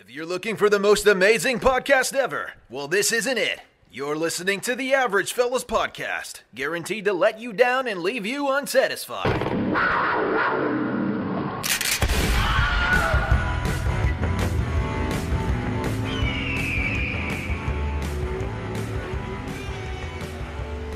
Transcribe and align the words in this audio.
If 0.00 0.08
you're 0.08 0.24
looking 0.24 0.54
for 0.54 0.70
the 0.70 0.78
most 0.78 1.08
amazing 1.08 1.58
podcast 1.58 2.14
ever, 2.14 2.52
well, 2.70 2.86
this 2.86 3.10
isn't 3.10 3.36
it. 3.36 3.58
You're 3.90 4.14
listening 4.14 4.60
to 4.60 4.76
the 4.76 4.94
Average 4.94 5.32
Fellas 5.32 5.64
Podcast, 5.64 6.42
guaranteed 6.54 7.04
to 7.06 7.12
let 7.12 7.40
you 7.40 7.52
down 7.52 7.88
and 7.88 8.00
leave 8.00 8.24
you 8.24 8.48
unsatisfied. 8.48 9.42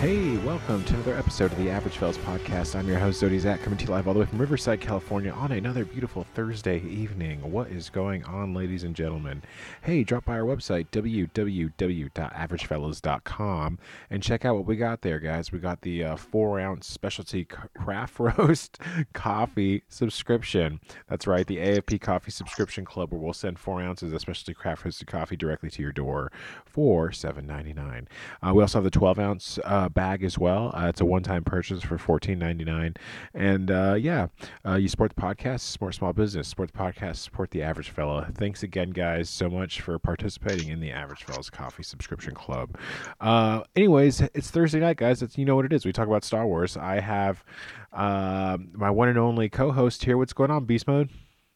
Hey, 0.02 0.34
welcome 0.38 0.82
to 0.82 0.94
another 0.94 1.14
episode 1.16 1.52
of 1.52 1.58
the 1.58 1.70
Average 1.70 1.96
Fellas 1.96 2.18
Podcast. 2.18 2.74
I'm 2.74 2.88
your 2.88 2.98
host, 2.98 3.22
Zodi 3.22 3.38
Zach, 3.38 3.62
coming 3.62 3.78
to 3.78 3.84
you 3.84 3.90
live 3.92 4.08
all 4.08 4.14
the 4.14 4.18
way 4.18 4.26
from 4.26 4.40
Riverside, 4.40 4.80
California 4.80 5.30
on 5.30 5.52
another 5.52 5.84
beautiful 5.84 6.26
Thursday 6.34 6.80
evening. 6.80 7.38
What 7.52 7.68
is 7.68 7.88
going 7.88 8.24
on, 8.24 8.52
ladies 8.52 8.82
and 8.82 8.96
gentlemen? 8.96 9.42
Hey, 9.82 10.02
drop 10.02 10.24
by 10.24 10.32
our 10.32 10.44
website, 10.44 10.88
www.averagefellas.com, 10.90 13.78
and 14.10 14.22
check 14.24 14.44
out 14.44 14.56
what 14.56 14.66
we 14.66 14.74
got 14.74 15.02
there, 15.02 15.20
guys. 15.20 15.52
We 15.52 15.60
got 15.60 15.82
the 15.82 16.02
uh, 16.02 16.16
four 16.16 16.58
ounce 16.58 16.88
specialty 16.88 17.44
craft 17.44 18.18
roast 18.18 18.80
coffee 19.12 19.84
subscription. 19.88 20.80
That's 21.08 21.28
right, 21.28 21.46
the 21.46 21.58
AFP 21.58 22.00
Coffee 22.00 22.32
Subscription 22.32 22.84
Club, 22.84 23.12
where 23.12 23.20
we'll 23.20 23.34
send 23.34 23.60
four 23.60 23.80
ounces 23.80 24.12
of 24.12 24.20
specialty 24.20 24.54
craft 24.54 24.84
roasted 24.84 25.06
coffee 25.06 25.36
directly 25.36 25.70
to 25.70 25.80
your 25.80 25.92
door 25.92 26.32
for 26.72 27.10
$7.99. 27.10 28.06
Uh, 28.42 28.54
we 28.54 28.62
also 28.62 28.78
have 28.78 28.84
the 28.84 28.90
12 28.90 29.18
ounce 29.18 29.58
uh, 29.64 29.88
bag 29.88 30.24
as 30.24 30.38
well. 30.38 30.72
Uh, 30.74 30.88
it's 30.88 31.00
a 31.00 31.04
one-time 31.04 31.44
purchase 31.44 31.82
for 31.82 31.98
fourteen 31.98 32.38
ninety 32.38 32.64
nine, 32.64 32.94
and 33.34 33.70
uh, 33.70 33.94
yeah, 33.98 34.28
uh, 34.66 34.74
you 34.74 34.88
support 34.88 35.14
the 35.14 35.20
podcast, 35.20 35.60
support 35.60 35.94
small 35.94 36.12
business, 36.12 36.48
support 36.48 36.72
the 36.72 36.78
podcast, 36.78 37.16
support 37.16 37.50
the 37.50 37.62
average 37.62 37.90
fella. 37.90 38.28
Thanks 38.34 38.62
again, 38.62 38.90
guys, 38.90 39.28
so 39.28 39.48
much 39.48 39.80
for 39.80 39.98
participating 39.98 40.68
in 40.68 40.80
the 40.80 40.90
Average 40.90 41.24
Fellas 41.24 41.50
Coffee 41.50 41.82
Subscription 41.82 42.34
Club. 42.34 42.76
Uh, 43.20 43.62
anyways, 43.76 44.20
it's 44.34 44.50
Thursday 44.50 44.80
night, 44.80 44.96
guys. 44.96 45.22
It's 45.22 45.36
you 45.38 45.44
know 45.44 45.56
what 45.56 45.64
it 45.64 45.72
is. 45.72 45.84
We 45.84 45.92
talk 45.92 46.06
about 46.08 46.24
Star 46.24 46.46
Wars. 46.46 46.76
I 46.76 47.00
have 47.00 47.44
uh, 47.92 48.58
my 48.72 48.90
one 48.90 49.08
and 49.08 49.18
only 49.18 49.48
co-host 49.48 50.04
here. 50.04 50.16
What's 50.16 50.32
going 50.32 50.50
on, 50.50 50.64
Beast 50.64 50.86
Mode? 50.86 51.10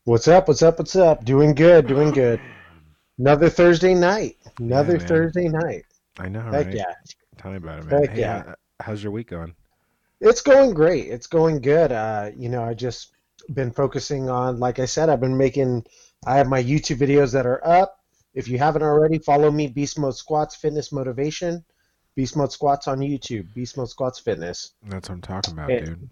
What's 0.05 0.29
up? 0.29 0.49
What's 0.49 0.63
up? 0.63 0.79
What's 0.79 0.95
up? 0.97 1.25
Doing 1.25 1.55
good. 1.55 1.87
Doing 1.87 2.13
good. 2.13 2.41
Another 3.19 3.49
Thursday 3.49 3.95
night. 3.95 4.37
Another 4.59 4.97
Yeah, 4.97 5.07
Thursday 5.07 5.49
night. 5.49 5.85
I 6.19 6.29
know, 6.29 6.43
Heck 6.43 6.67
right? 6.67 6.75
yeah. 6.75 6.93
Tell 7.39 7.51
me 7.51 7.57
about 7.59 7.81
it, 7.81 7.85
man. 7.87 8.01
Heck 8.03 8.11
Hey, 8.11 8.21
yeah. 8.21 8.55
how's 8.81 9.03
your 9.03 9.13
week 9.13 9.29
going? 9.31 9.55
It's 10.21 10.41
going 10.41 10.73
great. 10.75 11.09
It's 11.09 11.27
going 11.27 11.61
good. 11.61 11.93
Uh, 11.93 12.31
you 12.37 12.49
know, 12.49 12.63
I 12.63 12.75
just 12.75 13.13
been 13.53 13.71
focusing 13.71 14.31
on, 14.31 14.59
like 14.59 14.79
I 14.79 14.87
said, 14.87 15.09
I've 15.09 15.21
been 15.21 15.37
making. 15.37 15.85
I 16.27 16.37
have 16.37 16.49
my 16.49 16.63
YouTube 16.63 16.99
videos 16.99 17.33
that 17.33 17.47
are 17.47 17.65
up. 17.67 17.99
If 18.35 18.49
you 18.49 18.59
haven't 18.59 18.83
already, 18.83 19.19
follow 19.19 19.51
me, 19.51 19.67
Beast 19.67 19.99
Mode 19.99 20.17
Squats 20.17 20.57
Fitness 20.57 20.93
Motivation. 20.93 21.65
Beast 22.15 22.37
Mode 22.37 22.53
Squats 22.53 22.89
on 22.89 22.99
YouTube. 22.99 23.53
Beast 23.55 23.77
Mode 23.77 23.91
Squats 23.91 24.19
Fitness. 24.19 24.73
That's 24.89 25.09
what 25.09 25.17
I'm 25.17 25.21
talking 25.23 25.53
about, 25.55 25.71
Hey. 25.71 25.81
dude. 25.81 26.09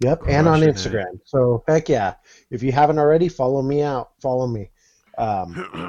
Yep, 0.00 0.24
and 0.28 0.46
on 0.46 0.60
Crushing 0.60 0.68
it. 0.68 0.74
Instagram. 0.76 1.20
So 1.24 1.64
heck 1.66 1.88
yeah. 1.88 2.14
If 2.50 2.62
you 2.62 2.70
haven't 2.72 2.98
already, 2.98 3.28
follow 3.28 3.62
me 3.62 3.82
out. 3.82 4.10
Follow 4.20 4.46
me. 4.46 4.70
Um, 5.18 5.88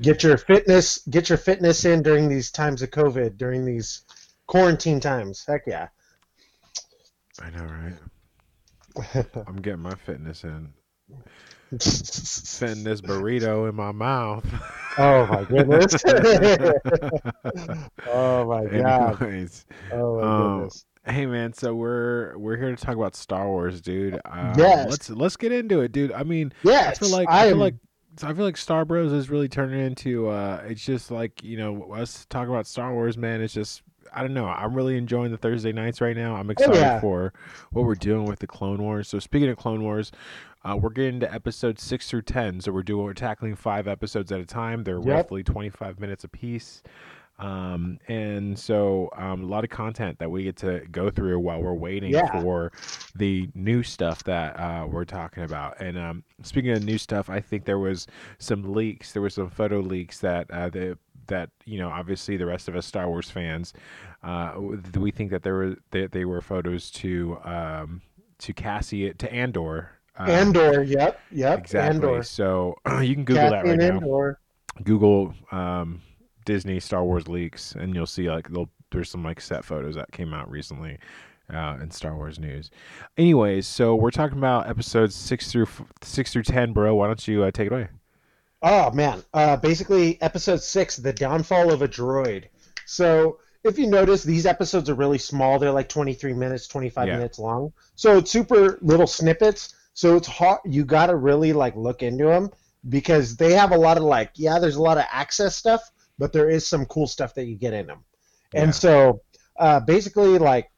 get 0.00 0.22
your 0.22 0.36
fitness 0.36 0.98
get 1.10 1.28
your 1.28 1.38
fitness 1.38 1.84
in 1.84 2.02
during 2.02 2.28
these 2.28 2.50
times 2.50 2.82
of 2.82 2.90
COVID, 2.90 3.36
during 3.36 3.64
these 3.64 4.04
quarantine 4.46 5.00
times. 5.00 5.44
Heck 5.46 5.62
yeah. 5.66 5.88
I 7.40 7.50
know, 7.50 7.64
right? 7.64 9.26
I'm 9.46 9.56
getting 9.56 9.80
my 9.80 9.94
fitness 9.94 10.44
in. 10.44 10.72
Fitting 11.80 12.84
this 12.84 13.00
burrito 13.00 13.66
in 13.68 13.74
my 13.74 13.92
mouth. 13.92 14.44
oh 14.98 15.24
my 15.26 15.44
goodness. 15.44 15.94
oh 18.08 18.44
my 18.46 18.66
god. 18.66 19.22
Anyways, 19.22 19.64
Oh 19.90 20.20
my 20.20 20.22
um, 20.26 20.54
goodness. 20.58 20.84
hey 21.06 21.24
man, 21.26 21.52
so 21.54 21.74
we're 21.74 22.36
we're 22.36 22.56
here 22.56 22.74
to 22.74 22.76
talk 22.76 22.94
about 22.96 23.16
Star 23.16 23.46
Wars, 23.48 23.80
dude. 23.80 24.20
Uh, 24.24 24.52
Yes. 24.56 24.90
Let's 24.90 25.10
let's 25.10 25.36
get 25.36 25.52
into 25.52 25.80
it, 25.80 25.92
dude. 25.92 26.12
I 26.12 26.22
mean, 26.24 26.52
Yes, 26.62 26.98
I 26.98 27.06
feel 27.06 27.08
like 27.16 27.28
I 27.30 27.44
I 27.44 27.48
feel 27.48 27.54
am- 27.54 27.60
like 28.20 28.30
I 28.30 28.34
feel 28.34 28.44
like 28.44 28.56
Star 28.56 28.84
Bros 28.84 29.12
is 29.12 29.30
really 29.30 29.48
turning 29.48 29.80
into. 29.80 30.28
uh 30.28 30.62
It's 30.66 30.84
just 30.84 31.10
like 31.10 31.42
you 31.42 31.56
know 31.56 31.92
us 31.92 32.26
talk 32.28 32.48
about 32.48 32.66
Star 32.66 32.92
Wars, 32.92 33.16
man. 33.16 33.40
It's 33.40 33.54
just. 33.54 33.82
I 34.14 34.20
don't 34.20 34.34
know. 34.34 34.44
I'm 34.46 34.74
really 34.74 34.98
enjoying 34.98 35.30
the 35.30 35.38
Thursday 35.38 35.72
nights 35.72 36.02
right 36.02 36.14
now. 36.14 36.36
I'm 36.36 36.50
excited 36.50 36.76
Oh, 36.76 36.78
yeah. 36.80 37.00
for 37.00 37.32
what 37.70 37.86
we're 37.86 37.94
doing 37.94 38.26
with 38.26 38.40
the 38.40 38.46
Clone 38.46 38.82
Wars. 38.82 39.08
So 39.08 39.18
speaking 39.18 39.48
of 39.48 39.56
Clone 39.56 39.82
Wars, 39.82 40.12
uh, 40.66 40.76
we're 40.78 40.90
getting 40.90 41.18
to 41.20 41.32
episode 41.32 41.78
six 41.78 42.10
through 42.10 42.22
ten. 42.22 42.60
So 42.60 42.72
we're 42.72 42.82
doing 42.82 43.04
we're 43.04 43.14
tackling 43.14 43.54
five 43.56 43.88
episodes 43.88 44.30
at 44.30 44.38
a 44.38 44.44
time. 44.44 44.84
They're 44.84 44.98
Yep. 44.98 45.06
roughly 45.06 45.42
25 45.42 45.98
minutes 45.98 46.24
apiece. 46.24 46.82
Um, 47.38 47.98
and 48.08 48.56
so 48.56 49.10
um, 49.16 49.42
a 49.42 49.46
lot 49.46 49.64
of 49.64 49.70
content 49.70 50.18
that 50.20 50.30
we 50.30 50.44
get 50.44 50.56
to 50.58 50.80
go 50.92 51.10
through 51.10 51.40
while 51.40 51.60
we're 51.60 51.74
waiting 51.74 52.12
Yeah. 52.12 52.40
for 52.40 52.70
the 53.16 53.48
new 53.54 53.82
stuff 53.82 54.22
that 54.24 54.58
uh, 54.60 54.86
we're 54.88 55.04
talking 55.04 55.42
about. 55.42 55.80
And 55.80 55.98
um, 55.98 56.24
speaking 56.42 56.70
of 56.70 56.84
new 56.84 56.98
stuff, 56.98 57.28
I 57.28 57.40
think 57.40 57.64
there 57.64 57.78
was 57.80 58.06
some 58.38 58.72
leaks. 58.72 59.12
There 59.12 59.22
were 59.22 59.30
some 59.30 59.50
photo 59.50 59.80
leaks 59.80 60.18
that 60.20 60.50
uh, 60.50 60.68
the 60.68 60.98
that 61.28 61.50
you 61.64 61.78
know 61.78 61.88
obviously 61.88 62.36
the 62.36 62.46
rest 62.46 62.68
of 62.68 62.74
us 62.74 62.84
Star 62.84 63.08
Wars 63.08 63.30
fans 63.30 63.72
uh, 64.24 64.54
we 64.96 65.10
think 65.10 65.30
that 65.30 65.42
there 65.42 65.54
were 65.54 65.76
they, 65.90 66.06
they 66.06 66.24
were 66.24 66.40
photos 66.40 66.90
to 66.90 67.38
um, 67.44 68.02
to 68.38 68.52
Cassian 68.52 69.14
Andor. 69.30 69.90
Um, 70.16 70.28
Andor, 70.28 70.82
yep, 70.82 71.20
yep. 71.30 71.60
Exactly. 71.60 71.96
Andor. 71.96 72.22
So 72.22 72.76
you 73.00 73.14
can 73.14 73.24
Google 73.24 73.50
that 73.50 73.64
right 73.64 73.78
now. 73.78 73.96
Andor. 73.96 74.38
Google 74.84 75.34
um, 75.50 76.00
Disney 76.44 76.80
Star 76.80 77.04
Wars 77.04 77.28
leaks, 77.28 77.74
and 77.74 77.94
you'll 77.94 78.06
see 78.06 78.30
like 78.30 78.48
they'll, 78.48 78.70
there's 78.90 79.10
some 79.10 79.24
like 79.24 79.40
set 79.40 79.64
photos 79.64 79.94
that 79.94 80.12
came 80.12 80.32
out 80.34 80.50
recently 80.50 80.98
uh, 81.52 81.78
in 81.82 81.90
Star 81.90 82.14
Wars 82.14 82.38
news. 82.38 82.70
Anyways, 83.16 83.66
so 83.66 83.94
we're 83.94 84.10
talking 84.10 84.38
about 84.38 84.68
episodes 84.68 85.14
six 85.14 85.50
through 85.50 85.64
f- 85.64 85.82
six 86.02 86.32
through 86.32 86.42
ten, 86.44 86.72
bro. 86.72 86.94
Why 86.94 87.06
don't 87.06 87.26
you 87.28 87.44
uh, 87.44 87.50
take 87.50 87.66
it 87.68 87.72
away? 87.72 87.88
Oh 88.62 88.90
man, 88.92 89.22
uh, 89.34 89.56
basically 89.56 90.20
episode 90.22 90.62
six, 90.62 90.96
the 90.96 91.12
downfall 91.12 91.72
of 91.72 91.82
a 91.82 91.88
droid. 91.88 92.44
So 92.86 93.38
if 93.64 93.78
you 93.78 93.86
notice, 93.88 94.22
these 94.22 94.46
episodes 94.46 94.88
are 94.90 94.94
really 94.94 95.18
small. 95.18 95.58
They're 95.58 95.72
like 95.72 95.88
23 95.88 96.32
minutes, 96.32 96.66
25 96.68 97.08
Yeah. 97.08 97.16
minutes 97.16 97.38
long. 97.38 97.72
So 97.96 98.18
it's 98.18 98.30
super 98.30 98.78
little 98.82 99.06
snippets. 99.06 99.74
So 99.94 100.16
it's 100.16 100.26
hard. 100.28 100.60
You 100.64 100.84
got 100.84 101.06
to 101.06 101.16
really 101.16 101.52
like 101.52 101.76
look 101.76 102.02
into 102.02 102.24
them 102.24 102.50
because 102.88 103.36
they 103.36 103.52
have 103.52 103.72
a 103.72 103.76
lot 103.76 103.96
of 103.96 104.02
like, 104.04 104.30
yeah, 104.36 104.58
there's 104.58 104.76
a 104.76 104.82
lot 104.82 104.96
of 104.98 105.04
access 105.12 105.54
stuff, 105.56 105.90
but 106.22 106.32
there 106.32 106.48
is 106.48 106.64
some 106.64 106.86
cool 106.86 107.08
stuff 107.08 107.34
that 107.34 107.46
you 107.46 107.56
get 107.56 107.72
in 107.72 107.88
them. 107.88 108.04
Yeah. 108.54 108.62
And 108.62 108.72
so 108.72 109.22
uh, 109.58 109.80
basically, 109.80 110.38
like 110.38 110.70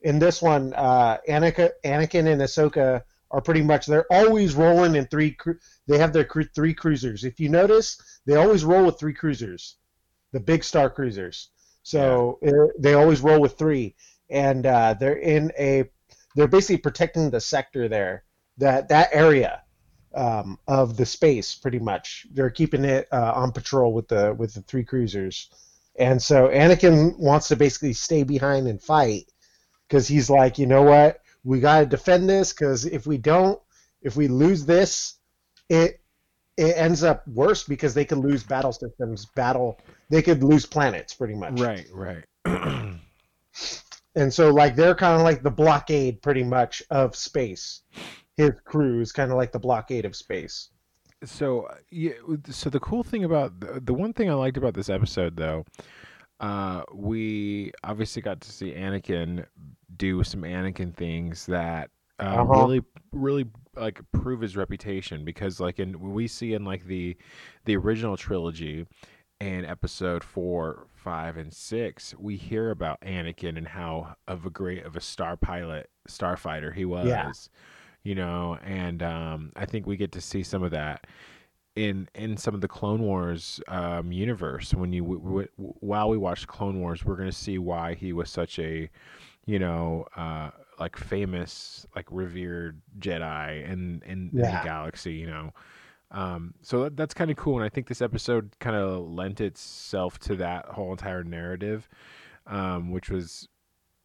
in 0.00 0.18
this 0.18 0.42
one, 0.42 0.74
uh, 0.74 1.18
Anakin, 1.28 1.70
Anakin 1.84 2.26
and 2.26 2.42
Ahsoka 2.42 3.02
are 3.30 3.40
pretty 3.40 3.62
much 3.62 3.86
they're 3.86 4.12
always 4.12 4.56
rolling 4.56 4.96
in 4.96 5.06
three. 5.06 5.30
Cru- 5.30 5.60
they 5.86 5.98
have 5.98 6.12
their 6.12 6.24
cru- 6.24 6.50
three 6.52 6.74
cruisers. 6.74 7.22
If 7.22 7.38
you 7.38 7.48
notice, 7.48 7.96
they 8.26 8.34
always 8.34 8.64
roll 8.64 8.86
with 8.86 8.98
three 8.98 9.14
cruisers, 9.14 9.76
the 10.32 10.40
big 10.40 10.64
star 10.64 10.90
cruisers. 10.90 11.50
So 11.84 12.40
uh, 12.44 12.74
they 12.76 12.94
always 12.94 13.20
roll 13.20 13.40
with 13.40 13.56
three, 13.56 13.94
and 14.28 14.66
uh, 14.66 14.94
they're 14.98 15.20
in 15.20 15.52
a. 15.56 15.84
They're 16.34 16.48
basically 16.48 16.78
protecting 16.78 17.30
the 17.30 17.40
sector 17.40 17.88
there, 17.88 18.24
that 18.56 18.88
that 18.88 19.10
area 19.12 19.62
um, 20.14 20.58
of 20.66 20.96
the 20.96 21.06
space, 21.06 21.54
pretty 21.54 21.78
much. 21.78 22.26
They're 22.32 22.50
keeping 22.50 22.84
it 22.84 23.08
uh, 23.12 23.32
on 23.34 23.52
patrol 23.52 23.92
with 23.92 24.08
the 24.08 24.34
with 24.34 24.54
the 24.54 24.62
three 24.62 24.84
cruisers, 24.84 25.50
and 25.98 26.20
so 26.20 26.48
Anakin 26.48 27.18
wants 27.18 27.48
to 27.48 27.56
basically 27.56 27.92
stay 27.92 28.22
behind 28.22 28.68
and 28.68 28.82
fight 28.82 29.30
because 29.88 30.08
he's 30.08 30.30
like, 30.30 30.58
you 30.58 30.66
know 30.66 30.82
what, 30.82 31.20
we 31.44 31.60
got 31.60 31.80
to 31.80 31.86
defend 31.86 32.28
this 32.28 32.52
because 32.52 32.84
if 32.84 33.06
we 33.06 33.18
don't, 33.18 33.60
if 34.02 34.16
we 34.16 34.28
lose 34.28 34.64
this, 34.64 35.14
it 35.68 36.00
it 36.56 36.76
ends 36.76 37.04
up 37.04 37.26
worse 37.28 37.64
because 37.64 37.94
they 37.94 38.04
could 38.04 38.18
lose 38.18 38.42
battle 38.42 38.72
systems, 38.72 39.26
battle, 39.36 39.78
they 40.10 40.22
could 40.22 40.42
lose 40.42 40.66
planets 40.66 41.14
pretty 41.14 41.34
much. 41.34 41.60
Right, 41.60 41.86
right. 41.92 42.24
And 44.18 44.34
so 44.34 44.50
like 44.50 44.74
they're 44.74 44.96
kind 44.96 45.14
of 45.14 45.22
like 45.22 45.44
the 45.44 45.50
blockade 45.50 46.22
pretty 46.22 46.42
much 46.42 46.82
of 46.90 47.14
space. 47.14 47.82
His 48.38 48.58
crew 48.64 49.02
is 49.02 49.12
kind 49.12 49.30
of 49.30 49.36
like 49.36 49.52
the 49.52 49.58
blockade 49.58 50.06
of 50.06 50.16
space. 50.16 50.70
so 51.24 51.68
yeah, 51.90 52.12
so 52.48 52.70
the 52.70 52.80
cool 52.80 53.02
thing 53.02 53.24
about 53.24 53.58
the, 53.60 53.80
the 53.80 53.94
one 53.94 54.12
thing 54.12 54.30
I 54.30 54.34
liked 54.34 54.56
about 54.56 54.74
this 54.74 54.88
episode 54.88 55.36
though, 55.36 55.64
uh, 56.40 56.82
we 56.94 57.72
obviously 57.84 58.22
got 58.22 58.40
to 58.42 58.52
see 58.52 58.72
Anakin 58.72 59.46
do 59.96 60.22
some 60.24 60.42
Anakin 60.42 60.94
things 60.96 61.46
that 61.46 61.90
uh, 62.20 62.40
Uh-huh. 62.40 62.44
really 62.46 62.82
really 63.12 63.46
like 63.76 64.00
prove 64.12 64.40
his 64.40 64.56
reputation 64.56 65.24
because 65.24 65.60
like 65.60 65.78
in 65.80 66.12
we 66.12 66.28
see 66.28 66.54
in 66.54 66.64
like 66.64 66.84
the 66.86 67.16
the 67.64 67.76
original 67.76 68.16
trilogy 68.16 68.86
in 69.40 69.64
episode 69.64 70.24
four, 70.24 70.88
five, 70.94 71.36
and 71.36 71.52
six, 71.54 72.14
we 72.18 72.36
hear 72.36 72.70
about 72.70 73.00
Anakin 73.02 73.56
and 73.58 73.68
how 73.68 74.16
of 74.28 74.46
a 74.46 74.50
great 74.50 74.84
of 74.84 74.96
a 74.96 75.00
star 75.00 75.36
pilot, 75.36 75.90
starfighter 76.08 76.74
he 76.74 76.84
was. 76.84 77.06
Yeah. 77.08 77.32
You 78.08 78.14
know, 78.14 78.58
and 78.64 79.02
um, 79.02 79.52
I 79.54 79.66
think 79.66 79.86
we 79.86 79.96
get 79.98 80.12
to 80.12 80.20
see 80.20 80.42
some 80.42 80.62
of 80.62 80.70
that 80.70 81.06
in 81.76 82.08
in 82.14 82.38
some 82.38 82.54
of 82.54 82.62
the 82.62 82.68
Clone 82.68 83.02
Wars 83.02 83.60
um, 83.68 84.12
universe. 84.12 84.72
When 84.72 84.94
you 84.94 85.02
w- 85.02 85.20
w- 85.20 85.48
while 85.80 86.08
we 86.08 86.16
watch 86.16 86.46
Clone 86.46 86.80
Wars, 86.80 87.04
we're 87.04 87.16
gonna 87.16 87.32
see 87.32 87.58
why 87.58 87.92
he 87.92 88.14
was 88.14 88.30
such 88.30 88.58
a, 88.58 88.88
you 89.44 89.58
know, 89.58 90.06
uh, 90.16 90.50
like 90.80 90.96
famous, 90.96 91.86
like 91.94 92.06
revered 92.10 92.80
Jedi 92.98 93.64
in 93.72 94.02
in, 94.06 94.30
in 94.32 94.38
the 94.60 94.64
galaxy. 94.64 95.12
You 95.12 95.26
know. 95.26 95.52
Um, 96.10 96.54
so 96.62 96.84
that, 96.84 96.96
that's 96.96 97.12
kind 97.12 97.30
of 97.30 97.36
cool, 97.36 97.56
and 97.56 97.64
I 97.64 97.68
think 97.68 97.88
this 97.88 98.00
episode 98.00 98.56
kind 98.58 98.74
of 98.74 99.06
lent 99.06 99.42
itself 99.42 100.18
to 100.20 100.36
that 100.36 100.64
whole 100.64 100.92
entire 100.92 101.24
narrative, 101.24 101.86
um, 102.46 102.90
which 102.90 103.10
was 103.10 103.48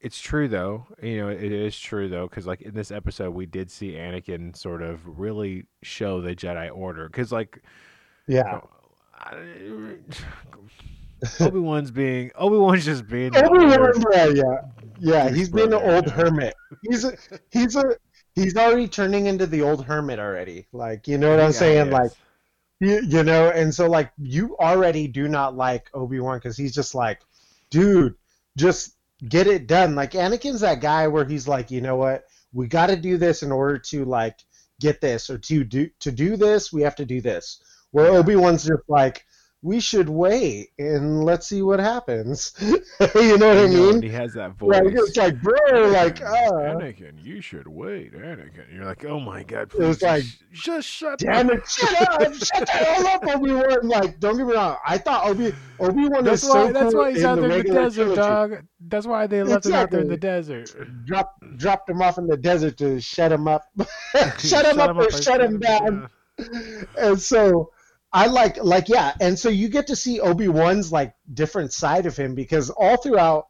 it's 0.04 0.20
true 0.20 0.48
though. 0.48 0.86
You 1.02 1.18
know, 1.18 1.30
it 1.30 1.52
is 1.52 1.78
true 1.80 2.10
though, 2.10 2.28
because 2.28 2.46
like 2.46 2.62
in 2.62 2.74
this 2.76 2.92
episode, 2.92 3.32
we 3.32 3.46
did 3.46 3.72
see 3.72 3.94
Anakin 3.94 4.56
sort 4.56 4.82
of 4.84 5.20
really 5.20 5.66
show 5.82 6.22
the 6.22 6.36
Jedi 6.36 6.70
Order. 6.76 7.08
Because 7.08 7.32
like, 7.32 7.64
Yeah. 8.28 8.62
Uh, 9.26 9.36
Obi 11.40 11.60
Wan's 11.60 11.92
being 11.92 12.32
Obi 12.36 12.58
Wan's 12.58 12.86
just 12.86 13.08
being. 13.08 13.32
Obi. 13.36 13.66
Wan, 13.66 13.94
yeah, 14.12 14.26
yeah, 14.28 14.62
yeah. 15.00 15.30
He's 15.30 15.50
been 15.50 15.74
an 15.74 15.82
old 15.82 16.08
yeah. 16.08 16.14
hermit. 16.14 16.54
He's 16.82 17.06
a 17.06 17.14
he's 17.52 17.76
a 17.78 17.84
he's 18.36 18.58
already 18.58 18.88
turning 18.90 19.28
into 19.28 19.48
the 19.48 19.62
old 19.62 19.86
hermit 19.86 20.20
already. 20.20 20.68
Like 20.74 21.08
you 21.08 21.18
know 21.18 21.30
what 21.32 21.40
I'm 21.40 21.52
Yeah, 21.52 21.52
saying? 21.52 21.90
Like 21.92 22.12
you, 22.80 23.02
you 23.08 23.24
know, 23.24 23.50
and 23.50 23.74
so 23.74 23.88
like 23.90 24.12
you 24.18 24.58
already 24.60 25.08
do 25.08 25.28
not 25.30 25.56
like 25.56 25.90
Obi 25.94 26.20
Wan 26.20 26.38
because 26.38 26.58
he's 26.58 26.74
just 26.74 26.94
like, 26.96 27.22
dude, 27.70 28.16
just 28.58 28.98
get 29.28 29.48
it 29.48 29.68
done. 29.68 29.96
Like 29.96 30.12
Anakin's 30.12 30.62
that 30.62 30.82
guy 30.82 31.08
where 31.08 31.26
he's 31.26 31.48
like, 31.48 31.72
you 31.72 31.82
know 31.82 31.96
what, 31.96 32.26
we 32.52 32.68
got 32.68 32.88
to 32.88 32.96
do 32.96 33.18
this 33.18 33.44
in 33.44 33.52
order 33.52 33.78
to 33.78 34.06
like 34.06 34.40
get 34.80 35.02
this 35.02 35.30
or 35.30 35.38
to 35.38 35.64
do 35.64 35.90
to 36.00 36.12
do 36.12 36.36
this, 36.38 36.72
we 36.74 36.82
have 36.82 36.96
to 36.96 37.06
do 37.06 37.22
this. 37.22 37.62
Where. 37.92 38.08
Obi 38.08 38.36
Wan's 38.36 38.64
just 38.64 38.84
like, 38.88 39.26
we 39.64 39.80
should 39.80 40.10
wait 40.10 40.72
and 40.78 41.24
let's 41.24 41.48
see 41.48 41.62
what 41.62 41.80
happens. 41.80 42.54
you 42.60 43.38
know 43.38 43.48
what 43.48 43.58
I 43.58 43.66
You 43.66 43.68
know, 43.70 43.92
mean? 43.94 44.02
he 44.02 44.10
has 44.10 44.34
that 44.34 44.58
voice. 44.58 44.82
Like 44.84 44.94
it's 44.94 45.16
like, 45.16 45.42
bro, 45.42 45.56
like, 45.90 46.22
uh, 46.22 46.52
Anakin, 46.52 47.24
you 47.24 47.40
should 47.40 47.66
wait, 47.68 48.14
Anakin. 48.14 48.66
You're 48.74 48.84
like, 48.84 49.06
oh 49.06 49.22
my 49.22 49.42
god, 49.44 49.70
please, 49.70 49.88
was 49.88 50.02
like, 50.02 50.24
just, 50.24 50.44
just 50.52 50.88
shut 50.90 51.20
damn 51.20 51.50
up. 51.50 51.58
it, 51.60 51.68
shut 51.70 52.02
up, 52.02 52.34
shut 52.34 52.66
the 52.66 52.72
hell 52.72 53.08
up, 53.08 53.26
Obi 53.36 53.52
Wan. 53.54 53.88
Like, 53.88 54.20
don't 54.20 54.36
get 54.38 54.48
me 54.48 54.54
wrong, 54.54 54.76
I 54.86 54.98
thought 54.98 55.28
Obi 55.28 55.54
Obi 55.80 56.08
Wan 56.10 56.28
is 56.28 56.42
so 56.42 56.72
that's 56.74 56.94
why 56.94 57.12
he's 57.12 57.20
in 57.22 57.26
out 57.26 57.36
the 57.36 57.42
there 57.48 57.60
in 57.60 57.66
the 57.68 57.74
desert, 57.74 57.96
trilogy. 58.16 58.22
dog. 58.22 58.64
That's 58.86 59.08
why 59.08 59.28
they 59.28 59.44
left 59.44 59.66
him 59.66 59.74
out 59.76 59.92
there 59.92 60.02
in 60.02 60.10
the 60.10 60.18
desert. 60.18 60.76
Drop, 61.06 61.36
dropped 61.56 61.90
him 61.90 62.02
off 62.02 62.18
in 62.18 62.28
the 62.28 62.36
desert 62.36 62.78
to 62.80 63.00
shut 63.00 63.32
him 63.32 63.48
up, 63.48 63.64
shut 64.40 64.66
him 64.66 64.82
up 64.82 64.98
or 64.98 65.10
shut 65.10 65.40
him 65.40 65.60
down. 65.60 66.10
and 66.98 67.22
so 67.22 67.72
I 68.14 68.28
like 68.28 68.64
like 68.64 68.90
yeah, 68.90 69.14
and 69.20 69.38
so 69.38 69.50
you 69.50 69.68
get 69.70 69.88
to 69.88 69.96
see 69.96 70.20
Obi 70.20 70.48
Wan's 70.48 70.92
like 70.92 71.16
different 71.34 71.74
side 71.74 72.06
of 72.06 72.16
him 72.16 72.36
because 72.36 72.70
all 72.70 72.98
throughout 72.98 73.48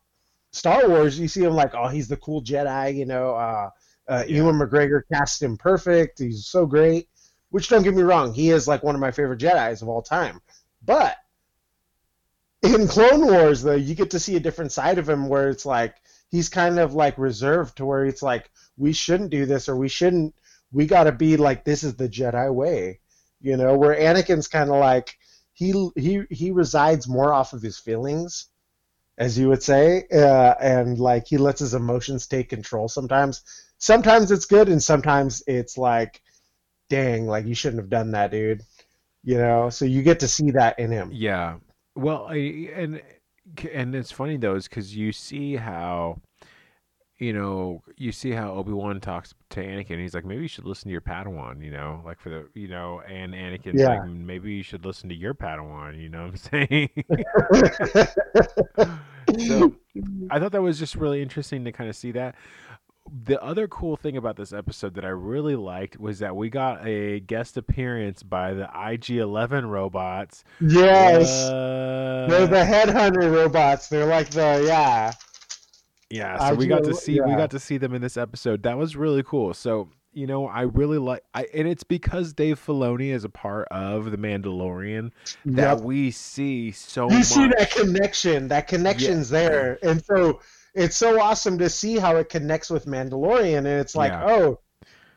Star 0.51 0.87
Wars 0.87 1.19
you 1.19 1.27
see 1.27 1.43
him 1.43 1.53
like 1.53 1.75
oh 1.75 1.89
he's 1.89 2.07
the 2.07 2.15
cool 2.15 2.41
Jedi 2.41 2.95
you 2.95 3.05
know 3.05 3.35
uh, 3.35 3.69
uh, 4.07 4.23
Ewan 4.25 4.55
McGregor 4.55 5.01
cast 5.11 5.41
him 5.41 5.57
perfect. 5.57 6.19
He's 6.19 6.45
so 6.45 6.65
great 6.65 7.09
which 7.49 7.67
don't 7.67 7.83
get 7.83 7.93
me 7.93 8.01
wrong 8.01 8.33
he 8.33 8.49
is 8.49 8.67
like 8.67 8.83
one 8.83 8.95
of 8.95 9.01
my 9.01 9.11
favorite 9.11 9.41
Jedi's 9.41 9.81
of 9.81 9.89
all 9.89 10.01
time. 10.01 10.39
But 10.81 11.17
in 12.61 12.87
Clone 12.87 13.27
Wars 13.27 13.61
though 13.61 13.75
you 13.75 13.95
get 13.95 14.11
to 14.11 14.19
see 14.19 14.37
a 14.37 14.39
different 14.39 14.71
side 14.71 14.97
of 14.97 15.09
him 15.09 15.27
where 15.27 15.49
it's 15.49 15.65
like 15.65 15.95
he's 16.31 16.47
kind 16.47 16.79
of 16.79 16.93
like 16.93 17.17
reserved 17.17 17.75
to 17.77 17.85
where 17.85 18.05
it's 18.05 18.23
like 18.23 18.49
we 18.77 18.93
shouldn't 18.93 19.29
do 19.29 19.45
this 19.45 19.67
or 19.67 19.75
we 19.75 19.89
shouldn't 19.89 20.33
we 20.71 20.87
got 20.87 21.03
to 21.03 21.11
be 21.11 21.35
like 21.35 21.65
this 21.65 21.83
is 21.83 21.95
the 21.95 22.07
Jedi 22.07 22.51
way 22.53 23.01
you 23.43 23.55
know 23.57 23.77
where 23.77 23.95
Anakin's 23.95 24.47
kind 24.47 24.71
of 24.71 24.77
like 24.77 25.15
he 25.53 25.89
he 25.95 26.23
he 26.31 26.49
resides 26.49 27.07
more 27.07 27.31
off 27.31 27.53
of 27.53 27.61
his 27.61 27.77
feelings 27.77 28.47
as 29.19 29.37
you 29.37 29.47
would 29.49 29.61
say 29.61 30.05
uh, 30.11 30.55
and 30.59 30.97
like 30.97 31.27
he 31.27 31.37
lets 31.37 31.59
his 31.59 31.75
emotions 31.75 32.25
take 32.25 32.49
control 32.49 32.87
sometimes. 32.87 33.43
Sometimes 33.77 34.31
it's 34.31 34.45
good 34.45 34.69
and 34.69 34.81
sometimes 34.81 35.43
it's 35.45 35.77
like 35.77 36.23
dang 36.89 37.27
like 37.27 37.45
you 37.45 37.53
shouldn't 37.53 37.81
have 37.81 37.91
done 37.91 38.11
that 38.11 38.31
dude. 38.31 38.63
You 39.23 39.37
know 39.37 39.69
so 39.69 39.85
you 39.85 40.01
get 40.01 40.21
to 40.21 40.27
see 40.27 40.49
that 40.51 40.79
in 40.79 40.89
him. 40.89 41.11
Yeah. 41.13 41.57
Well, 41.95 42.25
I, 42.27 42.69
and 42.75 43.01
and 43.71 43.95
it's 43.95 44.11
funny 44.11 44.37
though, 44.37 44.55
is 44.55 44.67
because 44.67 44.95
you 44.95 45.11
see 45.11 45.55
how, 45.55 46.21
you 47.23 47.33
know, 47.33 47.81
you 47.97 48.11
see 48.11 48.31
how 48.31 48.51
Obi 48.51 48.71
Wan 48.73 48.99
talks 48.99 49.33
to 49.51 49.61
Anakin. 49.63 49.99
He's 49.99 50.13
like, 50.13 50.25
maybe 50.25 50.41
you 50.41 50.47
should 50.47 50.65
listen 50.65 50.89
to 50.89 50.91
your 50.91 51.01
Padawan. 51.01 51.63
You 51.63 51.71
know, 51.71 52.01
like 52.05 52.19
for 52.19 52.29
the, 52.29 52.47
you 52.53 52.67
know, 52.67 53.01
and 53.07 53.33
Anakin's 53.33 53.79
Yeah. 53.81 53.89
like, 53.89 54.05
maybe 54.07 54.53
you 54.53 54.63
should 54.63 54.85
listen 54.85 55.09
to 55.09 55.15
your 55.15 55.33
Padawan. 55.33 56.01
You 56.01 56.09
know 56.09 56.25
what 56.25 56.49
I'm 56.51 56.89
saying? 59.37 59.47
so 59.47 59.73
I 60.29 60.39
thought 60.39 60.51
that 60.51 60.61
was 60.61 60.79
just 60.79 60.95
really 60.95 61.21
interesting 61.21 61.63
to 61.65 61.71
kind 61.71 61.89
of 61.89 61.95
see 61.95 62.11
that. 62.11 62.35
The 63.25 63.41
other 63.43 63.67
cool 63.67 63.97
thing 63.97 64.15
about 64.15 64.37
this 64.37 64.53
episode 64.53 64.93
that 64.95 65.03
I 65.03 65.09
really 65.09 65.57
liked 65.57 65.99
was 65.99 66.19
that 66.19 66.35
we 66.37 66.49
got 66.49 66.87
a 66.87 67.19
guest 67.19 67.57
appearance 67.57 68.23
by 68.23 68.53
the 68.53 68.63
IG-11 68.63 69.69
robots. 69.69 70.45
yes 70.61 71.43
What? 71.43 72.29
they're 72.29 72.47
the 72.47 72.63
headhunter 72.63 73.29
robots 73.29 73.89
they're 73.89 74.05
like 74.05 74.29
the 74.29 74.63
yeah 74.65 75.11
Yeah, 76.13 76.49
so 76.49 76.55
we 76.55 76.67
got 76.67 76.83
to 76.83 76.89
IG-11 76.91 76.95
see 76.97 77.21
we 77.21 77.35
got 77.35 77.51
to 77.51 77.59
see 77.59 77.77
them 77.77 77.93
in 77.93 78.01
this 78.01 78.17
episode. 78.17 78.63
That 78.63 78.77
was 78.77 78.95
really 78.95 79.23
cool. 79.23 79.53
So 79.53 79.89
you 80.15 80.27
know, 80.27 80.45
I 80.47 80.61
really 80.61 80.99
like, 80.99 81.23
I 81.33 81.47
and 81.55 81.67
it's 81.67 81.83
because 81.83 82.33
Dave 82.33 82.63
Filoni 82.63 83.09
is 83.11 83.23
a 83.23 83.29
part 83.29 83.67
of 83.71 84.11
the 84.11 84.17
Mandalorian 84.17 85.09
that 85.45 85.77
Yep. 85.77 85.81
we 85.81 86.11
see 86.11 86.71
so 86.71 87.09
you 87.09 87.17
much. 87.17 87.25
see 87.25 87.47
that 87.47 87.71
connection 87.71 88.47
that 88.49 88.67
connection's 88.67 89.29
there 89.29 89.79
and 89.81 90.03
so 90.05 90.39
it's 90.75 90.95
so 90.95 91.19
awesome 91.19 91.57
to 91.57 91.69
see 91.69 91.97
how 91.97 92.15
it 92.17 92.29
connects 92.29 92.69
with 92.69 92.85
mandalorian 92.85 93.57
and 93.59 93.67
it's 93.67 93.95
like 93.95 94.11
Yeah. 94.11 94.25
oh 94.27 94.59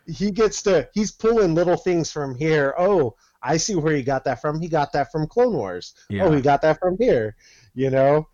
he 0.06 0.30
gets 0.30 0.62
to 0.62 0.88
he's 0.94 1.10
pulling 1.12 1.54
little 1.54 1.76
things 1.76 2.10
from 2.12 2.34
here 2.34 2.74
oh 2.78 3.16
i 3.42 3.56
see 3.56 3.74
where 3.74 3.94
he 3.96 4.02
got 4.02 4.24
that 4.24 4.40
from 4.40 4.60
he 4.60 4.68
got 4.68 4.92
that 4.92 5.10
from 5.12 5.26
clone 5.26 5.52
wars 5.54 5.94
yeah, 6.10 6.24
oh 6.24 6.30
he 6.32 6.40
got 6.42 6.62
that 6.62 6.78
from 6.78 6.96
here 6.98 7.36
you 7.74 7.90
know 7.90 8.28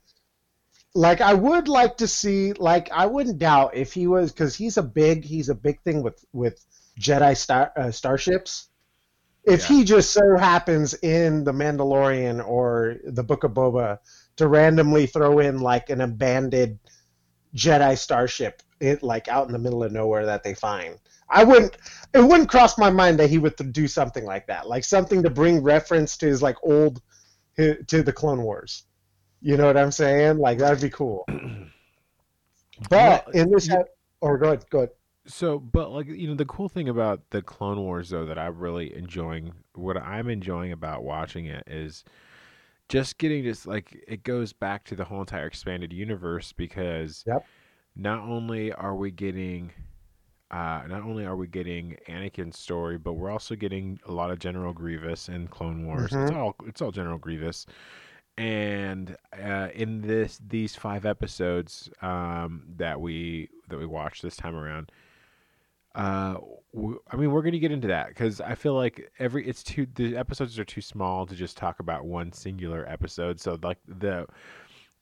like 0.94 1.21
i 1.21 1.33
would 1.33 1.69
like 1.69 1.97
to 1.97 2.06
see 2.06 2.53
like 2.55 2.91
i 2.93 3.06
wouldn't 3.06 3.39
doubt 3.39 3.75
if 3.75 3.93
he 3.93 4.06
was 4.06 4.31
because 4.31 4.55
he's 4.55 4.77
a 4.77 4.83
big 4.83 5.25
he's 5.25 5.49
a 5.49 5.55
big 5.55 5.81
thing 5.83 6.03
with 6.03 6.25
with 6.33 6.65
jedi 6.99 7.37
star 7.37 7.73
uh, 7.77 7.91
starships. 7.91 8.69
If 9.44 9.69
Yeah. 9.69 9.77
he 9.79 9.85
just 9.85 10.12
so 10.12 10.37
happens 10.39 10.94
in 10.94 11.44
the 11.44 11.53
mandalorian 11.53 12.47
or 12.47 12.99
the 13.05 13.25
book 13.25 13.44
of 13.44 13.53
boba 13.53 13.99
to 14.37 14.46
randomly 14.46 15.06
throw 15.06 15.41
in 15.41 15.61
like 15.61 15.91
an 15.91 16.01
abandoned 16.01 16.79
jedi 17.55 17.99
starship 17.99 18.63
it 18.81 19.03
like 19.03 19.29
out 19.29 19.46
in 19.46 19.53
the 19.53 19.58
middle 19.58 19.82
of 19.82 19.93
nowhere 19.93 20.27
that 20.27 20.43
they 20.43 20.55
find. 20.55 20.99
I 21.29 21.44
wouldn't 21.44 21.77
it 22.15 22.20
wouldn't 22.20 22.51
cross 22.51 22.79
my 22.79 22.91
mind 22.91 23.19
that 23.19 23.31
he 23.31 23.39
would 23.39 23.56
th- 23.56 23.72
do 23.72 23.89
something 23.89 24.25
like 24.25 24.46
that. 24.49 24.69
Like 24.69 24.84
something 24.84 25.22
to 25.22 25.31
bring 25.31 25.63
reference 25.63 26.17
to 26.19 26.27
his 26.27 26.43
like 26.43 26.56
old 26.63 27.01
to 27.56 28.03
the 28.03 28.13
clone 28.13 28.43
wars 28.43 28.84
you 29.43 29.56
know 29.56 29.67
what 29.67 29.77
i'm 29.77 29.91
saying 29.93 30.39
like 30.39 30.58
that'd 30.58 30.81
be 30.81 30.89
cool 30.91 31.25
but 32.91 33.27
in 33.34 33.51
this 33.51 33.69
you- 33.69 33.84
or 34.20 34.39
go 34.39 34.46
ahead 34.49 34.65
go 34.70 34.79
ahead 34.79 34.91
So, 35.27 35.58
but 35.58 35.91
like 35.93 36.06
you 36.08 36.27
know, 36.29 36.34
the 36.34 36.44
cool 36.44 36.69
thing 36.69 36.89
about 36.89 37.20
the 37.31 37.43
Clone 37.43 37.79
Wars, 37.81 38.11
though, 38.11 38.25
that 38.27 38.39
I'm 38.39 38.58
really 38.58 38.93
enjoying, 38.96 39.53
what 39.75 39.96
I'm 39.96 40.29
enjoying 40.29 40.72
about 40.72 41.05
watching 41.05 41.46
it 41.46 41.63
is 41.69 42.03
just 42.89 43.19
getting 43.19 43.44
this 43.44 43.65
like 43.67 44.05
it 44.08 44.25
goes 44.25 44.53
back 44.53 44.84
to 44.87 44.96
the 44.96 45.05
whole 45.05 45.20
entire 45.20 45.46
expanded 45.46 45.93
universe 45.93 46.53
because 46.53 47.22
Yep. 47.27 47.46
not 47.94 48.19
only 48.20 48.72
are 48.72 48.96
we 48.96 49.11
getting 49.13 49.70
uh, 50.51 50.82
not 50.89 51.03
only 51.03 51.25
are 51.25 51.37
we 51.37 51.46
getting 51.46 51.96
Anakin's 52.08 52.58
story, 52.58 52.99
but 52.99 53.15
we're 53.15 53.31
also 53.31 53.55
getting 53.55 53.99
a 54.06 54.13
lot 54.13 54.31
of 54.31 54.39
General 54.41 54.72
Grievous 54.72 55.29
in 55.29 55.46
Clone 55.49 55.87
Wars. 55.87 56.13
It's 56.13 56.31
Mhm. 56.31 56.37
all 56.37 56.56
it's 56.67 56.82
all 56.82 56.91
General 56.91 57.19
Grievous, 57.19 57.65
and 58.39 59.17
uh, 59.32 59.69
in 59.74 60.01
this 60.03 60.41
these 60.46 60.74
five 60.74 61.05
episodes 61.05 61.91
um, 62.01 62.65
that 62.77 63.01
we 63.01 63.48
that 63.69 63.79
we 63.79 63.86
watched 63.86 64.22
this 64.22 64.36
time 64.36 64.55
around, 64.56 64.91
uh, 65.94 66.34
w- 66.74 67.01
I 67.10 67.17
mean, 67.17 67.31
we're 67.31 67.43
gonna 67.43 67.58
get 67.58 67.72
into 67.72 67.89
that 67.89 68.08
because 68.08 68.41
I 68.41 68.55
feel 68.55 68.74
like 68.74 69.10
every 69.19 69.46
it's 69.46 69.62
too 69.62 69.86
the 69.94 70.17
episodes 70.17 70.58
are 70.58 70.65
too 70.65 70.81
small 70.81 71.27
to 71.27 71.34
just 71.34 71.56
talk 71.56 71.81
about 71.81 72.06
one 72.06 72.32
singular 72.32 72.89
episode. 72.89 73.39
So 73.41 73.58
like 73.62 73.79
the 73.86 74.27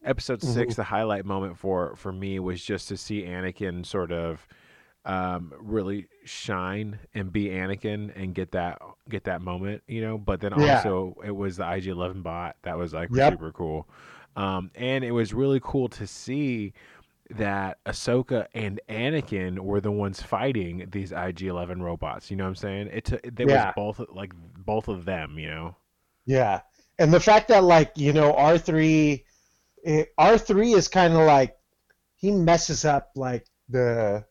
episode 0.05 0.43
six, 0.43 0.75
the 0.75 0.85
highlight 0.85 1.25
moment 1.25 1.57
for 1.59 1.95
for 1.97 2.13
me 2.13 2.39
was 2.41 2.63
just 2.63 2.89
to 2.89 2.97
see 2.97 3.23
Anakin 3.23 3.87
sort 3.87 4.11
of 4.13 4.47
um 5.05 5.53
really 5.59 6.07
shine 6.25 6.99
and 7.15 7.33
be 7.33 7.47
Anakin 7.47 8.13
and 8.15 8.35
get 8.35 8.53
that 8.53 8.81
get 9.09 9.25
that 9.25 9.41
moment, 9.41 9.83
you 9.87 10.03
know. 10.03 10.19
But 10.19 10.41
then 10.41 10.53
Yeah. 10.53 10.77
also 10.77 11.17
it 11.25 11.31
was 11.35 11.57
the 11.57 11.71
IG 11.71 11.87
Eleven 11.89 12.23
bot 12.23 12.57
that 12.63 12.77
was 12.77 12.93
like 12.93 13.15
Yep. 13.15 13.33
super 13.35 13.53
cool. 13.53 13.89
Um 14.37 14.71
and 14.75 15.03
it 15.05 15.13
was 15.13 15.33
really 15.33 15.61
cool 15.63 15.89
to 15.91 16.07
see 16.07 16.73
that 17.31 17.79
Ahsoka 17.85 18.47
and 18.55 18.81
Anakin 18.89 19.59
were 19.61 19.81
the 19.81 19.93
ones 19.93 20.21
fighting 20.21 20.89
these 20.91 21.13
IG-11 21.13 21.81
robots. 21.81 22.31
You 22.31 22.37
know 22.37 22.45
what 22.45 22.49
I'm 22.49 22.55
saying? 22.57 22.89
It 22.93 23.05
t- 23.05 23.17
it 23.23 23.39
Yeah. 23.39 23.67
was 23.67 23.75
both 23.77 24.01
like 24.11 24.33
both 24.59 24.89
of 24.89 25.05
them. 25.05 25.39
You 25.39 25.51
know. 25.51 25.77
Yeah, 26.27 26.61
and 26.99 27.13
the 27.13 27.21
fact 27.21 27.49
that 27.49 27.65
like 27.65 27.93
you 27.97 28.13
know 28.13 28.35
R 28.35 28.59
three, 28.59 29.25
R 30.19 30.39
three 30.39 30.73
is 30.73 30.89
kind 30.89 31.15
of 31.15 31.21
like 31.21 31.57
he 32.17 32.31
messes 32.31 32.85
up 32.85 33.11
like 33.17 33.47
the 33.69 34.25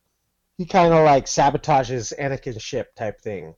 he 0.60 0.66
kind 0.66 0.94
of 0.94 1.06
like 1.06 1.26
sabotages 1.26 2.14
Anakin's 2.20 2.62
ship 2.62 2.94
type 2.94 3.22
thing. 3.22 3.56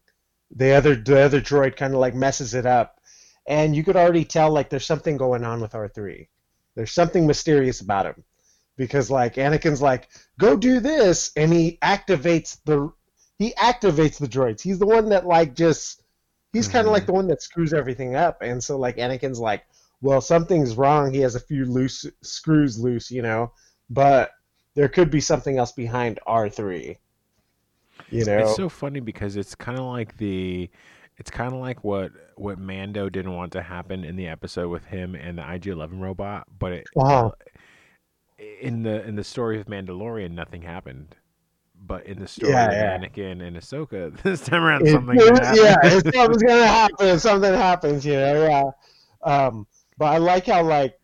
The 0.55 0.74
other 0.74 0.96
the 0.96 1.22
other 1.22 1.41
droid 1.41 1.75
kind 1.75 1.96
of 1.96 2.00
like 2.00 2.13
messes 2.13 2.53
it 2.53 2.67
up, 2.67 3.01
and 3.48 3.75
you 3.75 3.84
could 3.84 3.96
already 3.96 4.24
tell 4.24 4.51
like 4.51 4.70
there's 4.70 4.86
something 4.86 5.17
going 5.17 5.43
on 5.43 5.62
with 5.62 5.74
R 5.74 5.88
three. 5.88 6.29
There's 6.75 6.91
something 6.91 7.25
mysterious 7.25 7.81
about 7.81 8.05
him 8.05 8.24
because 8.77 9.10
like 9.10 9.34
Anakin's 9.36 9.81
like 9.81 10.10
go 10.38 10.55
do 10.55 10.79
this, 10.79 11.31
and 11.36 11.51
he 11.51 11.79
activates 11.81 12.60
the 12.65 12.93
he 13.39 13.51
activates 13.53 14.20
the 14.20 14.27
droids. 14.27 14.62
He's 14.62 14.77
the 14.77 14.86
one 14.86 15.10
that 15.10 15.25
like 15.25 15.55
just 15.55 16.03
he's 16.53 16.67
kind 16.67 16.81
of 16.81 16.86
mm-hmm. 16.86 16.93
like 16.93 17.05
the 17.08 17.13
one 17.13 17.27
that 17.29 17.41
screws 17.41 17.74
everything 17.74 18.15
up, 18.15 18.43
and 18.43 18.63
so 18.63 18.77
like 18.77 18.98
Anakin's 18.98 19.39
like, 19.39 19.63
well, 20.01 20.22
something's 20.22 20.75
wrong. 20.75 21.12
He 21.12 21.22
has 21.22 21.34
a 21.34 21.39
few 21.39 21.65
loose 21.65 22.05
screws 22.22 22.77
loose, 22.77 23.10
you 23.10 23.24
know, 23.24 23.53
but 23.89 24.29
there 24.75 24.87
could 24.89 25.11
be 25.11 25.21
something 25.21 25.57
else 25.57 25.71
behind 25.71 26.19
R 26.25 26.49
three. 26.49 26.97
You 28.09 28.25
know, 28.25 28.39
It's 28.39 28.55
so 28.55 28.67
funny 28.69 28.99
because 28.99 29.35
it's 29.35 29.55
kind 29.55 29.77
of 29.77 29.85
like 29.85 30.17
the, 30.17 30.69
it's 31.17 31.29
kind 31.31 31.53
of 31.53 31.59
like 31.59 31.83
what 31.83 32.11
what 32.35 32.57
Mando 32.57 33.09
didn't 33.09 33.35
want 33.35 33.51
to 33.53 33.61
happen 33.61 34.03
in 34.03 34.15
the 34.15 34.27
episode 34.27 34.69
with 34.69 34.85
him 34.85 35.13
and 35.15 35.37
the 35.37 35.53
IG-11 35.53 35.99
robot, 36.01 36.47
but 36.57 36.71
it, 36.73 36.87
Uh-huh. 36.97 37.31
in 38.61 38.83
the 38.83 39.05
in 39.07 39.15
the 39.15 39.23
story 39.23 39.59
of 39.59 39.67
Mandalorian, 39.67 40.31
nothing 40.31 40.61
happened. 40.63 41.15
But 41.83 42.05
in 42.05 42.19
the 42.19 42.27
story 42.27 42.51
Yeah, 42.53 42.67
of 42.67 42.73
yeah. 42.73 42.97
Anakin 42.97 43.41
and 43.45 43.57
Ahsoka, 43.57 44.15
this 44.23 44.41
time 44.41 44.63
around 44.63 44.87
It- 44.87 44.91
something 44.91 45.15
it- 45.19 45.57
yeah, 45.57 45.75
if 45.83 46.13
something's 46.15 46.43
gonna 46.43 46.67
happen, 46.67 47.07
if 47.07 47.21
something 47.21 47.53
happens, 47.53 48.05
you 48.05 48.13
know, 48.13 48.47
yeah. 48.47 48.71
Um, 49.47 49.67
but 49.97 50.05
I 50.05 50.17
like 50.17 50.47
how 50.47 50.63
like 50.63 50.99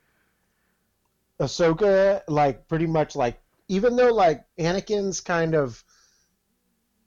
Ahsoka, 1.39 2.21
like 2.27 2.67
pretty 2.67 2.87
much 2.87 3.15
like 3.15 3.39
even 3.67 3.95
though 3.95 4.13
like 4.13 4.45
Anakin's 4.59 5.19
kind 5.21 5.55
of 5.55 5.83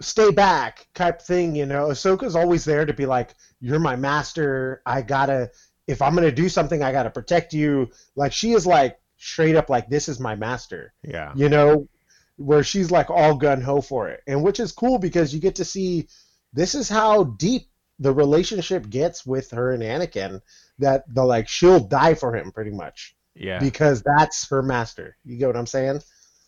stay 0.00 0.30
back 0.30 0.88
type 0.94 1.20
thing, 1.22 1.54
you 1.54 1.66
know, 1.66 1.88
Ahsoka's 1.88 2.36
always 2.36 2.64
there 2.64 2.84
to 2.86 2.92
be 2.92 3.06
like, 3.06 3.34
you're 3.60 3.78
my 3.78 3.96
master. 3.96 4.82
I 4.86 5.02
gotta, 5.02 5.50
if 5.86 6.00
I'm 6.02 6.14
gonna 6.14 6.32
do 6.32 6.48
something, 6.48 6.82
I 6.82 6.92
gotta 6.92 7.10
protect 7.10 7.52
you. 7.52 7.90
Like 8.16 8.32
she 8.32 8.52
is 8.52 8.66
like 8.66 8.98
straight 9.18 9.56
up 9.56 9.68
like, 9.68 9.88
this 9.88 10.08
is 10.08 10.18
my 10.20 10.34
master 10.34 10.92
yeah. 11.02 11.32
you 11.34 11.48
know, 11.48 11.88
where 12.36 12.62
she's 12.62 12.90
like 12.90 13.10
all 13.10 13.34
gun 13.36 13.60
ho 13.60 13.82
for 13.82 14.08
it, 14.08 14.22
and 14.26 14.42
which 14.42 14.60
is 14.60 14.72
cool 14.72 14.98
because 14.98 15.34
you 15.34 15.40
get 15.40 15.56
to 15.56 15.64
see 15.64 16.08
this 16.54 16.74
is 16.74 16.88
how 16.88 17.24
deep 17.24 17.68
the 17.98 18.12
relationship 18.12 18.88
gets 18.88 19.26
with 19.26 19.50
her 19.50 19.72
and 19.72 19.82
Anakin. 19.82 20.40
That 20.78 21.04
the 21.14 21.22
like 21.22 21.46
she'll 21.48 21.80
die 21.80 22.14
for 22.14 22.34
him 22.34 22.50
pretty 22.50 22.70
much 22.70 23.14
Yeah. 23.34 23.58
because 23.58 24.02
that's 24.02 24.48
her 24.48 24.62
master. 24.62 25.18
You 25.26 25.36
get 25.36 25.48
what 25.48 25.56
I'm 25.56 25.66
saying? 25.66 26.00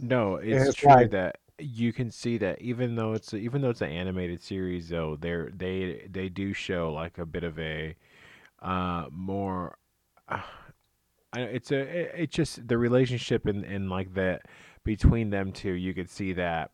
No, 0.02 0.36
it's, 0.36 0.68
it's 0.68 0.76
true 0.76 0.90
like- 0.90 1.10
that 1.12 1.38
you 1.58 1.92
can 1.92 2.10
see 2.10 2.38
that 2.38 2.60
even 2.60 2.96
though 2.96 3.12
it's 3.12 3.32
a, 3.32 3.36
even 3.36 3.62
though 3.62 3.70
it's 3.70 3.82
an 3.82 3.90
animated 3.90 4.42
series, 4.42 4.88
though 4.88 5.16
they're 5.20 5.50
they 5.54 6.08
they 6.10 6.28
do 6.28 6.52
show 6.52 6.92
like 6.92 7.18
a 7.18 7.26
bit 7.26 7.44
of 7.44 7.58
a 7.58 7.94
uh 8.60 9.06
more. 9.10 9.78
Uh, 10.28 10.40
it's 11.34 11.70
a 11.70 11.78
it, 11.78 12.12
it's 12.16 12.34
just 12.34 12.66
the 12.66 12.76
relationship 12.76 13.46
and 13.46 13.64
and 13.64 13.88
like 13.88 14.12
that 14.14 14.42
between 14.84 15.30
them 15.30 15.52
two. 15.52 15.72
You 15.72 15.94
could 15.94 16.10
see 16.10 16.32
that 16.34 16.72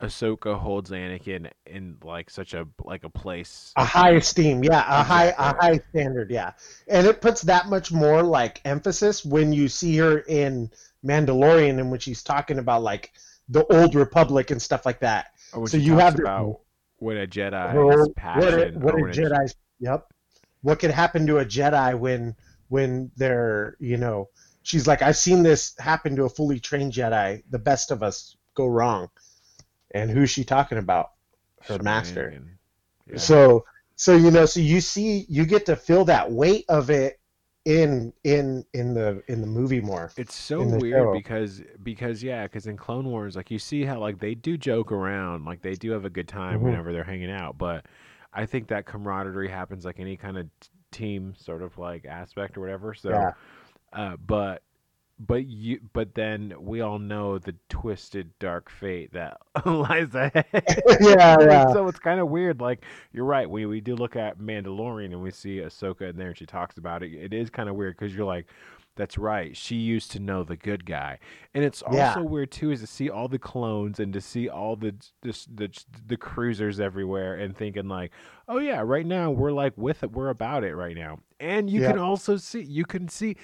Ahsoka 0.00 0.58
holds 0.58 0.90
Anakin 0.90 1.50
in 1.66 1.98
like 2.02 2.30
such 2.30 2.54
a 2.54 2.66
like 2.82 3.04
a 3.04 3.10
place. 3.10 3.72
A 3.76 3.84
high 3.84 4.12
esteem, 4.12 4.64
yeah, 4.64 4.80
a 4.80 5.04
high 5.04 5.34
a 5.36 5.54
high 5.54 5.80
standard, 5.90 6.30
yeah, 6.30 6.52
and 6.88 7.06
it 7.06 7.20
puts 7.20 7.42
that 7.42 7.68
much 7.68 7.92
more 7.92 8.22
like 8.22 8.62
emphasis 8.64 9.24
when 9.24 9.52
you 9.52 9.68
see 9.68 9.98
her 9.98 10.20
in 10.20 10.70
Mandalorian 11.04 11.78
in 11.78 11.90
which 11.90 12.04
he's 12.04 12.22
talking 12.22 12.58
about 12.58 12.82
like 12.82 13.12
the 13.48 13.64
old 13.66 13.94
Republic 13.94 14.50
and 14.50 14.60
stuff 14.60 14.86
like 14.86 15.00
that. 15.00 15.32
Oh, 15.52 15.60
when 15.60 15.68
so 15.68 15.76
you 15.76 15.98
have 15.98 16.16
the- 16.16 16.22
about 16.22 16.60
when 16.98 17.16
a 17.16 17.26
Jedi's 17.26 18.08
passion. 18.16 18.42
what 18.42 18.54
a, 18.54 18.78
what 18.78 18.94
a 18.94 19.20
Jedi's 19.20 19.54
yep. 19.78 20.06
What 20.62 20.78
could 20.78 20.90
happen 20.90 21.26
to 21.26 21.38
a 21.38 21.44
Jedi 21.44 21.98
when 21.98 22.36
when 22.68 23.10
they're 23.16 23.76
you 23.80 23.96
know 23.96 24.28
she's 24.62 24.86
like 24.86 25.02
I've 25.02 25.16
seen 25.16 25.42
this 25.42 25.74
happen 25.78 26.16
to 26.16 26.24
a 26.24 26.28
fully 26.28 26.60
trained 26.60 26.92
Jedi. 26.92 27.42
The 27.50 27.58
best 27.58 27.90
of 27.90 28.02
us 28.02 28.36
go 28.54 28.66
wrong, 28.66 29.08
and 29.92 30.10
who's 30.10 30.30
she 30.30 30.44
talking 30.44 30.78
about? 30.78 31.10
Her 31.62 31.78
master. 31.78 32.42
Yeah. 33.06 33.18
So 33.18 33.64
so 33.96 34.16
you 34.16 34.30
know 34.30 34.46
so 34.46 34.60
you 34.60 34.80
see 34.80 35.26
you 35.28 35.44
get 35.44 35.66
to 35.66 35.76
feel 35.76 36.06
that 36.06 36.32
weight 36.32 36.64
of 36.68 36.90
it 36.90 37.19
in 37.64 38.12
in 38.24 38.64
in 38.72 38.94
the 38.94 39.22
in 39.28 39.40
the 39.40 39.46
movie 39.46 39.80
more. 39.80 40.10
It's 40.16 40.34
so 40.34 40.62
weird 40.62 41.08
show. 41.08 41.12
because 41.12 41.62
because 41.82 42.22
yeah, 42.22 42.44
because 42.44 42.66
in 42.66 42.76
Clone 42.76 43.06
Wars, 43.06 43.36
like 43.36 43.50
you 43.50 43.58
see 43.58 43.84
how 43.84 43.98
like 44.00 44.18
they 44.18 44.34
do 44.34 44.56
joke 44.56 44.92
around, 44.92 45.44
like 45.44 45.60
they 45.62 45.74
do 45.74 45.90
have 45.90 46.04
a 46.04 46.10
good 46.10 46.28
time 46.28 46.60
Mhm. 46.60 46.64
whenever 46.64 46.92
they're 46.92 47.04
hanging 47.04 47.30
out. 47.30 47.58
But 47.58 47.84
I 48.32 48.46
think 48.46 48.68
that 48.68 48.86
camaraderie 48.86 49.48
happens 49.48 49.84
like 49.84 50.00
any 50.00 50.16
kind 50.16 50.38
of 50.38 50.46
t- 50.60 50.68
team 50.90 51.34
sort 51.36 51.62
of 51.62 51.76
like 51.78 52.04
aspect 52.06 52.56
or 52.56 52.60
whatever. 52.60 52.94
So, 52.94 53.10
Yeah. 53.10 53.30
uh, 53.92 54.16
but 54.16 54.62
but 55.20 55.46
you 55.46 55.80
but 55.92 56.14
then 56.14 56.54
we 56.58 56.80
all 56.80 56.98
know 56.98 57.38
the 57.38 57.54
twisted 57.68 58.38
dark 58.38 58.70
fate 58.70 59.12
that 59.12 59.38
lies 59.66 60.14
ahead. 60.14 60.82
Yeah, 61.00 61.36
yeah. 61.40 61.64
So 61.72 61.88
it's 61.88 61.98
kind 62.00 62.20
of 62.20 62.28
weird. 62.28 62.60
Like 62.60 62.84
you're 63.12 63.24
right. 63.24 63.48
We 63.48 63.66
we 63.66 63.80
do 63.80 63.96
look 63.96 64.16
at 64.16 64.38
Mandalorian 64.38 65.06
and 65.12 65.22
we 65.22 65.30
see 65.30 65.58
Ahsoka 65.58 66.10
in 66.10 66.16
there 66.16 66.28
and 66.28 66.38
she 66.38 66.46
talks 66.46 66.78
about 66.78 67.02
it. 67.02 67.12
It 67.14 67.32
is 67.34 67.50
kind 67.50 67.68
of 67.68 67.76
weird 67.76 67.96
because 67.98 68.14
you're 68.14 68.26
like, 68.26 68.46
that's 68.96 69.18
right. 69.18 69.56
She 69.56 69.76
used 69.76 70.10
to 70.12 70.20
know 70.20 70.42
the 70.44 70.56
good 70.56 70.84
guy, 70.86 71.18
and 71.54 71.64
it's 71.64 71.82
also 71.82 72.20
Yeah. 72.20 72.22
weird 72.22 72.50
too 72.50 72.70
is 72.72 72.80
to 72.80 72.86
see 72.86 73.08
all 73.10 73.28
the 73.28 73.38
clones 73.38 74.00
and 74.00 74.12
to 74.12 74.20
see 74.20 74.48
all 74.48 74.76
the 74.76 74.94
the 75.22 75.46
the, 75.54 75.84
the 76.08 76.16
cruisers 76.16 76.80
everywhere 76.80 77.34
and 77.36 77.56
thinking 77.56 77.88
like, 77.88 78.12
oh 78.48 78.58
yeah, 78.58 78.80
right 78.84 79.06
now 79.06 79.30
we're 79.30 79.52
like 79.52 79.74
with 79.76 80.02
it. 80.02 80.12
We're 80.12 80.30
about 80.30 80.64
it 80.64 80.74
right 80.74 80.96
now, 80.96 81.20
and 81.38 81.70
you 81.70 81.80
Yeah. 81.82 81.92
can 81.92 81.98
also 81.98 82.36
see 82.36 82.62
you 82.62 82.84
can 82.84 83.08
see. 83.08 83.36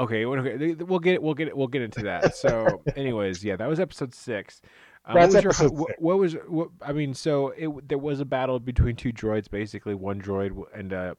Okay, 0.00 0.24
okay, 0.24 0.74
we'll 0.74 0.98
get 1.00 1.20
we'll 1.22 1.34
get 1.34 1.56
we'll 1.56 1.66
get 1.66 1.82
into 1.82 2.02
that. 2.02 2.34
So, 2.36 2.82
anyways, 2.96 3.42
yeah, 3.44 3.56
that 3.56 3.68
was 3.68 3.80
episode 3.80 4.14
six. 4.14 4.60
Um, 5.04 5.14
That's 5.14 5.34
what 5.34 5.44
was 5.44 5.60
your, 5.60 5.70
what, 5.70 5.90
what 6.02 6.18
was 6.18 6.32
what, 6.48 6.68
I 6.82 6.92
mean? 6.92 7.14
So 7.14 7.48
it 7.56 7.88
there 7.88 7.98
was 7.98 8.20
a 8.20 8.24
battle 8.24 8.58
between 8.60 8.94
two 8.96 9.12
droids. 9.12 9.50
Basically, 9.50 9.94
one 9.94 10.20
droid 10.20 10.48
w- 10.50 10.66
and 10.74 10.92
uh, 10.92 11.14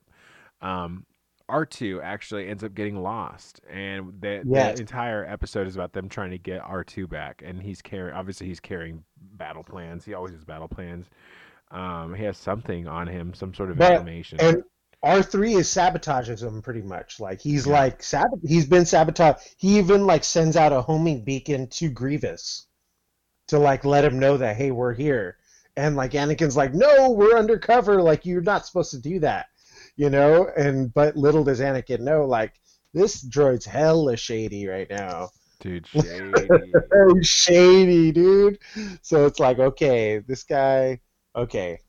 um, 0.61 1.05
R 1.49 1.65
two 1.65 1.99
actually 2.01 2.47
ends 2.47 2.63
up 2.63 2.75
getting 2.75 3.01
lost, 3.01 3.59
and 3.69 4.13
the, 4.21 4.43
Yes. 4.45 4.75
the 4.75 4.81
entire 4.81 5.25
episode 5.25 5.67
is 5.67 5.75
about 5.75 5.93
them 5.93 6.07
trying 6.07 6.29
to 6.31 6.37
get 6.37 6.61
R 6.61 6.83
two 6.83 7.07
back. 7.07 7.41
And 7.43 7.61
he's 7.61 7.81
carrying 7.81 8.15
obviously 8.15 8.47
he's 8.47 8.59
carrying 8.59 9.03
battle 9.33 9.63
plans. 9.63 10.05
He 10.05 10.13
always 10.13 10.33
has 10.33 10.43
battle 10.45 10.67
plans. 10.67 11.07
Um, 11.71 12.13
he 12.13 12.23
has 12.25 12.37
something 12.37 12.87
on 12.87 13.07
him, 13.07 13.33
some 13.33 13.53
sort 13.53 13.71
of 13.71 13.77
But- 13.77 13.93
information. 13.93 14.39
And 14.39 14.63
R 15.01 15.23
three 15.23 15.55
is 15.55 15.67
sabotages 15.69 16.43
him 16.43 16.61
pretty 16.61 16.81
much. 16.81 17.19
Like 17.19 17.39
he's 17.41 17.65
Yeah. 17.65 17.73
like 17.73 18.03
sabot- 18.03 18.39
he's 18.45 18.65
been 18.65 18.85
sabotaged. 18.85 19.39
He 19.57 19.77
even 19.77 20.05
like 20.05 20.23
sends 20.23 20.57
out 20.57 20.73
a 20.73 20.81
homing 20.81 21.23
beacon 21.23 21.67
to 21.67 21.89
Grievous 21.89 22.67
to 23.47 23.57
like 23.59 23.85
let 23.85 24.03
him 24.05 24.19
know 24.19 24.37
that 24.37 24.57
hey 24.57 24.71
we're 24.71 24.93
here. 24.93 25.37
And 25.77 25.95
like 25.95 26.11
Anakin's 26.11 26.57
like 26.57 26.73
no 26.73 27.11
we're 27.11 27.37
undercover 27.37 28.01
like 28.01 28.25
you're 28.25 28.41
not 28.41 28.65
supposed 28.65 28.91
to 28.91 28.99
do 28.99 29.19
that, 29.19 29.47
you 29.95 30.09
know. 30.09 30.49
And 30.57 30.93
but 30.93 31.15
little 31.15 31.43
does 31.45 31.61
Anakin 31.61 32.01
know 32.01 32.25
like 32.25 32.53
this 32.93 33.23
droid's 33.23 33.65
hella 33.65 34.17
shady 34.17 34.67
right 34.67 34.89
now. 34.89 35.29
Dude, 35.61 35.87
shady. 35.87 36.47
Shady, 37.21 38.11
dude. 38.11 38.59
So 39.01 39.25
it's 39.25 39.39
like, 39.39 39.59
okay, 39.59 40.19
this 40.19 40.43
guy, 40.43 41.01
okay, 41.35 41.79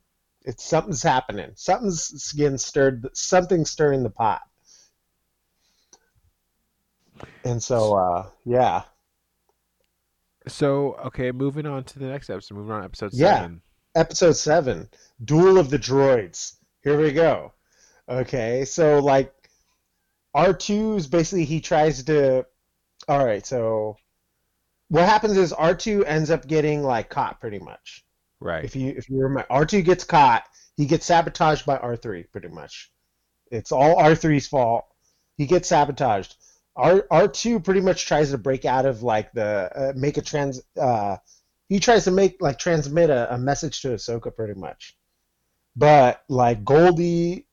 it's 0.45 0.65
something's 0.65 1.03
happening. 1.03 1.51
Something's 1.55 2.33
getting 2.33 2.59
stirred. 2.59 3.07
Something's 3.15 3.71
stirring 3.71 4.03
the 4.03 4.11
pot. 4.11 4.41
And 7.45 7.63
so, 7.63 7.95
uh, 7.95 8.31
yeah, 8.45 8.83
so 10.49 10.95
okay, 11.07 11.33
moving 11.33 11.67
on 11.67 11.85
to 11.85 11.99
the 11.99 12.07
next 12.07 12.31
episode. 12.31 12.55
Moving 12.57 12.73
on 12.73 12.81
to 12.81 12.85
episode 12.87 13.11
Yeah. 13.13 13.37
seven. 13.37 13.63
episode 13.95 14.33
seven, 14.33 14.89
Duel 15.25 15.59
of 15.59 15.71
the 15.71 15.79
Droids. 15.79 16.55
Here 16.83 16.99
we 17.01 17.13
go. 17.13 17.53
Okay, 18.09 18.65
so 18.65 19.01
like 19.01 19.33
R2 20.35 20.97
is 20.97 21.07
basically 21.07 21.45
he 21.45 21.61
tries 21.61 22.03
to. 22.05 22.47
All 23.09 23.25
right, 23.25 23.45
so 23.45 23.97
what 24.89 25.07
happens 25.09 25.37
is 25.37 25.53
R2 25.53 26.05
ends 26.07 26.31
up 26.31 26.47
getting 26.47 26.83
like 26.83 27.11
caught 27.11 27.41
pretty 27.41 27.59
much. 27.59 28.05
Right. 28.41 28.65
If 28.65 28.75
you 28.77 28.91
if 28.97 29.09
you 29.09 29.21
remember, 29.21 29.47
R2 29.51 29.83
gets 29.83 30.05
caught. 30.05 30.45
He 30.77 30.87
gets 30.87 31.07
sabotaged 31.07 31.67
by 31.67 31.77
R3 31.77 32.25
pretty 32.33 32.49
much. 32.49 32.91
It's 33.51 33.73
all 33.73 33.97
R3's 33.97 34.47
fault. 34.47 34.87
He 35.37 35.47
gets 35.47 35.69
sabotaged. 35.69 36.37
R 36.77 37.07
R 37.11 37.29
two 37.29 37.61
pretty 37.61 37.81
much 37.81 38.07
tries 38.07 38.31
to 38.31 38.39
break 38.39 38.65
out 38.65 38.87
of 38.87 39.03
like 39.03 39.33
the 39.33 39.71
uh, 39.75 39.93
make 39.97 40.17
a 40.17 40.23
trans. 40.23 40.63
Uh, 40.81 41.17
he 41.69 41.81
tries 41.81 42.05
to 42.05 42.11
make 42.11 42.41
like 42.41 42.59
transmit 42.59 43.11
a, 43.11 43.35
a 43.35 43.39
message 43.39 43.83
to 43.83 43.89
Ahsoka 43.89 44.35
pretty 44.35 44.59
much, 44.59 44.97
but 45.77 46.23
like 46.29 46.65
Goldie 46.65 47.47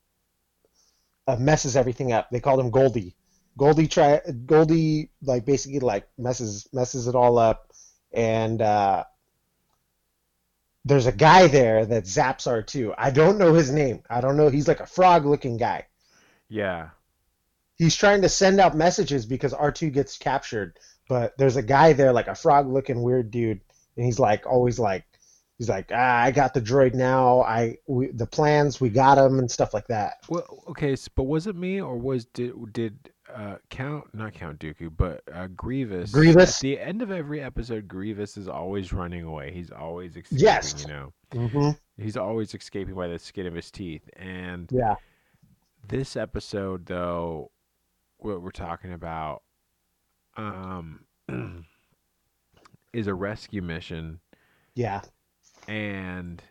uh, 1.28 1.36
messes 1.36 1.76
everything 1.76 2.12
up. 2.12 2.30
They 2.30 2.40
call 2.40 2.60
him 2.60 2.72
Goldie. 2.72 3.16
Goldie 3.58 3.88
try 3.88 4.22
Goldie 4.46 5.12
like 5.24 5.46
basically 5.46 5.80
like 5.80 6.08
messes 6.18 6.68
messes 6.72 7.08
it 7.08 7.16
all 7.16 7.38
up, 7.38 7.72
and 8.14 8.62
uh, 8.62 9.04
there's 10.88 11.06
a 11.08 11.12
guy 11.12 11.48
there 11.48 11.86
that 11.86 12.06
zaps 12.06 12.48
R 12.48 12.62
two. 12.62 12.94
I 12.98 13.12
don't 13.12 13.38
know 13.38 13.54
his 13.54 13.72
name. 13.72 14.04
I 14.10 14.22
don't 14.22 14.38
know. 14.38 14.50
He's 14.50 14.68
like 14.68 14.80
a 14.80 14.86
frog 14.86 15.26
looking 15.26 15.58
guy. 15.58 15.86
Yeah. 16.50 16.90
He's 17.76 17.96
trying 17.96 18.22
to 18.24 18.30
send 18.30 18.60
out 18.60 18.76
messages 18.76 19.26
because 19.26 19.54
R 19.54 19.72
two 19.72 19.90
gets 19.90 20.18
captured, 20.18 20.80
but 21.08 21.38
there's 21.38 21.58
a 21.58 21.62
guy 21.62 21.94
there 21.94 22.12
like 22.14 22.28
a 22.28 22.36
frog 22.36 22.68
looking 22.68 23.04
weird 23.04 23.30
dude, 23.32 23.62
and 23.96 24.06
he's 24.06 24.20
like 24.20 24.48
always 24.48 24.80
like 24.80 25.06
he's 25.58 25.70
like 25.70 25.92
ah, 25.94 26.22
I 26.24 26.32
got 26.32 26.54
the 26.54 26.62
droid 26.62 26.94
now. 26.96 27.42
I 27.42 27.78
we, 27.88 28.08
the 28.08 28.26
plans 28.26 28.82
we 28.82 28.90
got 28.90 29.18
him 29.18 29.38
and 29.40 29.52
stuff 29.52 29.74
like 29.74 29.88
that. 29.88 30.14
Well, 30.30 30.64
okay, 30.70 30.94
s- 30.94 31.08
but 31.08 31.24
was 31.24 31.46
it 31.48 31.56
me 31.56 31.80
or 31.82 31.98
was 31.98 32.26
did 32.26 32.74
did 32.74 33.12
uh 33.34 33.56
Count 33.70 34.14
not 34.14 34.34
Count 34.34 34.60
Dooku, 34.60 34.92
but 34.96 35.22
uh 35.34 35.48
Grievous 35.48 36.12
Grievous? 36.12 36.58
at 36.58 36.62
the 36.62 36.80
end 36.80 37.02
of 37.02 37.12
every 37.12 37.42
episode 37.42 37.88
Grievous 37.88 38.38
is 38.38 38.48
always 38.48 38.94
running 38.94 39.24
away. 39.24 39.52
He's 39.52 39.72
always 39.72 40.16
escaping, 40.16 40.40
Yes. 40.40 40.82
you 40.82 40.88
know. 40.94 41.14
hmm 41.34 41.70
He's 41.98 42.16
always 42.18 42.54
escaping 42.54 42.94
by 42.96 43.08
the 43.08 43.18
skin 43.20 43.48
of 43.48 43.54
his 43.56 43.70
teeth. 43.72 44.08
And 44.16 44.70
Yeah. 44.72 44.96
this 45.88 46.16
episode 46.16 46.86
though 46.86 47.52
what 48.18 48.42
we're 48.42 48.52
talking 48.52 48.94
about 48.94 49.44
um 50.38 51.06
is 52.94 53.08
a 53.08 53.14
rescue 53.14 53.62
mission 53.62 54.20
Yeah. 54.76 55.02
and 55.68 56.42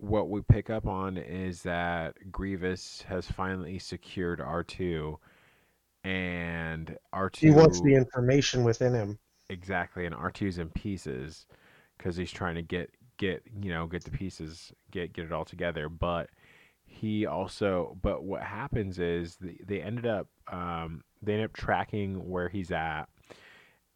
what 0.00 0.30
we 0.30 0.42
pick 0.42 0.70
up 0.70 0.86
on 0.86 1.16
is 1.18 1.62
that 1.64 2.14
Grievous 2.32 3.02
has 3.08 3.30
finally 3.30 3.78
secured 3.78 4.40
R2 4.40 5.18
and 6.04 6.96
R2 7.12 7.40
He 7.40 7.50
wants 7.50 7.80
the 7.80 7.94
information 7.94 8.62
within 8.64 8.94
him. 8.94 9.18
exactly 9.48 10.06
and 10.06 10.14
R2's 10.14 10.58
in 10.58 10.70
pieces 10.70 11.46
cuz 11.98 12.16
he's 12.16 12.30
trying 12.32 12.54
to 12.54 12.62
get 12.62 12.90
get 13.18 13.42
you 13.62 13.70
know 13.72 13.86
get 13.86 14.04
the 14.04 14.10
pieces 14.10 14.72
get 14.90 15.12
get 15.12 15.26
it 15.26 15.32
all 15.32 15.44
together 15.44 15.88
but 15.88 16.30
he 16.86 17.26
also 17.26 17.98
but 18.02 18.24
what 18.24 18.42
happens 18.42 18.98
is 18.98 19.36
they, 19.36 19.58
they 19.64 19.82
ended 19.82 20.06
up 20.06 20.28
um 20.48 21.04
they 21.22 21.34
end 21.34 21.44
up 21.44 21.52
tracking 21.52 22.28
where 22.30 22.48
he's 22.48 22.70
at 22.72 23.06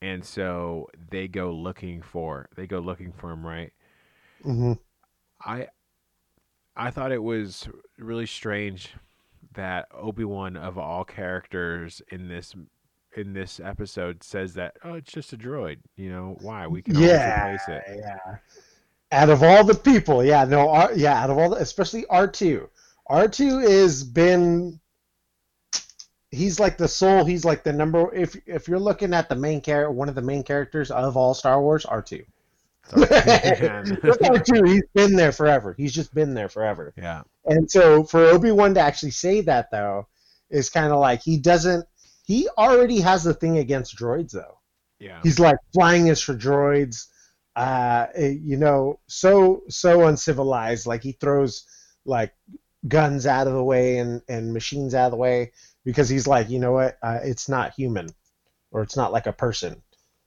and 0.03 0.25
so 0.25 0.89
they 1.11 1.29
go 1.29 1.53
looking 1.53 2.03
for 2.03 2.49
they 2.57 2.67
go 2.67 2.81
looking 2.81 3.13
for 3.13 3.31
him 3.33 3.47
right 3.47 3.73
hmm 4.45 4.75
I 5.45 5.69
I 6.77 6.91
thought 6.91 7.13
it 7.13 7.23
was 7.23 7.69
really 7.99 8.27
strange 8.27 8.95
that 9.55 9.87
Obi 9.93 10.25
Wan 10.25 10.57
of 10.57 10.79
all 10.79 11.05
characters 11.05 12.03
in 12.11 12.29
this 12.29 12.55
in 13.17 13.33
this 13.33 13.61
episode 13.61 14.25
says 14.25 14.55
that 14.55 14.77
oh 14.83 14.95
it's 14.95 15.13
just 15.13 15.33
a 15.33 15.37
droid 15.37 15.79
you 15.97 16.11
know 16.11 16.37
why? 16.41 16.67
We 16.67 16.83
can 16.83 16.97
yeah, 16.99 17.55
replace 17.55 17.69
it. 17.69 18.01
yeah. 18.01 18.37
Out 19.13 19.31
of 19.31 19.43
all 19.43 19.63
the 19.63 19.75
people 19.75 20.25
yeah 20.25 20.45
no 20.45 20.69
R, 20.69 20.91
yeah 20.95 21.23
out 21.23 21.31
of 21.31 21.39
all 21.39 21.51
the, 21.51 21.57
especially 21.57 22.05
R2 22.11 22.69
R2 23.09 23.65
is 23.65 24.03
been 24.03 24.81
he's 26.33 26.59
like 26.59 26.77
the 26.77 26.89
soul 26.89 27.25
he's 27.25 27.45
like 27.45 27.63
the 27.63 27.73
number 27.73 28.13
if 28.13 28.37
if 28.47 28.67
you're 28.67 28.81
looking 28.81 29.15
at 29.15 29.29
the 29.29 29.37
main 29.37 29.61
character 29.61 29.93
one 29.93 30.09
of 30.09 30.17
the 30.17 30.23
main 30.23 30.43
characters 30.43 30.91
of 30.91 31.17
all 31.17 31.35
Star 31.35 31.63
Wars 31.63 31.87
R2 31.87 32.25
Look 32.93 33.11
at 33.11 34.49
you. 34.49 34.65
He's 34.65 34.85
been 34.95 35.17
there 35.17 35.33
forever. 35.33 35.75
He's 35.77 35.93
just 35.93 36.15
been 36.15 36.35
there 36.35 36.49
forever. 36.49 36.93
Yeah. 36.97 37.23
And 37.47 37.71
so 37.71 38.05
for 38.05 38.25
Obi 38.25 38.51
Wan 38.51 38.75
to 38.75 38.81
actually 38.81 39.13
say 39.13 39.41
that 39.43 39.71
though 39.71 40.07
is 40.51 40.71
kind 40.71 40.93
of 40.93 40.99
like 40.99 41.23
he 41.23 41.39
doesn't. 41.39 41.87
He 42.27 42.49
already 42.57 43.01
has 43.01 43.25
the 43.25 43.35
thing 43.35 43.59
against 43.59 43.97
droids 43.97 44.33
though. 44.33 44.59
Yeah. 44.99 45.21
He's 45.23 45.39
like 45.39 45.57
flying 45.73 46.09
is 46.09 46.21
for 46.21 46.35
droids. 46.35 47.07
Uh, 47.57 48.07
you 48.17 48.57
know, 48.57 48.99
so 49.07 49.63
so 49.69 50.07
uncivilized. 50.07 50.87
Like 50.87 51.03
he 51.03 51.13
throws 51.13 51.67
like 52.05 52.35
guns 52.87 53.27
out 53.27 53.47
of 53.47 53.55
the 53.55 53.65
way 53.65 53.99
and 53.99 54.23
and 54.29 54.53
machines 54.53 54.95
out 54.95 55.07
of 55.07 55.11
the 55.13 55.17
way 55.17 55.53
because 55.85 56.09
he's 56.09 56.27
like, 56.27 56.51
you 56.51 56.59
know 56.59 56.73
what? 56.73 56.99
Uh, 57.03 57.19
it's 57.23 57.49
not 57.49 57.75
human, 57.75 58.09
or 58.71 58.83
it's 58.83 58.97
not 58.97 59.13
like 59.13 59.27
a 59.27 59.33
person. 59.33 59.83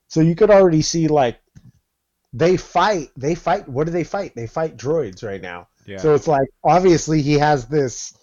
So 0.07 0.21
you 0.21 0.35
could 0.35 0.49
already 0.49 0.81
see 0.81 1.07
like 1.07 1.39
they 2.37 2.55
fight. 2.57 3.09
They 3.17 3.35
fight. 3.35 3.67
What 3.67 3.85
do 3.85 3.91
they 3.91 4.03
fight? 4.03 4.33
They 4.35 4.47
fight 4.47 4.77
droids 4.77 5.23
right 5.23 5.41
now. 5.41 5.67
Yeah. 5.85 5.97
So 5.97 6.13
it's 6.13 6.27
like 6.27 6.47
obviously 6.63 7.21
he 7.21 7.33
has 7.33 7.65
this 7.65 8.13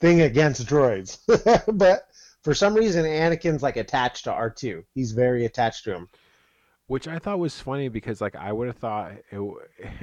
thing 0.00 0.20
against 0.20 0.64
droids, 0.66 1.18
but 1.78 2.02
for 2.44 2.54
some 2.54 2.74
reason 2.74 3.04
Anakin's 3.04 3.62
like 3.62 3.76
attached 3.76 4.24
to 4.24 4.30
R2. 4.30 4.84
He's 4.94 5.12
very 5.12 5.44
attached 5.44 5.84
to 5.84 5.94
him. 5.94 6.08
Which 6.86 7.08
I 7.08 7.18
thought 7.18 7.38
was 7.38 7.58
funny 7.60 7.88
because 7.88 8.20
like 8.20 8.36
I 8.36 8.52
would 8.52 8.68
have 8.68 8.76
thought 8.76 9.12
it 9.12 9.24
w- 9.32 9.58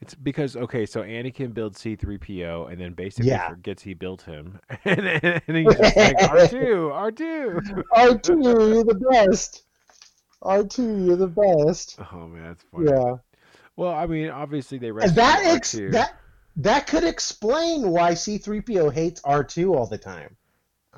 It's 0.00 0.14
because 0.14 0.56
okay, 0.56 0.86
so 0.86 1.02
Anakin 1.02 1.52
builds 1.52 1.80
C-3PO 1.80 2.70
and 2.70 2.80
then 2.80 2.92
basically 2.92 3.30
Yeah. 3.30 3.48
forgets 3.48 3.82
he 3.82 3.94
built 3.94 4.22
him, 4.22 4.60
and, 4.84 5.00
and 5.00 5.56
he's 5.56 5.74
just 5.76 5.96
like 5.96 6.16
R2, 6.18 6.92
R2. 7.12 7.82
R2, 7.96 8.28
you're 8.74 8.84
the 8.84 8.94
best. 9.10 9.64
R2, 10.42 11.06
you're 11.06 11.16
the 11.16 11.26
best. 11.26 11.98
Oh 12.12 12.28
man, 12.28 12.44
that's 12.44 12.62
funny. 12.72 12.90
Yeah. 12.90 13.16
Well, 13.76 13.92
I 13.92 14.06
mean, 14.06 14.30
obviously 14.30 14.78
they 14.78 14.90
that 14.90 15.40
ex- 15.44 15.74
R2. 15.74 15.92
that 15.92 16.18
that 16.56 16.86
could 16.86 17.04
explain 17.04 17.90
why 17.90 18.12
C3PO 18.12 18.92
hates 18.92 19.20
R2 19.22 19.74
all 19.74 19.86
the 19.86 19.98
time. 19.98 20.36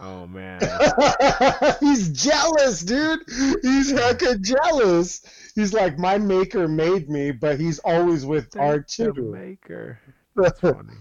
Oh 0.03 0.27
man, 0.27 0.61
He's 1.81 2.09
jealous, 2.11 2.81
dude. 2.83 3.21
He's 3.29 3.93
hecka 3.93 4.41
jealous. 4.41 5.21
He's 5.55 5.75
like, 5.75 5.99
my 5.99 6.17
maker 6.17 6.67
made 6.69 7.11
me, 7.11 7.33
but 7.33 7.61
he's 7.61 7.81
always 7.81 8.25
with 8.25 8.51
Thank 8.53 8.87
R2. 8.87 9.31
maker. 9.31 10.01
That's 10.37 10.61
funny. 10.61 10.95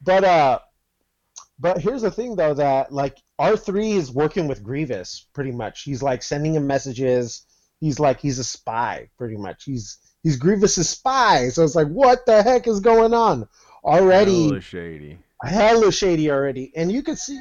But 0.00 0.24
uh, 0.24 0.58
but 1.58 1.78
here's 1.82 2.00
the 2.02 2.10
thing 2.10 2.36
though 2.36 2.54
that 2.54 2.92
like 2.92 3.18
R 3.38 3.56
three 3.56 3.92
is 3.92 4.10
working 4.10 4.48
with 4.48 4.62
Grievous 4.62 5.26
pretty 5.34 5.52
much. 5.52 5.82
He's 5.82 6.02
like 6.02 6.22
sending 6.22 6.54
him 6.54 6.66
messages. 6.66 7.42
He's 7.80 7.98
like 7.98 8.20
he's 8.20 8.38
a 8.38 8.44
spy 8.44 9.08
pretty 9.18 9.36
much. 9.36 9.64
He's 9.64 9.98
he's 10.22 10.36
Grievous's 10.36 10.88
spy. 10.88 11.48
So 11.48 11.64
it's 11.64 11.74
like 11.74 11.88
what 11.88 12.26
the 12.26 12.42
heck 12.42 12.68
is 12.68 12.80
going 12.80 13.14
on 13.14 13.48
already? 13.84 14.44
Hella 14.44 14.60
shady. 14.60 15.18
Hella 15.42 15.90
shady 15.90 16.30
already, 16.30 16.72
and 16.76 16.92
you 16.92 17.02
could 17.02 17.18
see, 17.18 17.40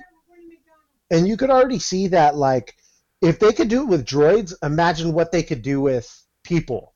and 1.11 1.27
you 1.27 1.35
could 1.35 1.49
already 1.49 1.79
see 1.79 2.07
that 2.07 2.35
like 2.35 2.75
if 3.21 3.39
they 3.39 3.51
could 3.51 3.67
do 3.67 3.81
it 3.81 3.87
with 3.87 4.05
droids, 4.05 4.53
imagine 4.63 5.13
what 5.13 5.31
they 5.31 5.43
could 5.43 5.61
do 5.61 5.81
with 5.81 6.09
people, 6.43 6.93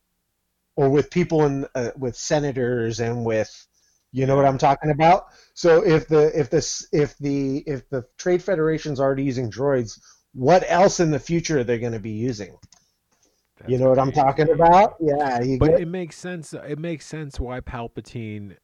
or 0.75 0.89
with 0.89 1.12
people 1.12 1.45
in 1.45 1.67
uh, 1.75 1.91
with 1.97 2.15
senators 2.15 2.99
and 2.99 3.25
with, 3.25 3.67
you 4.12 4.25
know 4.25 4.36
what 4.36 4.45
I'm 4.45 4.58
talking 4.58 4.91
about. 4.91 5.25
So 5.53 5.84
if 5.84 6.08
the 6.08 6.32
if 6.39 6.49
this 6.49 6.88
if 6.93 7.17
the 7.17 7.58
if 7.67 7.89
the 7.89 8.06
Trade 8.17 8.41
Federation's 8.41 8.99
already 8.99 9.23
using 9.23 9.51
droids, 9.51 9.99
what 10.34 10.63
else 10.67 11.01
in 11.01 11.12
the 11.12 11.19
future 11.19 11.60
are 11.60 11.63
they 11.65 11.79
going 11.79 11.93
to 11.93 11.99
be 11.99 12.12
using? 12.12 12.58
You 13.67 13.78
That's 13.78 13.82
know 13.84 13.89
what 13.89 13.99
I'm 13.99 14.12
talking 14.12 14.49
about? 14.49 14.95
Yeah, 14.99 15.41
you 15.41 15.58
But 15.58 15.71
get, 15.71 15.82
it 15.82 15.88
makes 15.88 16.15
sense. 16.17 16.54
Uh, 16.54 16.62
it 16.67 16.80
makes 16.80 17.06
sense 17.06 17.39
why 17.39 17.60
Palpatine, 17.62 18.58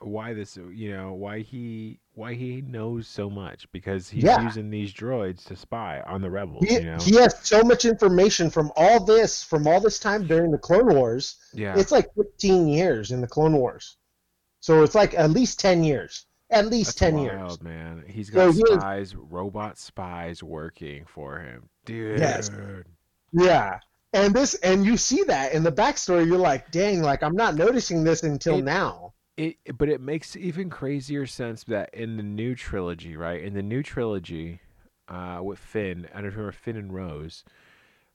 why 0.00 0.32
this, 0.34 0.56
you 0.56 0.92
know, 0.96 1.12
why 1.12 1.40
he, 1.40 1.98
why 2.14 2.34
he 2.34 2.60
knows 2.62 3.08
so 3.08 3.28
much 3.30 3.70
because 3.72 4.10
he's 4.10 4.24
Yeah. 4.24 4.42
using 4.42 4.70
these 4.70 4.92
droids 4.92 5.44
to 5.46 5.56
spy 5.56 6.00
on 6.06 6.20
the 6.22 6.30
rebels. 6.30 6.64
he, 6.68 6.74
you 6.74 6.82
know, 6.82 6.98
he 7.00 7.16
has 7.16 7.34
so 7.46 7.62
much 7.62 7.84
information 7.84 8.50
from 8.50 8.70
all 8.76 9.04
this 9.04 9.42
from 9.42 9.66
all 9.66 9.80
this 9.80 9.98
time 9.98 10.26
during 10.26 10.50
the 10.50 10.58
Clone 10.58 10.94
Wars. 10.94 11.36
yeah, 11.52 11.76
It's 11.78 11.90
like 11.92 12.06
15 12.14 12.68
years 12.68 13.10
in 13.12 13.20
the 13.20 13.26
Clone 13.28 13.56
Wars. 13.56 13.96
So 14.60 14.82
it's 14.82 14.94
like 14.94 15.14
at 15.14 15.30
least 15.30 15.58
10 15.60 15.84
years. 15.84 16.26
At 16.50 16.66
least 16.66 16.90
That's 16.98 17.10
10 17.12 17.14
wild, 17.14 17.26
years. 17.26 17.62
man. 17.62 18.04
He's 18.06 18.28
So 18.28 18.34
got 18.52 18.54
he 18.54 18.60
is- 18.62 18.80
spies, 18.80 19.14
robot 19.16 19.78
spies 19.78 20.42
working 20.42 21.04
for 21.06 21.38
him, 21.40 21.68
dude. 21.86 22.20
Yes. 22.20 22.50
Yeah. 23.32 23.78
And 24.14 24.32
this 24.32 24.54
and 24.54 24.86
you 24.86 24.96
see 24.96 25.24
that 25.24 25.52
in 25.52 25.64
the 25.64 25.72
backstory 25.72 26.26
you're 26.26 26.38
like, 26.38 26.70
"Dang, 26.70 27.02
like 27.02 27.22
I'm 27.22 27.34
not 27.34 27.56
noticing 27.56 28.04
this 28.04 28.22
until 28.22 28.58
It- 28.58 28.62
now." 28.62 29.12
It, 29.36 29.56
but 29.76 29.88
it 29.88 30.00
makes 30.00 30.36
even 30.36 30.70
crazier 30.70 31.26
sense 31.26 31.64
that 31.64 31.92
in 31.92 32.16
the 32.16 32.22
new 32.22 32.54
trilogy, 32.54 33.16
right? 33.16 33.42
In 33.42 33.52
the 33.52 33.64
new 33.64 33.82
trilogy, 33.82 34.60
uh, 35.08 35.40
with 35.42 35.58
Finn, 35.58 36.06
I 36.14 36.20
don't 36.20 36.30
remember 36.30 36.52
Finn 36.52 36.76
and 36.76 36.94
Rose, 36.94 37.42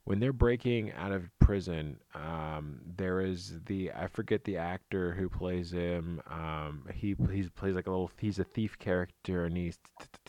when 0.06 0.22
they're 0.22 0.32
breaking 0.32 0.94
out 0.94 1.12
of 1.12 1.30
prison, 1.40 2.00
um, 2.16 2.80
there 2.96 3.20
is 3.20 3.60
the 3.66 3.92
I 3.92 4.08
forget 4.08 4.46
the 4.46 4.56
actor 4.56 5.14
who 5.14 5.28
plays 5.28 5.72
him. 5.74 6.22
Um, 6.28 6.88
he 6.94 7.18
he 7.32 7.50
plays 7.50 7.76
like 7.76 7.88
a 7.88 7.92
little. 7.92 8.12
He's 8.18 8.40
a 8.40 8.46
thief 8.46 8.80
character, 8.80 9.44
and 9.44 9.58
he's 9.58 9.78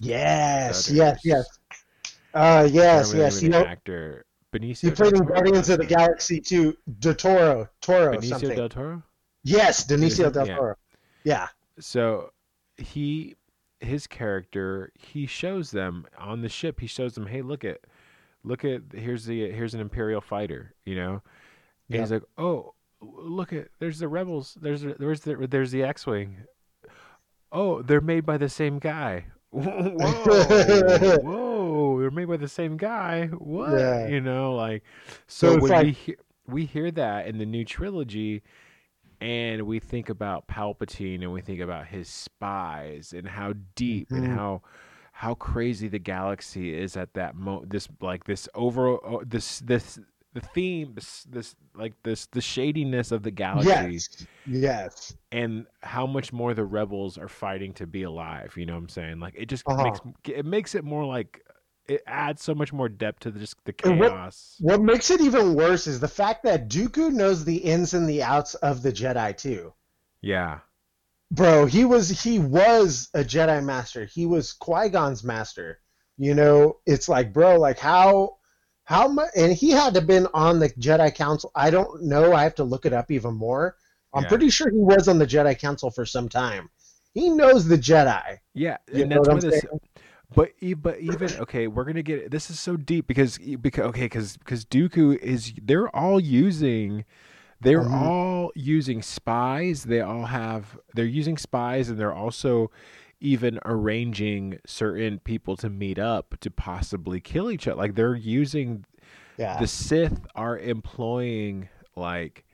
Yes, 0.00 0.90
yes, 0.90 1.20
yes. 1.22 1.46
Uh, 2.34 2.68
yes, 2.70 3.14
yes. 3.14 3.40
You 3.42 3.50
know, 3.50 3.64
actor 3.64 4.26
Benicio. 4.52 4.80
he 4.82 4.90
played 4.90 5.12
in 5.14 5.24
Guardians 5.24 5.68
of 5.68 5.78
the 5.78 5.86
Galaxy 5.86 6.40
too. 6.40 6.76
De 6.98 7.14
Toro, 7.14 7.68
Toro, 7.80 8.16
Benicio 8.16 8.28
something. 8.30 8.56
del 8.56 8.68
Toro. 8.68 9.02
yes, 9.44 9.86
Benicio 9.86 10.32
del 10.32 10.46
yeah. 10.46 10.56
Toro. 10.56 10.74
Yeah. 11.24 11.48
So 11.78 12.32
he 12.76 13.36
his 13.80 14.06
character 14.06 14.92
he 14.98 15.26
shows 15.26 15.70
them 15.70 16.06
on 16.18 16.42
the 16.42 16.48
ship. 16.48 16.80
He 16.80 16.86
shows 16.86 17.14
them, 17.14 17.26
hey, 17.26 17.42
look 17.42 17.64
at 17.64 17.78
look 18.42 18.64
at 18.64 18.82
here's 18.92 19.24
the 19.26 19.50
here's 19.50 19.74
an 19.74 19.80
imperial 19.80 20.20
fighter, 20.20 20.74
you 20.84 20.96
know. 20.96 21.22
And 21.88 21.96
Yeah. 21.96 22.00
he's 22.00 22.10
like, 22.12 22.22
oh, 22.38 22.74
look 23.00 23.52
at 23.52 23.68
there's 23.78 23.98
the 23.98 24.08
rebels. 24.08 24.56
There's 24.60 24.82
the- 24.82 24.96
there's 24.98 25.20
the 25.20 25.46
there's 25.46 25.70
the 25.70 25.82
X-wing. 25.84 26.36
Oh, 27.52 27.82
they're 27.82 28.00
made 28.00 28.24
by 28.26 28.36
the 28.36 28.48
same 28.48 28.78
guy. 28.78 29.26
whoa, 29.50 29.62
whoa, 29.96 31.18
they're 32.10 32.16
made 32.26 32.28
by 32.28 32.36
the 32.36 32.48
same 32.48 32.76
guy. 32.76 33.26
What? 33.26 33.72
Yeah. 33.78 34.08
You 34.08 34.20
know, 34.20 34.54
like 34.54 34.82
So 35.26 35.54
so, 35.54 35.60
when 35.60 35.70
like- 35.70 35.84
we 35.86 35.92
hear, 35.92 36.16
we 36.46 36.64
hear 36.66 36.90
that 36.92 37.26
in 37.26 37.38
the 37.38 37.46
new 37.46 37.64
trilogy 37.64 38.42
and 39.20 39.62
we 39.62 39.78
think 39.78 40.08
about 40.08 40.48
Palpatine 40.48 41.22
and 41.22 41.32
we 41.32 41.40
think 41.42 41.60
about 41.60 41.86
his 41.86 42.08
spies 42.08 43.12
and 43.16 43.28
how 43.28 43.52
deep 43.74 44.08
Mhm. 44.10 44.16
and 44.16 44.26
how 44.28 44.62
how 45.12 45.34
crazy 45.34 45.86
the 45.86 45.98
galaxy 45.98 46.74
is 46.74 46.96
at 46.96 47.12
that 47.12 47.34
mo 47.36 47.62
this 47.68 47.86
like 48.00 48.24
this 48.24 48.48
over 48.54 48.88
oh, 48.88 49.22
this 49.26 49.58
this 49.60 49.98
the 50.32 50.40
theme 50.40 50.94
this, 50.94 51.24
this 51.24 51.54
like 51.74 51.92
this 52.04 52.26
the 52.26 52.40
shadiness 52.40 53.12
of 53.12 53.22
the 53.22 53.30
galaxy 53.30 53.68
Yes. 53.92 54.26
Yes. 54.46 55.16
and 55.30 55.66
how 55.82 56.06
much 56.06 56.32
more 56.32 56.54
the 56.54 56.64
rebels 56.64 57.18
are 57.18 57.28
fighting 57.28 57.74
to 57.74 57.86
be 57.86 58.04
alive 58.04 58.54
you 58.56 58.64
know 58.64 58.72
what 58.74 58.78
i'm 58.84 58.88
saying 58.88 59.20
like 59.20 59.34
it 59.36 59.46
just 59.46 59.64
Uh-huh. 59.68 59.82
makes 59.84 60.00
it 60.24 60.46
makes 60.46 60.74
it 60.74 60.84
more 60.84 61.04
like 61.04 61.44
it 61.90 62.02
adds 62.06 62.42
so 62.42 62.54
much 62.54 62.72
more 62.72 62.88
depth 62.88 63.20
to 63.20 63.30
the, 63.30 63.40
just 63.40 63.56
the 63.64 63.74
And 63.84 63.98
what- 63.98 64.10
chaos 64.12 64.56
What 64.60 64.80
makes 64.80 65.10
it 65.10 65.20
even 65.20 65.54
worse 65.54 65.86
is 65.86 65.98
the 66.00 66.08
fact 66.08 66.44
that 66.44 66.68
Dooku 66.68 67.10
knows 67.10 67.44
the 67.44 67.56
ins 67.56 67.94
and 67.94 68.08
the 68.08 68.22
outs 68.22 68.54
of 68.56 68.82
the 68.82 68.92
Jedi 68.92 69.36
too. 69.36 69.72
yeah 70.20 70.60
Bro, 71.32 71.66
he 71.66 71.84
was 71.84 72.08
he 72.08 72.40
was 72.40 73.08
a 73.14 73.20
Jedi 73.22 73.62
master. 73.64 74.04
He 74.04 74.26
was 74.26 74.52
Qui-Gon's 74.52 75.22
master. 75.22 75.78
You 76.18 76.34
know, 76.34 76.78
it's 76.86 77.08
like, 77.08 77.32
bro, 77.32 77.56
like 77.58 77.78
how 77.78 78.38
how 78.84 79.06
much 79.06 79.30
and 79.36 79.52
he 79.52 79.70
had 79.70 79.94
to 79.94 80.00
been 80.00 80.26
on 80.34 80.58
the 80.58 80.70
Jedi 80.70 81.14
Council. 81.14 81.52
I 81.54 81.70
don't 81.70 82.02
know, 82.02 82.32
I 82.34 82.42
have 82.42 82.56
to 82.56 82.64
look 82.64 82.84
it 82.84 82.92
up 82.92 83.12
even 83.12 83.34
more. 83.34 83.76
I'm 84.12 84.24
Yeah. 84.24 84.28
pretty 84.28 84.50
sure 84.50 84.70
he 84.70 84.78
was 84.78 85.06
on 85.06 85.18
the 85.18 85.26
Jedi 85.26 85.56
Council 85.56 85.88
for 85.92 86.04
some 86.04 86.28
time. 86.28 86.68
He 87.14 87.30
knows 87.30 87.66
the 87.68 87.78
Jedi. 87.78 88.38
Yeah, 88.54 88.78
You 88.92 89.02
and 89.02 89.10
know 89.10 89.22
that's 89.22 89.28
what 89.28 89.44
I'm 89.44 89.50
this. 89.50 89.64
But 90.34 90.52
but 90.78 91.00
even 91.00 91.30
okay, 91.40 91.66
we're 91.66 91.84
gonna 91.84 92.02
get 92.02 92.30
this 92.30 92.50
is 92.50 92.60
so 92.60 92.76
deep 92.76 93.06
because 93.06 93.38
because 93.38 93.86
okay 93.86 94.04
because 94.04 94.36
because 94.36 94.64
Dooku 94.64 95.16
is 95.18 95.52
they're 95.60 95.94
all 95.94 96.20
using 96.20 97.04
they're 97.60 97.82
Mhm. 97.82 97.92
all 97.92 98.52
using 98.54 99.02
spies. 99.02 99.84
They 99.84 100.00
all 100.00 100.26
have 100.26 100.78
they're 100.94 101.04
using 101.04 101.36
spies 101.36 101.88
and 101.90 101.98
they're 101.98 102.14
also 102.14 102.70
even 103.20 103.58
arranging 103.66 104.58
certain 104.64 105.18
people 105.18 105.56
to 105.56 105.68
meet 105.68 105.98
up 105.98 106.38
to 106.40 106.50
possibly 106.50 107.20
kill 107.20 107.50
each 107.50 107.68
other. 107.68 107.76
Like 107.78 107.94
they're 107.96 108.14
using 108.14 108.84
Yeah. 109.36 109.58
the 109.58 109.66
Sith 109.66 110.26
are 110.34 110.58
employing 110.58 111.68
like 111.96 112.44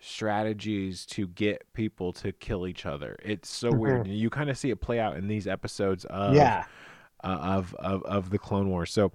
strategies 0.00 1.04
to 1.06 1.26
get 1.28 1.72
people 1.74 2.12
to 2.14 2.32
kill 2.32 2.66
each 2.66 2.86
other. 2.86 3.16
It's 3.22 3.48
so 3.50 3.70
weird. 3.72 4.06
You 4.06 4.30
kind 4.30 4.48
of 4.50 4.56
see 4.56 4.70
it 4.70 4.80
play 4.80 4.98
out 4.98 5.16
in 5.16 5.28
these 5.28 5.46
episodes 5.46 6.04
of 6.06 6.34
yeah. 6.34 6.64
Uh, 7.26 7.38
of, 7.58 7.74
of 7.74 8.02
of 8.04 8.30
the 8.30 8.38
Clone 8.38 8.68
Wars. 8.70 8.92
So 8.92 9.12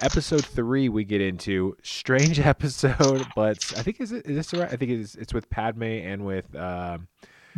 episode 0.00 0.44
three 0.44 0.88
we 0.88 1.04
get 1.04 1.20
into 1.20 1.76
strange 1.82 2.38
episode, 2.54 3.26
but 3.34 3.58
I 3.76 3.82
think 3.82 4.00
is 4.00 4.12
it 4.12 4.26
is 4.26 4.36
this 4.36 4.52
right? 4.58 4.72
I 4.72 4.76
think 4.76 4.90
it's 4.92 5.14
it's 5.14 5.34
with 5.34 5.48
Padme 5.50 5.82
and 5.82 6.24
with 6.24 6.54
um 6.54 7.08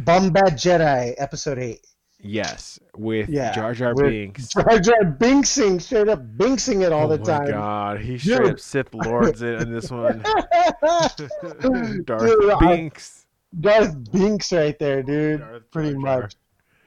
Bombad 0.01 0.53
Jedi, 0.55 1.15
episode 1.19 1.59
eight. 1.59 1.87
yes 2.19 2.79
with 2.97 3.29
Yeah, 3.29 3.53
Jar 3.53 3.75
Jar 3.75 3.95
Binks. 3.95 4.49
Jar 4.55 4.79
Jar 4.79 5.05
Binksing, 5.05 5.83
straight 5.83 6.09
up 6.09 6.21
Binksing 6.39 6.83
it 6.83 6.93
all 6.93 7.13
oh 7.13 7.17
the 7.17 7.23
time. 7.23 7.49
god, 7.51 8.01
he 8.01 8.17
straight 8.17 8.53
up 8.53 8.61
Sith 8.61 8.95
Lords 8.95 9.43
it 9.43 9.61
in 9.61 9.71
this 9.73 9.91
one. 9.91 10.23
Darth 10.83 11.17
Dude, 11.19 12.51
I- 12.51 12.59
Binks. 12.61 13.27
Darth 13.61 14.11
Binks 14.13 14.51
right 14.53 14.79
there, 14.79 15.03
dude. 15.03 15.41
Darth 15.41 15.71
pretty 15.71 15.93
Jar 15.93 16.01
Jar. 16.03 16.21
much. 16.23 16.37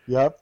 Yep. 0.07 0.39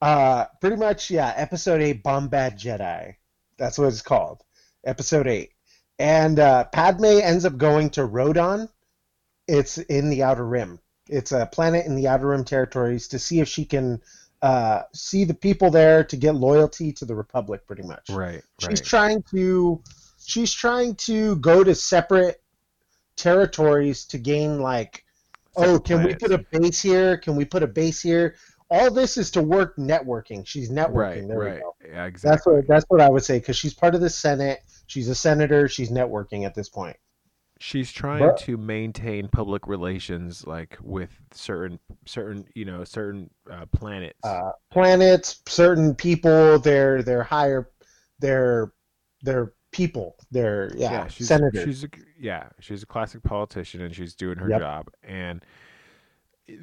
Uh, 0.00 0.44
pretty 0.60 0.76
much, 0.76 1.10
yeah. 1.10 1.32
Episode 1.36 1.80
eight, 1.80 2.02
Bombad 2.02 2.58
Jedi. 2.58 3.16
That's 3.58 3.78
what 3.78 3.88
it's 3.88 4.02
called. 4.02 4.42
Episode 4.84 5.26
eight, 5.26 5.52
and 5.98 6.38
uh, 6.38 6.64
Padme 6.64 7.04
ends 7.04 7.44
up 7.44 7.56
going 7.56 7.90
to 7.90 8.02
Rodon. 8.02 8.68
It's 9.48 9.78
in 9.78 10.10
the 10.10 10.22
Outer 10.22 10.46
Rim. 10.46 10.78
It's 11.08 11.32
a 11.32 11.46
planet 11.46 11.86
in 11.86 11.94
the 11.96 12.08
Outer 12.08 12.28
Rim 12.28 12.44
territories 12.44 13.08
to 13.08 13.18
see 13.18 13.40
if 13.40 13.48
she 13.48 13.64
can 13.64 14.02
uh, 14.42 14.82
see 14.92 15.24
the 15.24 15.34
people 15.34 15.70
there 15.70 16.04
to 16.04 16.16
get 16.16 16.34
loyalty 16.34 16.92
to 16.92 17.04
the 17.04 17.14
Republic. 17.14 17.66
Pretty 17.66 17.82
much. 17.82 18.10
Right, 18.10 18.42
She's 18.60 18.80
right. 18.80 18.84
trying 18.84 19.22
to 19.30 19.82
she's 20.26 20.52
trying 20.52 20.96
to 20.96 21.36
go 21.36 21.64
to 21.64 21.74
separate 21.74 22.36
territories 23.16 24.04
to 24.04 24.18
gain 24.18 24.60
like 24.60 25.04
oh 25.56 25.78
can 25.78 26.04
we 26.04 26.14
put 26.14 26.32
a 26.32 26.44
base 26.50 26.82
here 26.82 27.16
can 27.16 27.34
we 27.34 27.46
put 27.46 27.62
a 27.62 27.66
base 27.66 28.02
here 28.02 28.34
all 28.70 28.90
this 28.90 29.16
is 29.16 29.30
to 29.30 29.42
work 29.42 29.76
networking 29.76 30.46
she's 30.46 30.70
networking 30.70 30.94
right, 30.94 31.28
there 31.28 31.38
we 31.38 31.46
right. 31.46 31.60
go. 31.60 31.74
Yeah, 31.84 31.94
that's 31.94 32.08
exactly. 32.08 32.54
what 32.54 32.64
that's 32.68 32.84
what 32.88 33.00
i 33.00 33.08
would 33.08 33.22
say 33.24 33.38
because 33.38 33.56
she's 33.56 33.74
part 33.74 33.94
of 33.94 34.00
the 34.00 34.10
senate 34.10 34.60
she's 34.86 35.08
a 35.08 35.14
senator 35.14 35.68
she's 35.68 35.90
networking 35.90 36.44
at 36.44 36.54
this 36.54 36.68
point 36.68 36.96
She's 37.58 37.90
trying 37.90 38.18
But- 38.20 38.36
to 38.40 38.58
maintain 38.58 39.28
public 39.28 39.66
relations, 39.66 40.46
like 40.46 40.76
with 40.82 41.08
certain, 41.32 41.78
certain, 42.04 42.44
you 42.54 42.66
know, 42.66 42.84
certain 42.84 43.30
uh, 43.50 43.64
planets. 43.72 44.18
uh, 44.24 44.50
planets 44.70 45.40
certain 45.48 45.94
people 45.94 46.58
they're 46.58 47.02
they're 47.02 47.22
higher 47.22 47.70
they're 48.18 48.74
they're 49.22 49.54
people 49.72 50.16
they're 50.30 50.70
yeah, 50.76 51.06
she's 51.06 51.28
senators 51.28 51.64
she's 51.64 51.84
a, 51.84 51.88
yeah, 52.20 52.48
she's 52.60 52.82
a 52.82 52.86
classic 52.86 53.22
politician, 53.22 53.80
and 53.80 53.94
she's 53.96 54.14
doing 54.14 54.36
her 54.36 54.50
Yep. 54.50 54.60
job. 54.60 54.90
And 55.02 55.42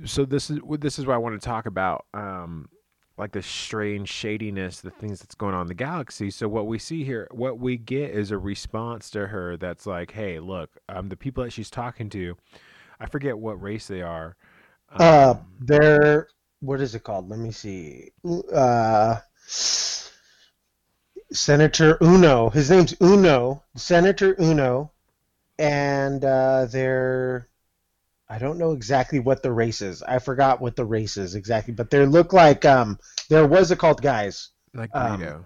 so 0.06 0.26
this 0.26 0.50
is 0.50 0.60
this 0.80 1.00
is 1.00 1.06
what 1.06 1.16
I 1.16 1.18
want 1.18 1.40
to 1.40 1.46
talk 1.46 1.66
about, 1.66 2.06
um, 2.14 2.70
like 3.18 3.32
the 3.32 3.42
strange 3.42 4.10
shadiness, 4.10 4.82
the 4.82 4.90
things 4.92 5.20
that's 5.20 5.36
going 5.36 5.54
on 5.54 5.62
in 5.62 5.68
the 5.68 5.74
galaxy. 5.74 6.30
So 6.32 6.48
what 6.48 6.68
we 6.68 6.80
see 6.80 7.04
here, 7.04 7.28
what 7.32 7.60
we 7.60 7.78
get 7.78 8.12
is 8.12 8.32
a 8.32 8.38
response 8.38 9.10
to 9.12 9.28
her 9.28 9.58
that's 9.58 9.86
like, 9.86 10.12
hey, 10.12 10.40
look, 10.40 10.70
um, 10.90 11.10
the 11.10 11.18
people 11.18 11.44
that 11.44 11.52
she's 11.52 11.70
talking 11.70 12.10
to, 12.12 12.36
I 13.00 13.06
forget 13.06 13.38
what 13.38 13.62
race 13.62 13.88
they 13.88 14.02
are. 14.02 14.36
Uh, 14.98 15.36
Um, 15.38 15.46
they're 15.60 16.28
what 16.62 16.80
is 16.80 16.96
it 16.96 17.04
called? 17.04 17.30
Let 17.30 17.40
me 17.40 17.52
see. 17.52 18.12
Uh, 18.54 19.18
Senator 21.32 21.98
Uno. 22.02 22.50
His 22.50 22.70
name's 22.72 22.96
Uno. 23.02 23.64
Senator 23.76 24.36
Uno, 24.40 24.92
and 25.60 26.24
uh, 26.24 26.66
they're. 26.68 27.50
I 28.34 28.40
don't 28.40 28.58
know 28.58 28.72
exactly 28.72 29.20
what 29.20 29.44
the 29.44 29.52
race 29.52 29.82
is. 29.82 30.02
I 30.02 30.18
forgot 30.18 30.60
what 30.60 30.76
the 30.76 30.86
race 30.86 31.18
is 31.18 31.36
exactly, 31.36 31.74
but 31.74 31.92
they 31.92 32.04
look 32.06 32.34
like 32.34 32.66
um. 32.66 32.98
there 33.30 33.46
was 33.46 33.70
a 33.70 33.76
cult 33.76 34.02
guys? 34.02 34.50
like 34.74 34.90
um, 34.96 35.22
Greedo. 35.22 35.46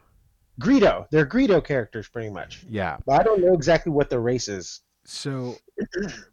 Greedo. 0.62 1.06
They're 1.12 1.26
Greedo 1.26 1.62
characters, 1.64 2.08
pretty 2.08 2.30
much. 2.30 2.66
yeah. 2.70 2.98
But 3.06 3.20
I 3.20 3.24
don't 3.24 3.42
know 3.42 3.54
exactly 3.54 3.92
what 3.92 4.10
the 4.10 4.20
race 4.20 4.48
is. 4.48 4.82
So, 5.04 5.56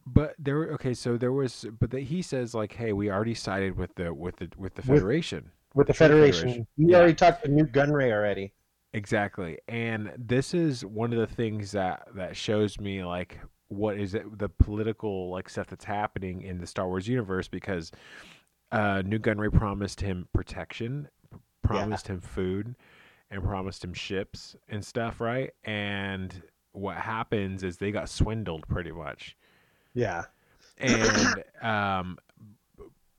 but 0.06 0.34
there. 0.38 0.72
Okay, 0.74 0.94
so 0.94 1.16
there 1.16 1.32
was, 1.32 1.66
but 1.80 1.90
the, 1.90 2.00
he 2.00 2.22
says 2.22 2.54
like, 2.54 2.72
"Hey, 2.72 2.92
we 2.92 3.10
already 3.10 3.34
sided 3.34 3.76
with 3.76 3.94
the 3.96 4.14
with 4.14 4.36
the 4.36 4.48
with 4.56 4.74
the 4.74 4.82
Federation." 4.82 5.50
With 5.74 5.88
the 5.88 5.94
Federation, 5.94 6.40
Federation. 6.40 6.66
you 6.76 6.88
Yeah. 6.90 6.98
already 6.98 7.14
talked 7.14 7.44
to 7.44 7.50
Nute 7.50 7.72
Gunray 7.72 8.12
already. 8.12 8.52
Exactly, 8.92 9.58
and 9.66 10.12
this 10.16 10.54
is 10.54 10.84
one 10.84 11.12
of 11.12 11.18
the 11.18 11.32
things 11.34 11.72
that 11.72 12.06
that 12.14 12.36
shows 12.36 12.78
me 12.78 13.04
like 13.04 13.38
what 13.74 13.98
is 13.98 14.14
it 14.14 14.38
the 14.38 14.48
political 14.48 15.30
like 15.30 15.48
stuff 15.48 15.66
that's 15.66 15.84
happening 15.84 16.42
in 16.42 16.58
the 16.58 16.66
Star 16.66 16.86
Wars 16.86 17.08
universe 17.08 17.48
because 17.48 17.90
uh, 18.72 19.02
Nute 19.04 19.22
Gunray 19.22 19.52
promised 19.52 20.00
him 20.00 20.28
protection, 20.32 21.08
promised 21.62 22.08
him 22.08 22.20
food, 22.20 22.74
and 23.30 23.42
promised 23.42 23.84
him 23.84 23.94
ships 23.94 24.56
and 24.68 24.84
stuff, 24.84 25.20
right? 25.20 25.52
And 25.64 26.42
what 26.72 26.96
happens 26.96 27.62
is 27.62 27.76
they 27.76 27.92
got 27.92 28.08
swindled 28.08 28.66
pretty 28.68 28.92
much. 28.92 29.36
Yeah. 29.94 30.24
and 30.78 31.44
um, 31.62 32.18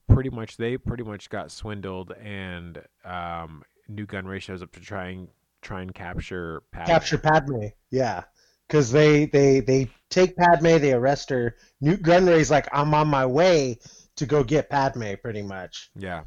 pretty 0.08 0.30
much 0.30 0.56
they 0.56 0.76
pretty 0.76 1.04
much 1.04 1.30
got 1.30 1.50
swindled, 1.50 2.12
and 2.22 2.82
um, 3.04 3.62
Nute 3.88 4.08
Gunray 4.08 4.40
shows 4.40 4.62
up 4.62 4.72
to 4.72 4.80
try 4.80 5.08
and 5.08 5.28
try 5.62 5.82
and 5.82 5.94
capture 5.94 6.62
Padme. 6.70 6.86
capture 6.86 7.18
Padme. 7.18 7.66
Yeah, 7.90 8.24
because 8.66 8.90
they 8.90 9.26
they 9.26 9.60
they 9.60 9.90
take 10.10 10.36
Padme, 10.36 10.78
they 10.78 10.92
arrest 10.92 11.30
her. 11.30 11.56
Nute 11.80 12.02
Gunray's 12.02 12.50
like, 12.50 12.68
I'm 12.72 12.94
on 12.94 13.08
my 13.08 13.26
way 13.26 13.78
to 14.16 14.26
go 14.26 14.42
get 14.44 14.70
Padme. 14.70 15.14
Pretty 15.22 15.42
much, 15.42 15.90
Yeah, 15.96 16.24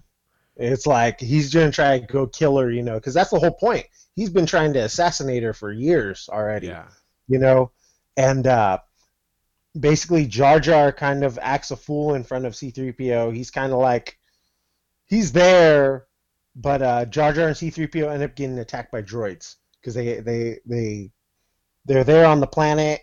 it's 0.55 0.85
like 0.85 1.19
he's 1.19 1.53
gonna 1.53 1.71
try 1.71 1.99
to 1.99 2.05
go 2.05 2.27
kill 2.27 2.57
her, 2.57 2.71
you 2.71 2.83
know, 2.83 2.95
because 2.95 3.13
that's 3.13 3.31
the 3.31 3.39
whole 3.39 3.51
point. 3.51 3.85
he's 4.15 4.29
been 4.29 4.45
trying 4.45 4.73
to 4.73 4.79
assassinate 4.79 5.43
her 5.43 5.53
for 5.53 5.71
years 5.71 6.29
already. 6.31 6.67
Yeah. 6.67 6.87
You 7.27 7.39
know, 7.39 7.71
and 8.17 8.45
uh, 8.45 8.79
basically 9.79 10.25
Jar 10.25 10.59
Jar 10.59 10.91
kind 10.91 11.23
of 11.23 11.39
acts 11.41 11.71
a 11.71 11.75
fool 11.77 12.15
in 12.15 12.23
front 12.23 12.45
of 12.45 12.53
C3PO. 12.53 13.33
He's 13.33 13.51
kind 13.51 13.71
of 13.71 13.79
like 13.79 14.17
he's 15.05 15.31
there, 15.31 16.07
but 16.55 16.81
uh, 16.81 17.05
Jar 17.05 17.33
Jar 17.33 17.47
and 17.47 17.55
C3PO 17.55 18.11
end 18.11 18.23
up 18.23 18.35
getting 18.35 18.59
attacked 18.59 18.91
by 18.91 19.01
droids 19.01 19.55
because 19.79 19.93
they 19.93 20.19
they 20.19 20.59
they 20.65 21.11
they're 21.89 22.05
there 22.05 22.25
on 22.25 22.39
the 22.39 22.47
planet. 22.47 23.01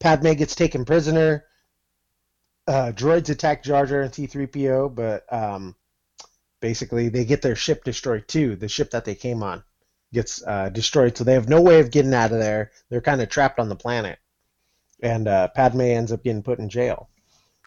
Padme 0.00 0.32
gets 0.34 0.56
taken 0.56 0.86
prisoner. 0.86 1.44
Uh, 2.66 2.92
droids 2.92 3.30
attack 3.30 3.64
Jar 3.64 3.86
Jar 3.86 4.02
and 4.02 4.12
C3PO, 4.12 4.94
but 4.94 5.30
um, 5.32 5.76
basically 6.60 7.08
they 7.08 7.24
get 7.24 7.42
their 7.42 7.56
ship 7.56 7.84
destroyed 7.84 8.28
too. 8.28 8.56
The 8.56 8.68
ship 8.68 8.90
that 8.92 9.04
they 9.04 9.14
came 9.14 9.42
on 9.42 9.64
gets 10.12 10.42
uh, 10.46 10.68
destroyed, 10.70 11.16
so 11.16 11.24
they 11.24 11.34
have 11.34 11.48
no 11.48 11.62
way 11.62 11.80
of 11.80 11.90
getting 11.90 12.14
out 12.14 12.32
of 12.32 12.38
there. 12.40 12.72
They're 12.90 13.00
kind 13.00 13.22
of 13.22 13.28
trapped 13.30 13.58
on 13.58 13.68
the 13.68 13.76
planet, 13.76 14.18
and 15.02 15.28
uh, 15.28 15.48
Padme 15.48 15.82
ends 15.82 16.12
up 16.12 16.22
getting 16.24 16.42
put 16.42 16.58
in 16.60 16.68
jail. 16.68 17.10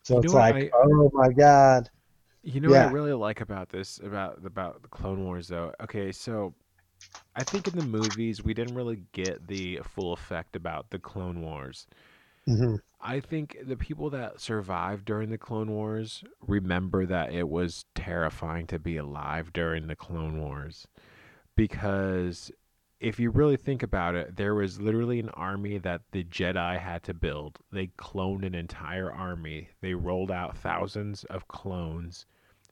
So 0.03 0.15
You 0.15 0.21
it's 0.21 0.33
like, 0.33 0.55
I- 0.55 0.71
oh 0.75 1.11
my 1.13 1.29
god, 1.31 1.89
You 2.43 2.59
know 2.61 2.69
what 2.71 2.81
I 2.81 2.91
really 2.91 3.13
like 3.13 3.41
about 3.41 3.69
this 3.69 3.99
about 3.99 4.39
about 4.45 4.81
the 4.83 4.87
Clone 4.89 5.23
Wars 5.25 5.47
though? 5.47 5.73
Okay, 5.81 6.11
so 6.11 6.53
I 7.35 7.43
think 7.43 7.67
in 7.67 7.75
the 7.75 7.83
movies 7.83 8.43
we 8.43 8.53
didn't 8.53 8.75
really 8.75 9.03
get 9.13 9.47
the 9.47 9.79
full 9.83 10.13
effect 10.13 10.55
about 10.55 10.89
the 10.91 10.99
Clone 10.99 11.41
Wars. 11.41 11.87
hmm 12.47 12.75
I 13.01 13.19
think 13.19 13.57
the 13.63 13.75
people 13.77 14.09
that 14.11 14.39
survived 14.39 15.05
during 15.05 15.29
the 15.29 15.37
Clone 15.37 15.71
Wars 15.71 16.23
remember 16.45 17.05
that 17.05 17.33
it 17.33 17.49
was 17.49 17.85
terrifying 17.95 18.67
to 18.67 18.79
be 18.79 18.95
alive 18.97 19.51
during 19.53 19.87
the 19.87 19.95
Clone 19.95 20.39
Wars. 20.39 20.87
Because 21.55 22.51
if 22.99 23.19
you 23.19 23.31
really 23.31 23.57
think 23.57 23.83
about 23.83 24.15
it, 24.15 24.37
there 24.37 24.55
was 24.55 24.81
literally 24.81 25.19
an 25.19 25.29
army 25.29 25.77
that 25.79 26.03
the 26.11 26.23
Jedi 26.23 26.79
had 26.79 27.03
to 27.03 27.13
build. 27.13 27.59
They 27.71 27.87
cloned 27.87 28.45
an 28.45 28.55
entire 28.55 29.11
army. 29.11 29.69
They 29.81 29.95
rolled 29.95 30.31
out 30.31 30.57
thousands 30.57 31.23
of 31.25 31.47
clones, 31.47 32.25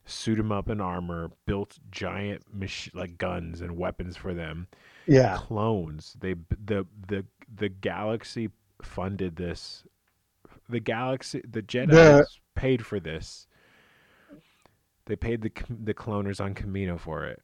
suit 0.09 0.35
them 0.37 0.51
up 0.51 0.69
in 0.69 0.81
armor, 0.81 1.31
built 1.45 1.77
giant 1.91 2.43
mach- 2.53 2.93
like 2.93 3.17
guns 3.17 3.61
and 3.61 3.77
weapons 3.77 4.17
for 4.17 4.33
them 4.33 4.67
yeah, 5.07 5.37
clones. 5.37 6.15
They 6.19 6.33
the 6.65 6.85
the 7.07 7.25
the 7.55 7.69
galaxy 7.69 8.49
funded 8.81 9.35
this. 9.35 9.83
The 10.69 10.79
galaxy, 10.79 11.41
the 11.49 11.61
Jedi 11.61 11.89
The- 11.91 12.27
paid 12.55 12.85
for 12.85 12.99
this. 12.99 13.47
They 15.05 15.15
paid 15.15 15.41
the 15.41 15.51
the 15.83 15.93
cloners 15.93 16.39
on 16.39 16.53
Kamino 16.53 16.99
for 16.99 17.25
it. 17.25 17.41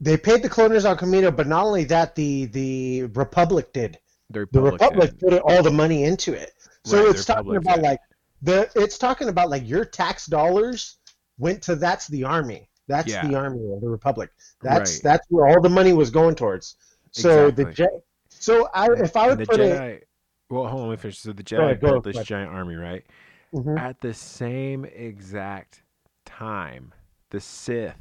they 0.00 0.16
paid 0.16 0.42
the 0.42 0.48
cloners 0.50 0.88
on 0.88 0.96
Kamino, 0.96 1.34
but 1.34 1.46
not 1.46 1.64
only 1.64 1.84
that, 1.84 2.14
the 2.14 2.46
the 2.46 3.04
Republic 3.14 3.72
did. 3.72 3.98
The 4.30 4.46
The 4.52 4.60
Republic, 4.60 4.80
Republic 4.80 5.18
put 5.20 5.40
all 5.42 5.62
the 5.62 5.70
money 5.70 6.04
into 6.04 6.32
it. 6.34 6.52
So 6.84 6.98
Right, 6.98 7.10
it's 7.10 7.24
talking 7.24 7.50
Republic 7.50 7.62
about 7.62 7.76
did. 7.76 7.82
like 7.82 8.00
the 8.42 8.70
it's 8.76 8.98
talking 8.98 9.28
about 9.28 9.48
like 9.50 9.66
your 9.68 9.84
tax 9.84 10.26
dollars 10.26 10.97
went 11.38 11.62
to 11.62 11.76
that's 11.76 12.06
the 12.08 12.24
army. 12.24 12.68
That's 12.86 13.08
Yeah. 13.12 13.26
the 13.26 13.34
army 13.36 13.72
of 13.72 13.80
the 13.80 13.88
Republic. 13.88 14.30
That's 14.62 14.94
Right. 14.96 15.02
that's 15.02 15.26
where 15.30 15.46
all 15.48 15.60
the 15.60 15.68
money 15.68 15.92
was 15.92 16.10
going 16.10 16.34
towards. 16.34 16.76
So 17.12 17.50
the 17.50 17.68
Exactly. 17.68 18.00
Je- 18.00 18.04
so 18.30 18.68
I 18.74 18.88
if 18.92 19.16
I 19.16 19.28
would 19.28 19.38
the 19.38 19.46
put 19.46 19.60
Jedi. 19.60 19.80
it 19.96 20.08
Well, 20.50 20.66
hold 20.66 20.82
on, 20.82 20.88
let 20.88 20.98
me 20.98 21.02
finish. 21.02 21.18
So 21.18 21.32
the 21.32 21.42
Jedi 21.42 21.62
ahead, 21.62 21.80
built 21.80 22.04
this 22.04 22.22
giant 22.24 22.50
army, 22.50 22.76
right? 22.76 23.04
Mhm. 23.52 23.78
At 23.78 24.00
the 24.00 24.14
same 24.14 24.84
exact 24.86 25.82
time, 26.24 26.92
the 27.30 27.40
Sith. 27.40 27.96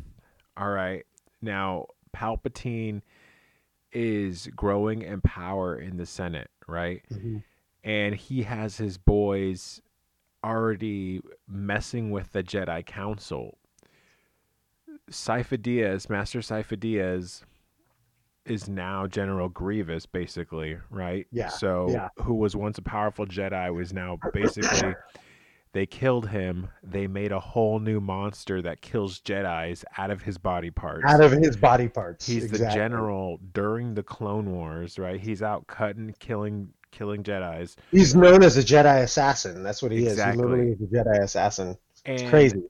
All 0.55 0.69
right, 0.69 1.05
now 1.41 1.87
Palpatine 2.15 3.01
is 3.91 4.47
growing 4.55 5.01
in 5.01 5.21
power 5.21 5.77
in 5.79 5.97
the 5.97 6.05
Senate, 6.05 6.49
right? 6.67 7.03
Mhm. 7.11 7.43
and 7.83 8.15
he 8.15 8.43
has 8.43 8.75
his 8.77 8.97
boys 8.97 9.81
already 10.43 11.21
messing 11.47 12.11
with 12.11 12.31
the 12.31 12.43
Jedi 12.43 12.85
Council. 12.85 13.57
Sifo-Dyas, 15.11 16.09
Master 16.09 16.39
Sifo-Dyas, 16.39 17.43
is 18.45 18.69
now 18.69 19.07
General 19.07 19.49
Grievous, 19.49 20.05
basically, 20.05 20.77
right? 20.89 21.27
Yeah, 21.31 21.49
So, 21.49 21.87
yeah. 21.89 22.09
who 22.23 22.35
was 22.35 22.55
once 22.55 22.77
a 22.77 22.81
powerful 22.81 23.25
Jedi 23.25 23.73
was 23.73 23.93
now 23.93 24.17
basically. 24.33 24.95
They 25.73 25.85
killed 25.85 26.29
him. 26.29 26.69
They 26.81 27.07
made 27.07 27.31
a 27.31 27.39
whole 27.39 27.79
new 27.79 27.99
monster 27.99 28.61
that 28.61 28.81
kills 28.81 29.19
Jedi's 29.19 29.83
out 29.97 30.09
of 30.11 30.21
his 30.23 30.37
body 30.37 30.71
parts. 30.71 31.03
out 31.05 31.21
of 31.21 31.31
his 31.33 31.57
body 31.57 31.87
parts. 31.89 32.25
He's 32.25 32.49
the 32.49 32.57
general 32.73 33.37
during 33.53 33.93
the 33.93 34.01
Clone 34.01 34.51
Wars, 34.53 34.97
right? 34.97 35.19
He's 35.19 35.43
out 35.43 35.67
cutting, 35.67 36.15
killing, 36.19 36.69
killing 36.97 37.23
Jedi's. 37.23 37.75
He's 37.91 38.15
known 38.15 38.43
as 38.43 38.57
a 38.57 38.63
Jedi 38.63 39.03
assassin. 39.03 39.63
That's 39.63 39.81
what 39.83 39.91
he 39.91 40.07
Exactly. 40.07 40.31
is. 40.31 40.35
He 40.35 40.41
literally 40.41 40.71
is 40.71 40.81
a 40.81 40.85
Jedi 40.85 41.23
assassin. 41.23 41.77
And, 42.05 42.19
It's 42.21 42.29
crazy. 42.29 42.63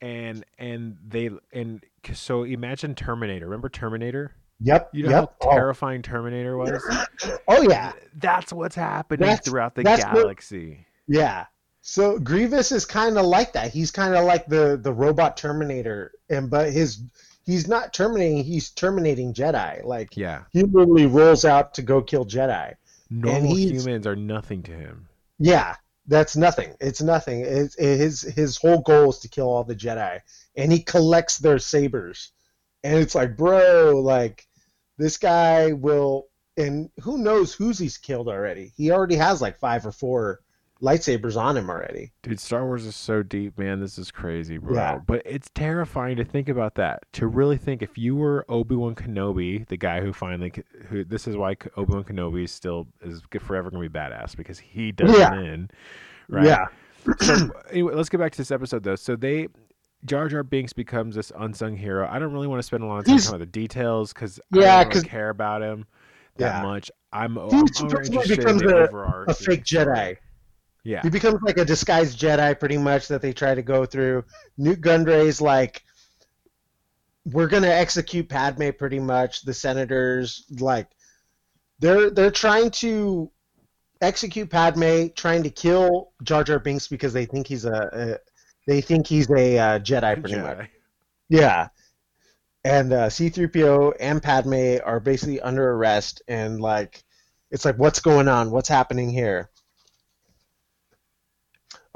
And 0.00 0.44
and 0.58 0.96
they 1.06 1.30
and 1.52 1.82
so 2.12 2.42
imagine 2.44 2.94
Terminator. 2.94 3.46
Remember 3.46 3.68
Terminator? 3.68 4.32
Yep. 4.60 4.90
You 4.92 5.04
know 5.04 5.10
yep. 5.10 5.34
how 5.42 5.50
terrifying 5.50 6.02
Terminator 6.02 6.56
was. 6.56 6.82
oh, 7.26 7.36
oh 7.48 7.62
yeah. 7.62 7.92
That's 8.16 8.52
what's 8.52 8.76
happening 8.76 9.20
That's- 9.26 9.44
throughout 9.48 9.74
the 9.74 9.82
that's 9.82 10.04
what- 10.04 10.14
galaxy. 10.14 10.86
Yeah. 11.08 11.46
So 11.86 12.18
Grievous 12.18 12.72
is 12.72 12.86
kind 12.86 13.18
of 13.18 13.26
like 13.26 13.52
that. 13.54 13.70
He's 13.70 13.90
kind 13.90 14.14
of 14.14 14.24
like 14.24 14.46
the 14.46 14.78
the 14.80 14.92
robot 14.92 15.36
Terminator, 15.36 16.12
and 16.30 16.48
but 16.48 16.72
his 16.72 17.02
he's 17.44 17.68
not 17.68 17.92
terminating. 17.92 18.42
He's 18.44 18.70
terminating 18.70 19.34
Jedi. 19.34 19.84
Like 19.84 20.16
Yeah, 20.16 20.44
he 20.50 20.62
literally 20.62 21.06
rolls 21.06 21.44
out 21.44 21.74
to 21.74 21.82
go 21.82 22.00
kill 22.00 22.24
Jedi. 22.24 22.74
Normal 23.10 23.56
humans 23.56 24.06
are 24.06 24.16
nothing 24.16 24.62
to 24.64 24.72
him. 24.72 25.08
Yeah, 25.38 25.76
that's 26.06 26.36
nothing. 26.36 26.74
It's 26.80 27.02
nothing. 27.02 27.40
It's, 27.40 27.78
his 27.78 28.22
his 28.22 28.56
whole 28.56 28.80
goal 28.80 29.10
is 29.10 29.18
to 29.20 29.28
kill 29.28 29.48
all 29.48 29.64
the 29.64 29.74
Jedi, 29.74 30.20
and 30.56 30.72
he 30.72 30.80
collects 30.80 31.38
their 31.38 31.58
sabers. 31.58 32.32
And 32.82 32.98
it's 32.98 33.14
like, 33.14 33.36
bro, 33.36 34.00
like 34.00 34.46
this 34.98 35.16
guy 35.16 35.72
will, 35.72 36.26
and 36.56 36.90
who 37.00 37.18
knows 37.18 37.54
who's 37.54 37.78
he's 37.78 37.96
killed 37.96 38.28
already? 38.28 38.72
He 38.76 38.90
already 38.90 39.16
has 39.16 39.40
like 39.40 39.58
five 39.58 39.86
or 39.86 39.92
four 39.92 40.40
lightsabers 40.82 41.36
on 41.40 41.56
him 41.56 41.70
already. 41.70 42.12
Dude, 42.22 42.38
Star 42.40 42.64
Wars 42.66 42.84
is 42.84 42.96
so 42.96 43.22
deep, 43.22 43.56
man. 43.58 43.80
This 43.80 43.98
is 43.98 44.10
crazy, 44.10 44.58
bro. 44.58 44.74
Yeah. 44.74 44.98
But 45.06 45.22
it's 45.24 45.48
terrifying 45.54 46.16
to 46.16 46.24
think 46.24 46.48
about 46.48 46.74
that. 46.76 47.04
To 47.14 47.26
really 47.26 47.56
think 47.56 47.82
if 47.82 47.96
you 47.96 48.16
were 48.16 48.44
Obi 48.48 48.74
Wan 48.74 48.94
Kenobi, 48.94 49.66
the 49.68 49.76
guy 49.76 50.00
who 50.00 50.12
finally, 50.12 50.52
who 50.88 51.04
this 51.04 51.26
is 51.26 51.36
why 51.36 51.56
Obi 51.76 51.92
Wan 51.94 52.04
Kenobi 52.04 52.44
is 52.44 52.52
still 52.52 52.86
is 53.02 53.22
forever 53.40 53.70
gonna 53.70 53.88
be 53.88 53.88
badass 53.88 54.36
because 54.36 54.58
he 54.58 54.92
doesn't 54.92 55.18
Yeah. 55.18 55.34
in, 55.40 55.70
right? 56.28 56.44
Yeah. 56.46 56.66
So 57.20 57.50
anyway, 57.70 57.94
let's 57.94 58.08
get 58.08 58.18
back 58.18 58.32
to 58.32 58.38
this 58.38 58.50
episode 58.50 58.82
though. 58.82 58.96
So 58.96 59.16
they. 59.16 59.48
Jar 60.06 60.28
Jar 60.28 60.42
Binks 60.42 60.74
becomes 60.74 61.14
this 61.14 61.32
unsung 61.34 61.78
hero. 61.78 62.06
I 62.10 62.18
don't 62.18 62.30
really 62.34 62.46
want 62.46 62.58
to 62.58 62.62
spend 62.62 62.82
a 62.82 62.86
lot 62.86 62.98
of 62.98 63.04
time 63.06 63.12
He's- 63.14 63.24
talking 63.24 63.36
about 63.36 63.46
the 63.52 63.58
details 63.58 64.12
because 64.12 64.38
Yeah, 64.52 64.76
I 64.76 64.84
don't 64.84 64.94
really 64.96 65.08
care 65.08 65.30
about 65.30 65.62
him 65.62 65.86
that 66.36 66.56
Yeah. 66.56 66.62
much. 66.62 66.90
I'm, 67.10 67.38
I'm 67.38 67.48
He 67.48 67.56
more 67.56 68.02
interested 68.02 68.14
in 68.30 68.36
becomes 68.36 68.60
the 68.60 68.88
a- 68.94 69.24
A 69.28 69.32
fake. 69.34 69.64
Jedi. 69.64 70.16
Yeah, 70.84 71.00
He 71.02 71.08
becomes 71.08 71.40
like 71.42 71.56
a 71.56 71.64
disguised 71.64 72.18
Jedi, 72.18 72.58
pretty 72.60 72.76
much 72.76 73.08
that 73.08 73.22
they 73.22 73.32
try 73.32 73.54
to 73.54 73.62
go 73.62 73.86
through. 73.86 74.24
Nute 74.58 74.80
Gunray's 74.82 75.40
like, 75.40 75.82
we're 77.24 77.48
gonna 77.48 77.68
execute 77.68 78.28
Padme, 78.28 78.68
pretty 78.78 79.00
much. 79.00 79.42
The 79.42 79.54
senators, 79.54 80.44
like, 80.60 80.88
they're 81.78 82.10
they're 82.10 82.30
trying 82.30 82.70
to 82.72 83.30
execute 84.02 84.50
Padme, 84.50 85.06
trying 85.16 85.42
to 85.44 85.50
kill 85.50 86.12
Jar 86.22 86.44
Jar 86.44 86.58
Binks 86.58 86.88
because 86.88 87.12
they 87.14 87.24
think 87.24 87.46
he's 87.46 87.64
a, 87.64 87.90
a 87.92 88.18
they 88.66 88.80
think 88.82 89.06
he's 89.06 89.28
a 89.30 89.58
uh, 89.58 89.78
Jedi, 89.78 90.20
pretty 90.20 90.36
much. 90.36 90.68
Yeah. 91.28 91.68
And 92.64 92.92
uh, 92.92 93.08
C3PO 93.10 93.94
and 94.00 94.22
Padme 94.22 94.76
are 94.84 95.00
basically 95.00 95.40
under 95.40 95.72
arrest, 95.72 96.22
and 96.28 96.60
like, 96.60 97.04
it's 97.50 97.64
like, 97.64 97.76
what's 97.78 98.00
going 98.00 98.28
on? 98.28 98.50
What's 98.50 98.68
happening 98.68 99.10
here? 99.10 99.50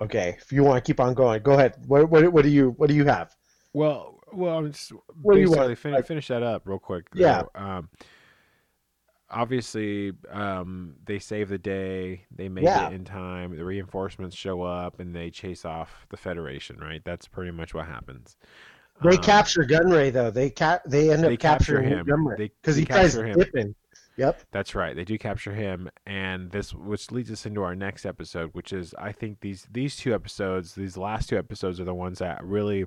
Okay, 0.00 0.36
if 0.40 0.52
you 0.52 0.62
want 0.62 0.82
to 0.84 0.88
keep 0.88 1.00
on 1.00 1.12
going, 1.14 1.42
go 1.42 1.52
ahead. 1.54 1.74
What 1.86 2.08
what, 2.10 2.32
what 2.32 2.42
do 2.42 2.50
you 2.50 2.70
what 2.76 2.88
do 2.88 2.94
you 2.94 3.04
have? 3.06 3.34
Well, 3.72 4.18
well, 4.32 4.58
I'm 4.58 4.72
just 4.72 4.92
What 5.22 5.34
basically 5.36 5.74
fin- 5.74 5.92
Like- 5.92 6.06
finish 6.06 6.28
that 6.28 6.42
up 6.42 6.62
real 6.66 6.78
quick. 6.78 7.10
though. 7.10 7.20
Yeah. 7.20 7.42
Um, 7.54 7.88
obviously, 9.30 10.12
um, 10.30 10.94
they 11.04 11.18
save 11.18 11.48
the 11.48 11.58
day. 11.58 12.24
They 12.34 12.48
make 12.48 12.64
Yeah. 12.64 12.88
it 12.88 12.92
in 12.94 13.04
time. 13.04 13.56
The 13.56 13.64
reinforcements 13.64 14.36
show 14.36 14.62
up, 14.62 15.00
and 15.00 15.14
they 15.14 15.30
chase 15.30 15.64
off 15.64 16.06
the 16.10 16.16
Federation. 16.16 16.78
Right. 16.78 17.02
That's 17.04 17.26
pretty 17.28 17.50
much 17.50 17.74
what 17.74 17.86
happens. 17.86 18.36
They 19.02 19.16
Um, 19.16 19.22
capture 19.22 19.62
Gunray 19.64 20.12
though. 20.12 20.30
They 20.30 20.50
cap 20.50 20.82
they 20.86 21.10
end 21.12 21.24
up 21.24 21.30
They 21.30 21.36
capture 21.36 21.80
capturing 21.82 22.06
him. 22.06 22.34
Because 22.36 22.76
he 22.76 22.84
tries 22.84 23.14
him. 23.16 23.32
dipping. 23.38 23.74
Yep. 24.18 24.42
That's 24.50 24.74
right. 24.74 24.94
They 24.94 25.04
do 25.04 25.16
capture 25.16 25.54
him, 25.54 25.88
and 26.04 26.50
this, 26.50 26.74
which 26.74 27.10
leads 27.10 27.30
us 27.30 27.46
into 27.46 27.62
our 27.62 27.74
next 27.74 28.04
episode, 28.04 28.50
which 28.52 28.72
is, 28.72 28.94
I 28.98 29.12
think 29.12 29.40
these 29.40 29.66
these 29.70 29.96
two 29.96 30.12
episodes, 30.14 30.74
these 30.74 30.96
last 30.98 31.28
two 31.30 31.38
episodes, 31.38 31.80
are 31.80 31.84
the 31.84 31.94
ones 31.94 32.18
that 32.18 32.44
really 32.44 32.84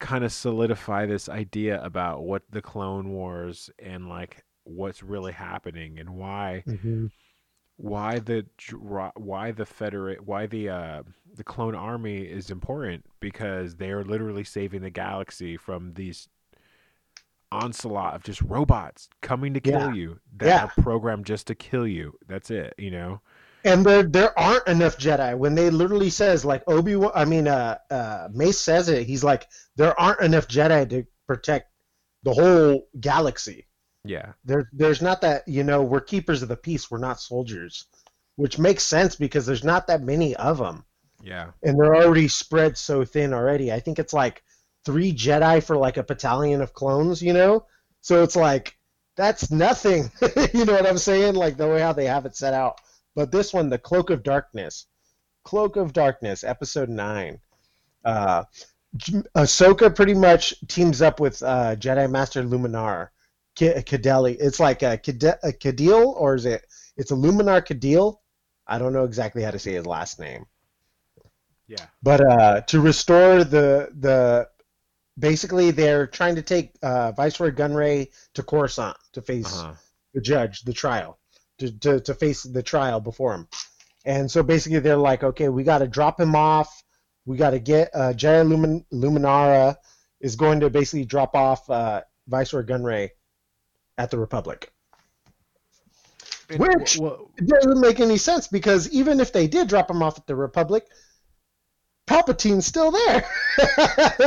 kind 0.00 0.24
of 0.24 0.32
solidify 0.32 1.06
this 1.06 1.28
idea 1.28 1.82
about 1.84 2.22
what 2.24 2.42
the 2.50 2.62
Clone 2.62 3.10
Wars 3.10 3.70
and 3.78 4.08
like 4.08 4.44
what's 4.64 5.02
really 5.02 5.32
happening 5.32 5.98
and 5.98 6.10
why 6.10 6.64
Mhm. 6.66 7.10
why 7.76 8.18
the 8.18 8.46
why 9.14 9.52
the 9.52 9.66
federate 9.66 10.26
why 10.26 10.46
the 10.46 10.68
uh 10.68 11.02
the 11.34 11.44
clone 11.44 11.74
army 11.74 12.22
is 12.22 12.50
important 12.50 13.04
because 13.20 13.76
they 13.76 13.90
are 13.90 14.02
literally 14.02 14.42
saving 14.44 14.80
the 14.80 14.90
galaxy 14.90 15.56
from 15.56 15.92
these 15.94 16.28
onslaught 17.52 18.14
of 18.14 18.22
just 18.22 18.42
robots 18.42 19.08
coming 19.22 19.54
to 19.54 19.60
kill 19.60 19.80
Yeah. 19.80 19.92
you 19.94 20.20
that 20.38 20.46
Yeah. 20.48 20.64
are 20.64 20.82
programmed 20.82 21.26
just 21.26 21.46
to 21.48 21.54
kill 21.54 21.86
you 21.86 22.18
that's 22.28 22.50
it 22.50 22.74
you 22.78 22.90
know 22.90 23.20
And 23.64 23.84
there 23.84 24.04
there 24.04 24.38
aren't 24.38 24.68
enough 24.68 24.96
Jedi. 24.96 25.36
When 25.36 25.54
they 25.56 25.70
literally 25.70 26.10
says 26.10 26.44
like 26.44 26.62
Obi 26.68 26.94
Wan, 26.94 27.10
I 27.16 27.24
mean, 27.24 27.48
uh, 27.48 27.78
uh, 27.90 28.28
Mace 28.32 28.60
says 28.60 28.88
it. 28.88 29.06
He's 29.08 29.24
like, 29.24 29.48
there 29.74 29.98
aren't 30.00 30.20
enough 30.20 30.46
Jedi 30.46 30.88
to 30.90 31.04
protect 31.26 31.72
the 32.22 32.32
whole 32.32 32.86
galaxy. 33.00 33.66
yeah 34.04 34.32
There, 34.44 34.68
there's 34.72 35.02
not 35.02 35.20
that. 35.22 35.48
You 35.48 35.64
know, 35.64 35.82
we're 35.82 36.00
keepers 36.00 36.42
of 36.42 36.48
the 36.48 36.56
peace. 36.56 36.90
We're 36.92 36.98
not 36.98 37.20
soldiers, 37.20 37.86
which 38.36 38.56
makes 38.56 38.84
sense 38.84 39.16
because 39.16 39.46
there's 39.46 39.64
not 39.64 39.88
that 39.88 40.02
many 40.02 40.36
of 40.36 40.58
them, 40.58 40.84
yeah 41.22 41.50
and 41.64 41.76
they're 41.76 41.96
already 41.96 42.28
spread 42.28 42.78
so 42.78 43.04
thin 43.04 43.32
already. 43.34 43.72
I 43.72 43.80
think 43.80 43.98
it's 43.98 44.12
like 44.12 44.44
three 44.86 45.12
Jedi 45.12 45.62
for 45.62 45.76
like 45.76 45.98
a 45.98 46.04
battalion 46.04 46.62
of 46.62 46.72
clones. 46.72 47.20
You 47.20 47.34
know, 47.34 47.66
so 48.00 48.22
it's 48.22 48.36
like 48.36 48.78
that's 49.16 49.50
nothing. 49.50 50.10
you 50.54 50.64
know 50.64 50.72
what 50.74 50.86
I'm 50.86 50.98
saying? 50.98 51.34
Like 51.34 51.58
the 51.58 51.68
way 51.68 51.80
how 51.80 51.92
they 51.92 52.06
have 52.06 52.24
it 52.24 52.36
set 52.36 52.54
out. 52.54 52.80
But 53.14 53.32
this 53.32 53.52
one, 53.52 53.68
the 53.68 53.78
Cloak 53.78 54.10
of 54.10 54.22
Darkness, 54.22 54.86
Cloak 55.44 55.76
of 55.76 55.92
Darkness, 55.92 56.44
episode 56.44 56.88
nine. 56.88 57.40
Uh, 58.04 58.44
Ahsoka 59.36 59.94
pretty 59.94 60.14
much 60.14 60.54
teams 60.68 61.02
up 61.02 61.20
with 61.20 61.42
uh, 61.42 61.76
Jedi 61.76 62.10
Master 62.10 62.42
Luminar, 62.42 63.08
K- 63.54 63.82
Kadeli. 63.82 64.36
It's 64.40 64.60
like 64.60 64.82
a, 64.82 64.98
Kade- 64.98 65.38
a 65.42 65.52
Kadil, 65.52 66.14
or 66.16 66.34
is 66.34 66.46
it? 66.46 66.66
It's 66.96 67.10
a 67.10 67.14
Luminar 67.14 67.66
Kadil. 67.66 68.18
I 68.66 68.78
don't 68.78 68.92
know 68.92 69.04
exactly 69.04 69.42
how 69.42 69.50
to 69.50 69.58
say 69.58 69.72
his 69.72 69.86
last 69.86 70.18
name. 70.18 70.46
yeah 71.68 71.86
But 72.02 72.20
uh, 72.20 72.60
to 72.62 72.80
restore 72.80 73.44
the 73.44 73.90
the, 73.98 74.48
basically 75.18 75.70
they're 75.70 76.06
trying 76.06 76.34
to 76.36 76.42
take 76.42 76.72
uh, 76.82 77.12
Viceroy 77.12 77.50
Gunray 77.50 78.08
to 78.34 78.42
Coruscant 78.42 78.96
to 79.12 79.22
face 79.22 79.58
uh-huh 79.58 79.74
the 80.16 80.22
judge, 80.22 80.62
the 80.62 80.72
trial, 80.72 81.18
to, 81.58 81.70
to, 81.78 82.00
to 82.00 82.14
face 82.14 82.42
the 82.42 82.62
trial 82.62 83.00
before 83.00 83.34
him. 83.34 83.46
And 84.06 84.30
so 84.30 84.42
basically 84.42 84.78
they're 84.78 84.96
like, 84.96 85.22
okay, 85.22 85.50
we 85.50 85.62
got 85.62 85.78
to 85.78 85.86
drop 85.86 86.18
him 86.18 86.34
off. 86.34 86.82
We 87.26 87.36
got 87.36 87.50
to 87.50 87.58
get 87.58 87.90
uh, 87.92 88.14
Jaya 88.14 88.42
Lumin- 88.42 88.86
Luminara 88.90 89.76
is 90.20 90.34
going 90.34 90.60
to 90.60 90.70
basically 90.70 91.04
drop 91.04 91.34
off 91.36 91.68
uh, 91.68 92.00
Viceroy 92.28 92.62
Gunray 92.62 93.10
at 93.98 94.10
the 94.10 94.18
Republic. 94.18 94.72
Which- 96.56 96.98
It 97.36 97.46
doesn't 97.46 97.80
make 97.80 98.00
any 98.00 98.16
sense 98.16 98.48
because 98.48 98.88
even 98.90 99.20
if 99.20 99.32
they 99.34 99.46
did 99.48 99.68
drop 99.68 99.90
him 99.90 100.02
off 100.02 100.18
at 100.18 100.26
the 100.26 100.34
Republic, 100.36 100.86
Palpatine's 102.06 102.66
still 102.66 102.90
there. 102.90 103.24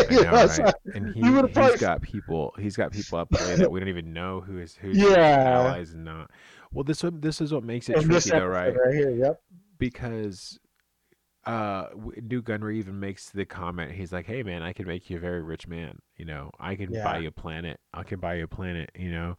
You 0.09 0.23
know, 0.23 0.31
know, 0.31 0.47
so- 0.47 0.71
and 0.95 1.13
he, 1.13 1.21
he's 1.21 1.51
probably- 1.53 1.77
got 1.77 2.01
people 2.01 2.53
he's 2.59 2.75
got 2.75 2.91
people 2.91 3.19
up 3.19 3.29
there 3.29 3.57
that 3.57 3.71
we 3.71 3.79
don't 3.79 3.89
even 3.89 4.11
know 4.11 4.41
who 4.41 4.57
is 4.57 4.75
who's 4.75 4.97
Yeah. 4.97 5.17
allies 5.17 5.93
and 5.93 6.03
not. 6.03 6.31
Well 6.71 6.83
this 6.83 7.03
this 7.13 7.39
is 7.41 7.53
what 7.53 7.63
makes 7.63 7.89
it 7.89 7.95
this 8.07 8.25
tricky 8.25 8.39
though 8.39 8.47
right? 8.47 8.75
right 8.75 8.93
here, 8.93 9.11
yep. 9.11 9.41
because 9.77 10.59
uh 11.45 11.85
Nute 12.21 12.43
Gunray 12.43 12.75
even 12.75 12.99
makes 12.99 13.29
the 13.29 13.45
comment 13.45 13.91
he's 13.91 14.11
like 14.11 14.25
hey 14.25 14.41
man 14.43 14.61
I 14.63 14.73
can 14.73 14.87
make 14.87 15.09
you 15.09 15.17
a 15.17 15.19
very 15.19 15.41
rich 15.41 15.67
man 15.67 15.99
you 16.17 16.25
know? 16.25 16.49
I 16.59 16.75
can 16.75 16.91
buy 16.91 17.19
you 17.19 17.27
a 17.29 17.31
planet. 17.31 17.79
I 17.93 18.03
can 18.03 18.19
buy 18.19 18.35
you 18.35 18.43
a 18.45 18.47
planet 18.47 18.91
you 18.97 19.11
know? 19.11 19.37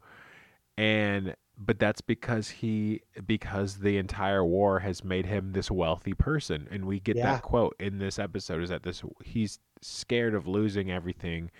And 0.77 1.35
but 1.63 1.77
that's 1.77 2.01
because 2.01 2.49
he 2.49 3.01
because 3.27 3.77
the 3.79 3.97
entire 3.97 4.43
war 4.43 4.79
has 4.79 5.03
made 5.03 5.25
him 5.27 5.51
this 5.51 5.69
wealthy 5.69 6.13
person 6.13 6.67
and 6.71 6.85
we 6.85 6.99
get 6.99 7.15
Yeah. 7.15 7.33
that 7.33 7.43
quote 7.43 7.75
in 7.79 7.99
this 7.99 8.17
episode 8.17 8.63
is 8.63 8.69
that 8.69 8.83
this 8.83 9.03
he's 9.23 9.59
scared 9.81 10.33
of 10.33 10.47
losing 10.47 10.89
everything 10.91 11.51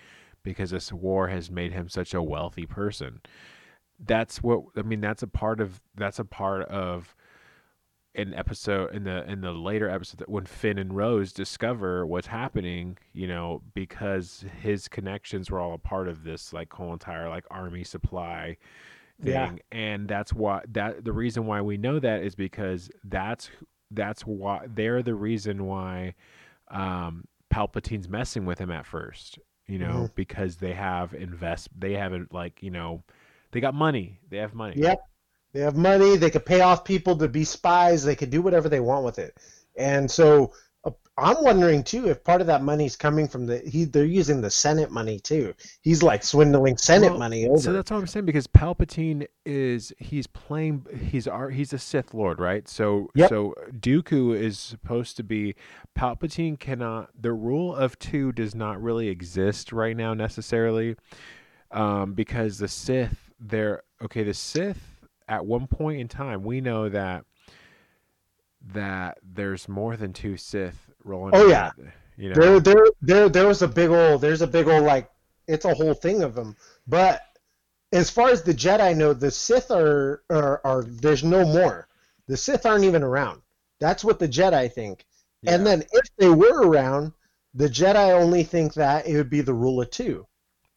because 0.42 0.70
this 0.70 0.92
war 0.92 1.28
has 1.28 1.50
made 1.50 1.72
him 1.72 1.88
such 1.88 2.14
a 2.14 2.22
wealthy 2.22 2.66
person 2.66 3.20
that's 4.04 4.42
what 4.42 4.62
i 4.76 4.82
mean 4.82 5.00
that's 5.00 5.22
a 5.22 5.28
part 5.28 5.60
of 5.60 5.80
that's 5.94 6.18
a 6.18 6.24
part 6.24 6.62
of 6.68 7.14
an 8.14 8.34
episode 8.34 8.92
in 8.94 9.04
the 9.04 9.24
in 9.30 9.40
the 9.40 9.52
later 9.52 9.88
episode 9.88 10.18
that 10.18 10.28
when 10.28 10.44
Finn 10.44 10.76
and 10.78 10.94
Rose 10.94 11.32
discover 11.32 12.04
what's 12.04 12.26
happening, 12.26 12.98
you 13.14 13.26
know, 13.26 13.62
because 13.72 14.44
his 14.60 14.86
connections 14.86 15.50
were 15.50 15.58
all 15.58 15.72
a 15.72 15.78
part 15.78 16.08
of 16.08 16.22
this 16.22 16.52
like 16.52 16.70
whole 16.74 16.92
entire 16.92 17.30
like 17.30 17.46
army 17.50 17.84
supply 17.84 18.58
thing, 19.22 19.32
Yeah. 19.72 19.78
and 19.78 20.08
that's 20.08 20.32
why 20.32 20.62
that 20.72 21.04
the 21.04 21.12
reason 21.12 21.46
why 21.46 21.60
we 21.60 21.76
know 21.76 21.98
that 21.98 22.22
is 22.22 22.34
because 22.34 22.90
that's 23.04 23.50
that's 23.90 24.22
why 24.22 24.66
they're 24.74 25.02
the 25.02 25.14
reason 25.14 25.66
why 25.66 26.14
um, 26.70 27.24
Palpatine's 27.50 28.08
messing 28.08 28.46
with 28.46 28.58
him 28.58 28.70
at 28.70 28.86
first, 28.86 29.38
you 29.66 29.78
know, 29.78 30.08
because 30.14 30.56
they 30.56 30.72
have 30.72 31.14
invest 31.14 31.68
they 31.78 31.92
haven't 31.92 32.32
like 32.32 32.62
you 32.62 32.70
know 32.70 33.02
they 33.52 33.60
got 33.60 33.74
money, 33.74 34.18
they 34.30 34.38
have 34.38 34.54
money, 34.54 34.74
Yep. 34.76 35.00
They 35.52 35.60
have 35.60 35.76
money. 35.76 36.16
They 36.16 36.30
could 36.30 36.46
pay 36.46 36.62
off 36.62 36.82
people 36.82 37.14
to 37.18 37.28
be 37.28 37.44
spies. 37.44 38.02
They 38.04 38.16
could 38.16 38.30
do 38.30 38.40
whatever 38.40 38.70
they 38.70 38.80
want 38.80 39.04
with 39.04 39.18
it. 39.18 39.36
And 39.76 40.10
so 40.10 40.54
I'm 41.18 41.44
wondering 41.44 41.84
too 41.84 42.08
if 42.08 42.24
part 42.24 42.40
of 42.40 42.46
that 42.46 42.62
money 42.62 42.86
is 42.86 42.96
coming 42.96 43.28
from 43.28 43.44
the 43.44 43.58
he. 43.58 43.84
They're 43.84 44.06
using 44.06 44.40
the 44.40 44.50
Senate 44.50 44.90
money 44.90 45.18
too. 45.18 45.52
He's 45.82 46.02
like 46.02 46.22
swindling 46.22 46.78
Senate 46.78 47.10
Well, 47.10 47.18
money 47.18 47.46
over. 47.46 47.58
So 47.58 47.72
that's 47.72 47.90
what 47.90 47.98
I'm 47.98 48.06
saying 48.06 48.24
because 48.24 48.46
Palpatine 48.46 49.26
is 49.44 49.92
he's 49.98 50.26
playing 50.26 50.86
he's 51.10 51.28
he's 51.52 51.72
a 51.74 51.78
Sith 51.78 52.14
Lord, 52.14 52.40
right? 52.40 52.66
So 52.66 53.10
Yep. 53.14 53.28
so 53.28 53.54
Dooku 53.72 54.34
is 54.34 54.58
supposed 54.58 55.18
to 55.18 55.22
be 55.22 55.54
Palpatine 55.96 56.58
cannot 56.58 57.10
the 57.20 57.32
rule 57.34 57.74
of 57.74 57.98
two 57.98 58.32
does 58.32 58.54
not 58.54 58.82
really 58.82 59.08
exist 59.08 59.70
right 59.70 59.96
now 59.96 60.14
necessarily. 60.14 60.96
Um, 61.70 62.14
because 62.14 62.56
the 62.56 62.68
Sith 62.68 63.30
they're 63.38 63.82
okay, 64.02 64.22
the 64.22 64.34
Sith 64.34 65.04
at 65.28 65.44
one 65.44 65.66
point 65.66 66.00
in 66.00 66.08
time 66.08 66.42
we 66.42 66.62
know 66.62 66.88
that 66.88 67.26
that 68.72 69.18
there's 69.22 69.68
more 69.68 69.96
than 69.96 70.12
two 70.12 70.36
Sith 70.36 70.91
rolling 71.04 71.34
Oh, 71.34 71.46
yeah. 71.46 71.70
You 72.16 72.30
know, 72.30 72.34
there, 72.34 72.60
there, 72.60 72.84
there, 73.00 73.28
there 73.28 73.46
was 73.46 73.62
a 73.62 73.68
big 73.68 73.90
old. 73.90 74.20
There's 74.20 74.42
a 74.42 74.46
big 74.46 74.68
old 74.68 74.84
like. 74.84 75.10
It's 75.48 75.64
a 75.64 75.74
whole 75.74 75.94
thing 75.94 76.22
of 76.22 76.34
them. 76.34 76.56
But 76.86 77.22
as 77.92 78.10
far 78.10 78.30
as 78.30 78.42
the 78.42 78.54
Jedi 78.54 78.96
know, 78.96 79.12
the 79.12 79.30
Sith 79.30 79.70
are 79.70 80.22
are, 80.30 80.60
are 80.64 80.82
there's 80.82 81.24
no 81.24 81.44
more. 81.44 81.88
The 82.26 82.36
Sith 82.36 82.66
aren't 82.66 82.84
even 82.84 83.02
around. 83.02 83.42
That's 83.80 84.04
what 84.04 84.18
the 84.18 84.28
Jedi 84.28 84.72
think. 84.72 85.04
And 85.44 85.66
then 85.66 85.82
if 85.92 86.04
they 86.18 86.28
were 86.28 86.68
around, 86.68 87.12
the 87.54 87.68
Jedi 87.68 88.12
only 88.12 88.44
think 88.44 88.74
that 88.74 89.06
it 89.06 89.16
would 89.16 89.30
be 89.30 89.40
the 89.40 89.54
rule 89.54 89.82
of 89.82 89.90
two. 89.90 90.26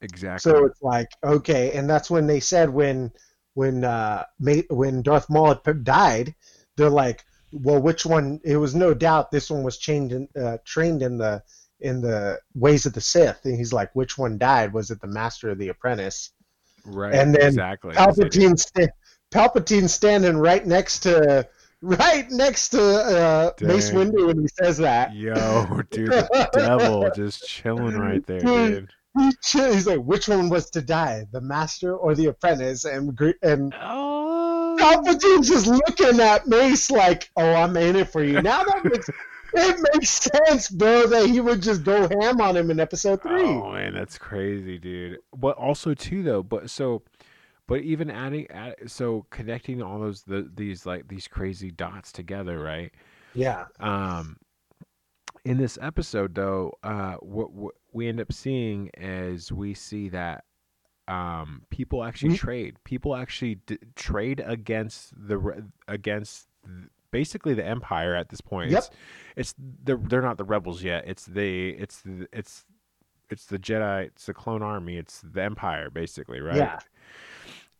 exactly. 0.01 0.51
So 0.51 0.65
it's 0.65 0.81
like 0.81 1.07
okay, 1.23 1.73
and 1.73 1.89
that's 1.89 2.09
when 2.09 2.27
they 2.27 2.39
said 2.39 2.69
when 2.69 3.11
when 3.53 3.83
uh 3.83 4.23
when 4.69 5.01
Darth 5.01 5.29
Maul 5.29 5.55
died, 5.83 6.35
they're 6.75 6.89
like, 6.89 7.25
well, 7.55 7.81
which 7.81 8.05
one? 8.05 8.39
It 8.43 8.57
was 8.57 8.75
no 8.75 8.93
doubt 8.93 9.31
this 9.31 9.49
one 9.49 9.63
was 9.63 9.77
trained 9.77 10.11
in 10.11 10.27
uh, 10.39 10.57
trained 10.65 11.01
in 11.01 11.17
the 11.17 11.43
in 11.79 12.01
the 12.01 12.39
ways 12.53 12.85
of 12.85 12.93
the 12.93 13.01
Sith, 13.01 13.45
and 13.45 13.57
he's 13.57 13.73
like, 13.73 13.93
which 13.95 14.17
one 14.17 14.37
died? 14.37 14.73
Was 14.73 14.91
it 14.91 15.01
the 15.01 15.07
Master 15.07 15.51
or 15.51 15.55
the 15.55 15.69
Apprentice? 15.69 16.31
right. 16.85 17.13
and 17.13 17.33
then 17.33 17.47
exactly. 17.47 17.93
Palpatine, 17.93 18.57
sta- 18.57 18.93
Palpatine 19.31 19.89
standing 19.89 20.37
right 20.37 20.65
next 20.65 20.99
to 20.99 21.47
right 21.81 22.29
next 22.29 22.69
to 22.69 22.81
uh, 22.81 23.51
Mace. 23.61 23.91
Windu 23.91 24.27
when 24.27 24.39
he 24.39 24.47
says 24.47 24.77
that. 24.77 25.13
Yo, 25.13 25.81
dude, 25.91 26.09
the 26.09 26.49
devil 26.53 27.09
just 27.15 27.47
chilling 27.47 27.97
right 27.97 28.25
there, 28.25 28.39
dude. 28.39 28.89
He 29.17 29.31
He's 29.49 29.87
like, 29.87 30.01
which 30.01 30.27
one 30.27 30.49
was 30.49 30.69
to 30.71 30.81
die, 30.81 31.25
the 31.31 31.39
Master 31.39 31.95
or 31.95 32.15
the 32.15 32.25
Apprentice? 32.25 32.83
And 32.83 33.17
and 33.41 33.73
Oh, 33.81 34.34
Palpatine's 34.93 35.47
just 35.47 35.67
looking 35.67 36.19
at 36.19 36.47
Mace 36.47 36.91
like, 36.91 37.29
"Oh, 37.35 37.53
I'm 37.53 37.75
in 37.77 37.95
it 37.95 38.09
for 38.09 38.23
you." 38.23 38.41
Now 38.41 38.63
that 38.63 38.83
makes 38.83 39.09
it 39.57 39.89
makes 39.93 40.09
sense, 40.09 40.69
bro, 40.69 41.07
that 41.07 41.27
he 41.27 41.39
would 41.39 41.61
just 41.61 41.83
go 41.83 42.07
ham 42.07 42.41
on 42.41 42.57
him 42.57 42.71
in 42.71 42.79
Episode 42.79 43.21
Three. 43.21 43.43
oh 43.43 43.71
man, 43.71 43.93
that's 43.93 44.17
crazy, 44.17 44.77
dude. 44.77 45.19
But 45.35 45.57
also 45.57 45.93
too, 45.93 46.23
though, 46.23 46.43
but 46.43 46.69
so, 46.69 47.03
but 47.67 47.81
even 47.81 48.09
adding, 48.09 48.49
add, 48.51 48.75
so 48.87 49.25
connecting 49.29 49.81
all 49.81 49.99
those 49.99 50.23
the, 50.23 50.49
these 50.53 50.85
like 50.85 51.07
these 51.07 51.27
crazy 51.27 51.71
dots 51.71 52.11
together, 52.11 52.59
right? 52.59 52.91
Yeah, 53.33 53.65
Um, 53.81 54.37
in 55.43 55.57
this 55.57 55.77
episode, 55.81 56.35
though, 56.35 56.71
uh, 56.83 57.15
what, 57.15 57.51
what 57.51 57.75
we 57.91 58.07
end 58.07 58.21
up 58.21 58.31
seeing 58.31 58.89
is 58.97 59.51
we 59.51 59.73
see 59.73 60.07
that 60.09 60.44
um, 61.07 61.63
people 61.69 62.03
actually 62.03 62.33
Mhm. 62.33 62.37
trade. 62.37 62.77
People 62.83 63.15
actually 63.15 63.55
d- 63.67 63.77
trade 63.95 64.43
against 64.45 65.13
the 65.15 65.65
against 65.87 66.47
basically 67.11 67.53
the 67.53 67.65
empire 67.65 68.15
at 68.15 68.29
this 68.29 68.41
point. 68.41 68.71
Yep. 68.71 68.79
It's, 68.79 68.89
it's 69.35 69.55
they're 69.83 69.97
they're 69.97 70.21
not 70.21 70.37
the 70.37 70.43
rebels 70.45 70.81
yet. 70.83 71.03
It's 71.07 71.25
the 71.25 71.69
it's 71.69 72.01
the, 72.01 72.27
it's 72.33 72.65
it's 73.29 73.45
the 73.45 73.59
Jedi. 73.59 74.05
It's 74.07 74.25
the 74.25 74.33
clone 74.33 74.61
army. 74.63 74.97
It's 74.97 75.21
the 75.21 75.41
empire, 75.43 75.89
basically, 75.89 76.41
right? 76.41 76.57
Yeah. 76.57 76.79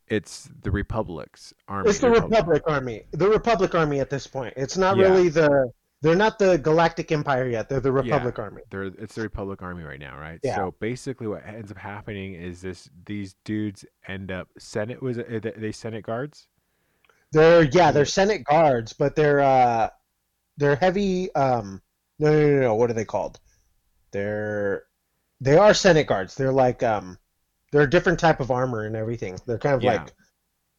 It's 0.08 0.50
the 0.62 0.70
Republic's 0.70 1.54
army. 1.68 1.90
It's 1.90 2.00
the 2.00 2.12
Republic 2.12 2.62
Army. 2.68 3.04
The 3.12 3.28
Republic 3.28 3.74
Army 3.74 4.00
at 4.00 4.10
this 4.12 4.28
point. 4.28 4.54
It's 4.56 4.78
not 4.78 4.98
Yeah. 4.98 5.06
really 5.06 5.30
the. 5.30 5.72
They're 6.02 6.16
not 6.16 6.38
the 6.38 6.58
Galactic 6.58 7.12
Empire 7.12 7.48
yet. 7.48 7.70
They're 7.70 7.80
the 7.80 7.92
Republic 7.92 8.38
Army. 8.38 8.62
They're 8.70 8.84
it's 8.84 9.16
the 9.16 9.22
Republic 9.22 9.62
Army 9.62 9.84
right 9.84 10.00
now, 10.00 10.18
right? 10.20 10.40
Yeah. 10.44 10.58
So 10.58 10.76
basically, 10.80 11.28
what 11.28 11.46
ends 11.46 11.72
up 11.72 11.78
happening 11.78 12.34
is 12.36 12.62
this: 12.62 12.90
these 13.06 13.36
dudes 13.44 13.86
end 14.08 14.32
up 14.32 14.50
Senate 14.58 15.02
was 15.02 15.18
it, 15.18 15.60
they 15.60 15.72
Senate 15.72 16.06
guards? 16.06 16.48
They're 17.32 17.64
yeah, 17.64 17.92
they're 17.92 18.06
Senate 18.06 18.44
guards, 18.44 18.94
but 18.94 19.16
they're 19.16 19.40
uh, 19.40 19.90
they're 20.58 20.76
heavy. 20.76 21.34
Um, 21.34 21.82
no, 22.20 22.32
no, 22.32 22.48
no, 22.48 22.62
no. 22.62 22.76
What 22.76 22.90
are 22.92 22.94
they 22.94 23.06
called? 23.06 23.40
They're 24.12 24.84
they 25.42 25.58
are 25.58 25.74
Senate 25.74 26.08
guards. 26.08 26.36
They're 26.36 26.54
like 26.54 26.84
um, 26.84 27.18
they're 27.72 27.82
a 27.82 27.90
different 27.90 28.20
type 28.20 28.40
of 28.40 28.52
armor 28.52 28.86
and 28.86 28.96
everything. 28.96 29.40
They're 29.46 29.58
kind 29.58 29.76
of 29.76 29.84
Yeah. 29.84 29.94
like 29.94 30.14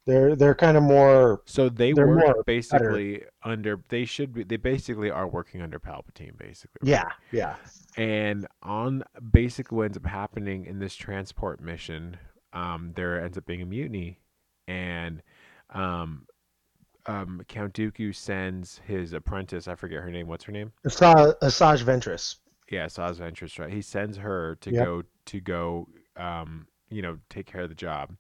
they're 0.07 0.37
they're 0.37 0.55
kind 0.55 0.77
of 0.77 0.83
more 0.83 1.43
So 1.47 1.69
they 1.69 1.93
work 1.93 2.47
basically 2.47 3.23
under. 3.43 3.81
They 3.89 4.05
should 4.05 4.33
be. 4.33 4.45
They 4.45 4.57
basically 4.57 5.11
are 5.11 5.27
working 5.27 5.61
under 5.63 5.79
Palpatine, 5.79 6.37
basically. 6.39 6.89
yeah 6.89 7.11
yeah 7.33 7.57
And 7.97 8.47
on 8.63 9.03
basically 9.33 9.77
what 9.77 9.85
ends 9.87 9.97
up 9.97 10.07
happening 10.07 10.67
in 10.67 10.79
this 10.79 10.95
transport 10.95 11.61
mission, 11.61 12.17
um, 12.53 12.93
there 12.95 13.23
ends 13.23 13.37
up 13.37 13.47
being 13.47 13.63
a 13.63 13.67
mutiny, 13.67 14.21
and 14.69 15.23
um, 15.71 16.27
um, 17.07 17.43
Count 17.49 17.75
Dooku 17.75 18.15
sends 18.15 18.81
his 18.87 19.13
apprentice. 19.13 19.69
I 19.69 19.75
forget 19.75 20.03
her 20.03 20.11
name. 20.11 20.27
What's 20.29 20.45
her 20.45 20.53
name? 20.53 20.73
Asa- 20.87 21.37
Asajj 21.43 21.83
Ventress. 21.85 22.37
Yeah, 22.71 22.87
Saz 22.87 23.17
Ventress. 23.17 23.59
Right. 23.61 23.73
He 23.73 23.81
sends 23.83 24.17
her 24.17 24.57
to 24.61 24.71
Yep. 24.73 24.85
go 24.85 25.03
to 25.27 25.41
go, 25.41 25.89
um, 26.17 26.67
you 26.91 27.01
know, 27.03 27.19
take 27.31 27.47
care 27.47 27.61
of 27.63 27.69
the 27.69 27.75
job, 27.77 28.17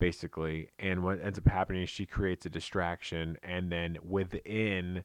basically. 0.00 0.70
And 0.80 1.04
what 1.04 1.20
ends 1.22 1.38
up 1.38 1.46
happening 1.46 1.82
is 1.82 1.90
she 1.90 2.06
creates 2.06 2.46
a 2.46 2.50
distraction, 2.50 3.36
and 3.42 3.70
then 3.70 3.98
within. 4.02 5.04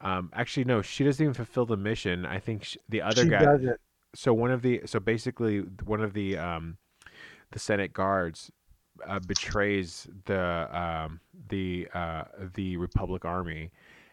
Um, 0.00 0.30
actually, 0.34 0.64
no, 0.64 0.82
she 0.82 1.02
doesn't 1.04 1.22
even 1.24 1.34
fulfill 1.34 1.66
the 1.66 1.76
mission. 1.78 2.26
I 2.26 2.38
think 2.38 2.64
sh 2.64 2.76
the 2.88 3.02
other 3.02 3.24
she 3.24 3.30
guy 3.30 3.38
does 3.38 3.64
it. 3.64 3.80
so 4.14 4.34
one 4.34 4.50
of 4.50 4.62
the 4.62 4.82
so 4.86 5.00
basically 5.00 5.60
one 5.84 6.00
of 6.02 6.12
the 6.12 6.36
um 6.38 6.76
the 7.52 7.58
senate 7.58 7.92
guards 7.92 8.50
uh, 9.06 9.18
betrays 9.20 10.06
the 10.26 10.68
um 10.78 11.20
the 11.48 11.88
uh 11.94 12.24
the 12.54 12.76
republic 12.76 13.24
army 13.24 13.70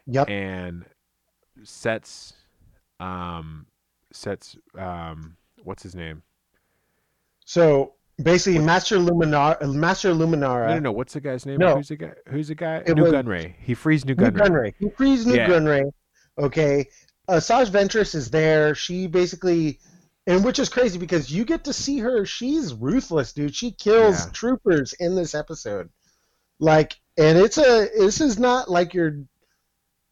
Yep. 0.08 0.30
and 0.30 0.86
sets 1.64 2.34
um 3.00 3.66
sets 4.12 4.58
um 4.78 5.38
what's 5.64 5.84
his 5.84 5.96
name 5.96 6.24
So 7.46 7.94
basically, 8.24 8.59
Master 8.59 8.97
Luminar, 8.97 9.61
Master 9.74 10.13
Luminara, 10.13 10.67
no 10.69 10.74
no 10.76 10.80
no 10.80 10.91
what's 10.91 11.13
the 11.13 11.22
guy's 11.22 11.45
name 11.45 11.57
No. 11.59 11.76
who's 11.76 11.88
the 11.89 11.95
guy 11.95 12.13
who's 12.30 12.47
the 12.47 12.55
guy 12.55 12.78
It 12.86 12.95
new 12.95 13.03
was- 13.03 13.11
gunray 13.13 13.53
he 13.59 13.74
frees 13.74 14.05
Nute 14.05 14.17
Gunray. 14.17 14.34
Nute 14.34 14.36
gunray 14.36 14.49
Gunray. 14.49 14.74
He 14.80 14.89
frees 14.89 15.26
Nute 15.26 15.36
Yeah. 15.38 15.49
Gunray. 15.49 15.91
Okay. 16.39 16.88
Asajj 17.30 17.69
Ventress 17.69 18.15
is 18.15 18.30
there. 18.32 18.74
She 18.76 19.07
basically, 19.07 19.80
and 20.28 20.43
which 20.43 20.59
is 20.59 20.69
crazy 20.69 20.97
because 20.97 21.32
you 21.32 21.45
get 21.45 21.63
to 21.65 21.74
see 21.74 21.99
her. 21.99 22.26
She's 22.26 22.74
ruthless, 22.74 23.32
dude. 23.34 23.55
She 23.55 23.72
kills 23.72 24.26
Yeah. 24.26 24.32
troopers 24.34 24.93
in 24.93 25.15
this 25.15 25.34
episode. 25.36 25.89
Like, 26.59 26.99
and 27.17 27.38
it's 27.38 27.57
a. 27.57 27.89
This 27.97 28.22
is 28.22 28.38
not 28.39 28.69
like 28.69 28.93
your 28.93 29.19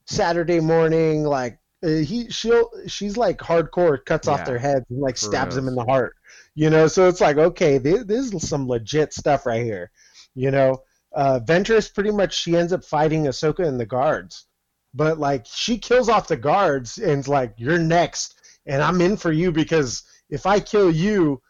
Saturday 0.05 0.60
morning. 0.60 1.24
Like 1.24 1.60
uh, 1.84 1.88
he, 1.89 2.30
she'll, 2.30 2.70
she's 2.88 3.18
like 3.18 3.38
hardcore. 3.39 4.03
Cuts 4.05 4.28
Yeah. 4.28 4.34
off 4.36 4.45
their 4.45 4.57
heads 4.60 4.86
and 4.89 4.99
like 4.99 5.18
stabs 5.18 5.55
them 5.55 5.68
in 5.68 5.76
the 5.76 5.86
heart. 5.86 6.16
You 6.60 6.70
know, 6.70 6.88
so 6.88 7.07
it's 7.07 7.22
like 7.22 7.38
okay, 7.38 7.78
this, 7.78 8.03
this 8.03 8.34
is 8.34 8.49
some 8.49 8.68
legit 8.68 9.14
stuff 9.14 9.45
right 9.45 9.64
here. 9.64 9.91
You 10.36 10.51
know, 10.51 10.84
uh, 11.16 11.39
Ventress 11.41 11.93
pretty 11.93 12.12
much 12.12 12.38
she 12.38 12.57
ends 12.57 12.74
up 12.74 12.84
fighting 12.84 13.28
Ahsoka 13.28 13.66
and 13.66 13.80
the 13.80 13.86
guards, 13.86 14.45
but 14.93 15.18
like 15.18 15.45
she 15.45 15.78
kills 15.78 16.10
off 16.10 16.28
the 16.28 16.36
guards 16.36 16.97
and's 16.97 17.30
like 17.30 17.53
you're 17.55 17.80
next, 17.80 18.41
and 18.66 18.84
I'm 18.84 18.99
in 18.99 19.16
for 19.16 19.32
you 19.32 19.53
because 19.53 20.03
if 20.30 20.45
I 20.45 20.60
kill 20.60 20.91
you, 20.91 21.41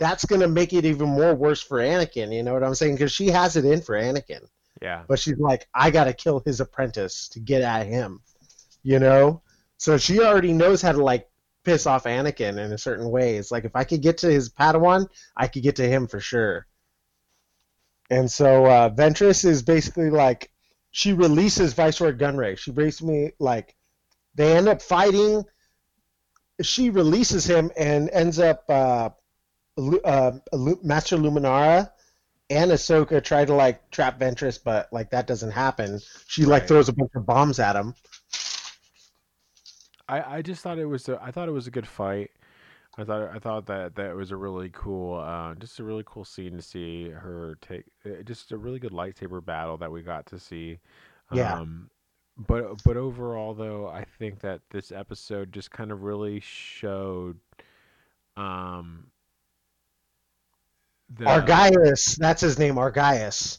that's 0.00 0.24
gonna 0.24 0.48
make 0.48 0.72
it 0.72 0.84
even 0.84 1.08
more 1.08 1.36
worse 1.36 1.62
for 1.62 1.78
Anakin. 1.78 2.34
You 2.34 2.42
know 2.42 2.52
what 2.52 2.64
I'm 2.64 2.74
saying? 2.74 2.96
Because 2.96 3.12
she 3.12 3.28
has 3.28 3.54
it 3.54 3.64
in 3.64 3.80
for 3.80 3.94
Anakin, 3.94 4.44
yeah 4.82 5.04
but 5.06 5.20
she's 5.20 5.38
like 5.38 5.68
I 5.72 5.92
gotta 5.92 6.12
kill 6.12 6.42
his 6.44 6.58
apprentice 6.58 7.28
to 7.28 7.38
get 7.38 7.62
at 7.62 7.86
him. 7.86 8.22
You 8.82 8.98
know, 8.98 9.40
so 9.76 9.98
she 9.98 10.20
already 10.20 10.52
knows 10.52 10.82
how 10.82 10.90
to 10.90 11.04
like 11.04 11.28
piss 11.68 11.86
off 11.86 12.04
Anakin 12.04 12.58
in 12.58 12.72
a 12.72 12.78
certain 12.78 13.10
way. 13.10 13.36
It's 13.36 13.50
like 13.50 13.64
if 13.66 13.76
I 13.76 13.84
could 13.84 14.00
get 14.00 14.18
to 14.18 14.30
his 14.30 14.48
Padawan, 14.48 15.06
I 15.36 15.48
could 15.48 15.62
get 15.62 15.76
to 15.76 15.86
him 15.86 16.06
for 16.06 16.18
sure. 16.18 16.66
And 18.10 18.30
so 18.30 18.64
uh, 18.64 18.88
Ventress 18.88 19.44
is 19.44 19.62
basically 19.62 20.08
like 20.08 20.50
she 20.90 21.12
releases 21.12 21.74
Viceroy 21.74 22.12
Gunray. 22.12 22.56
She 22.56 22.70
basically 22.70 23.32
like 23.38 23.76
they 24.34 24.56
end 24.56 24.66
up 24.68 24.80
fighting. 24.80 25.44
She 26.62 26.88
releases 26.88 27.44
him 27.44 27.70
and 27.76 28.08
ends 28.10 28.38
up 28.38 28.64
uh, 28.70 29.10
uh, 30.04 30.32
Master 30.82 31.18
Luminara 31.18 31.90
and 32.50 32.70
Ahsoka 32.70 33.22
try 33.22 33.44
to 33.44 33.52
like 33.54 33.90
trap 33.90 34.18
Ventress, 34.18 34.58
but 34.62 34.88
like 34.90 35.10
that 35.10 35.26
doesn't 35.26 35.50
happen. 35.50 36.00
She 36.26 36.46
like 36.46 36.62
Right. 36.62 36.68
throws 36.68 36.88
a 36.88 36.94
bunch 36.94 37.10
of 37.14 37.26
bombs 37.26 37.58
at 37.58 37.76
him. 37.76 37.94
I, 40.08 40.36
I 40.36 40.42
just 40.42 40.62
thought 40.62 40.78
it 40.78 40.86
was 40.86 41.08
a, 41.08 41.20
I 41.22 41.30
thought 41.30 41.48
it 41.48 41.52
was 41.52 41.66
a 41.66 41.70
good 41.70 41.86
fight. 41.86 42.30
I 42.96 43.04
thought 43.04 43.30
I 43.34 43.38
thought 43.38 43.66
that 43.66 43.94
that 43.94 44.16
was 44.16 44.32
a 44.32 44.36
really 44.36 44.70
cool, 44.72 45.20
uh, 45.20 45.54
just 45.54 45.78
a 45.78 45.84
really 45.84 46.02
cool 46.04 46.24
scene 46.24 46.56
to 46.56 46.62
see 46.62 47.10
her 47.10 47.56
take, 47.60 47.84
uh, 48.04 48.22
just 48.24 48.50
a 48.50 48.56
really 48.56 48.80
good 48.80 48.92
lightsaber 48.92 49.44
battle 49.44 49.76
that 49.76 49.92
we 49.92 50.02
got 50.02 50.26
to 50.26 50.38
see. 50.38 50.80
Yeah. 51.32 51.60
Um, 51.60 51.90
but 52.36 52.82
but 52.84 52.96
overall, 52.96 53.54
though, 53.54 53.86
I 53.88 54.04
think 54.18 54.40
that 54.40 54.62
this 54.70 54.90
episode 54.90 55.52
just 55.52 55.70
kind 55.70 55.92
of 55.92 56.02
really 56.02 56.40
showed, 56.40 57.38
um, 58.36 59.06
the 61.08 61.24
Argyus, 61.24 62.16
that's 62.16 62.40
his 62.40 62.58
name, 62.58 62.74
Argyus. 62.76 63.58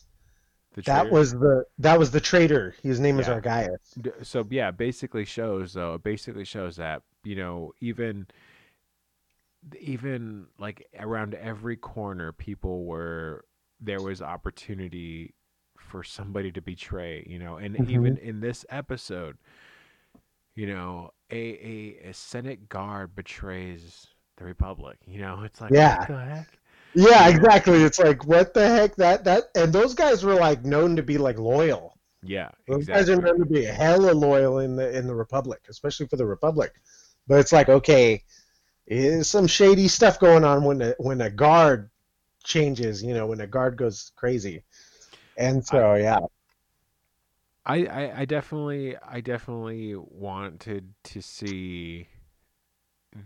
The 0.86 0.92
That 0.92 1.12
was 1.12 1.32
the 1.34 1.66
that 1.80 2.00
was 2.00 2.12
the 2.12 2.20
traitor. 2.22 2.76
His 2.84 3.00
name 3.00 3.20
is 3.20 3.28
Yeah. 3.28 3.40
Argyus. 3.40 4.26
So 4.26 4.46
yeah 4.50 4.72
basically 4.72 5.26
shows 5.26 5.74
though 5.74 5.96
it 5.96 6.04
basically 6.04 6.46
shows 6.46 6.76
that 6.78 7.04
you 7.24 7.36
know 7.36 7.74
even 7.82 8.28
even 9.80 10.48
like 10.58 10.88
around 11.00 11.34
every 11.36 11.76
corner 11.76 12.32
people 12.32 12.86
were 12.86 13.46
there 13.80 14.02
was 14.02 14.22
opportunity 14.22 15.34
for 15.78 16.04
somebody 16.04 16.52
to 16.52 16.62
betray 16.62 17.26
you 17.28 17.40
know 17.40 17.58
and 17.58 17.76
Mhm. 17.76 17.90
even 17.90 18.18
in 18.18 18.40
this 18.40 18.66
episode 18.70 19.38
you 20.56 20.68
know 20.68 21.12
a, 21.32 21.36
a 21.38 22.10
a 22.10 22.14
senate 22.14 22.70
guard 22.70 23.16
betrays 23.16 24.08
the 24.38 24.46
republic 24.46 24.98
you 25.06 25.20
know 25.20 25.42
it's 25.44 25.60
like 25.62 25.72
Yeah. 25.72 26.00
what 26.00 26.08
the 26.08 26.18
heck 26.26 26.59
Yeah, 26.94 27.28
exactly. 27.28 27.84
It's 27.84 28.00
like 28.00 28.26
what 28.26 28.54
the 28.54 28.68
heck 28.68 28.96
that 28.96 29.24
that 29.26 29.50
and 29.56 29.72
those 29.72 29.94
guys 29.94 30.24
were 30.24 30.36
like 30.36 30.66
known 30.66 30.96
to 30.96 31.04
be 31.04 31.18
like 31.18 31.38
loyal. 31.38 31.98
yeah 32.24 32.50
Those 32.68 32.88
guys 32.88 33.10
are 33.10 33.22
known 33.22 33.40
to 33.40 33.46
be 33.46 33.64
hella 33.64 34.12
loyal 34.12 34.60
in 34.60 34.76
the 34.76 34.98
in 34.98 35.08
the 35.08 35.16
Republic, 35.16 35.62
especially 35.70 36.08
for 36.08 36.18
the 36.18 36.26
Republic. 36.26 36.74
But 37.28 37.40
it's 37.40 37.52
like 37.52 37.70
okay, 37.70 38.24
is 38.88 39.30
some 39.30 39.48
shady 39.48 39.88
stuff 39.88 40.20
going 40.20 40.44
on 40.44 40.64
when 40.64 40.80
the 40.80 40.96
when 41.00 41.22
a 41.22 41.30
guard 41.30 41.90
changes, 42.44 43.04
you 43.04 43.14
know, 43.14 43.28
when 43.28 43.42
a 43.42 43.48
guard 43.48 43.78
goes 43.78 44.12
crazy. 44.16 44.64
And 45.38 45.66
so 45.66 45.96
yeah. 45.96 46.20
I, 47.66 47.86
I, 47.86 48.20
I 48.22 48.26
definitely 48.26 48.96
I 48.98 49.22
definitely 49.22 49.96
wanted 49.96 50.92
to 51.04 51.22
see 51.22 52.08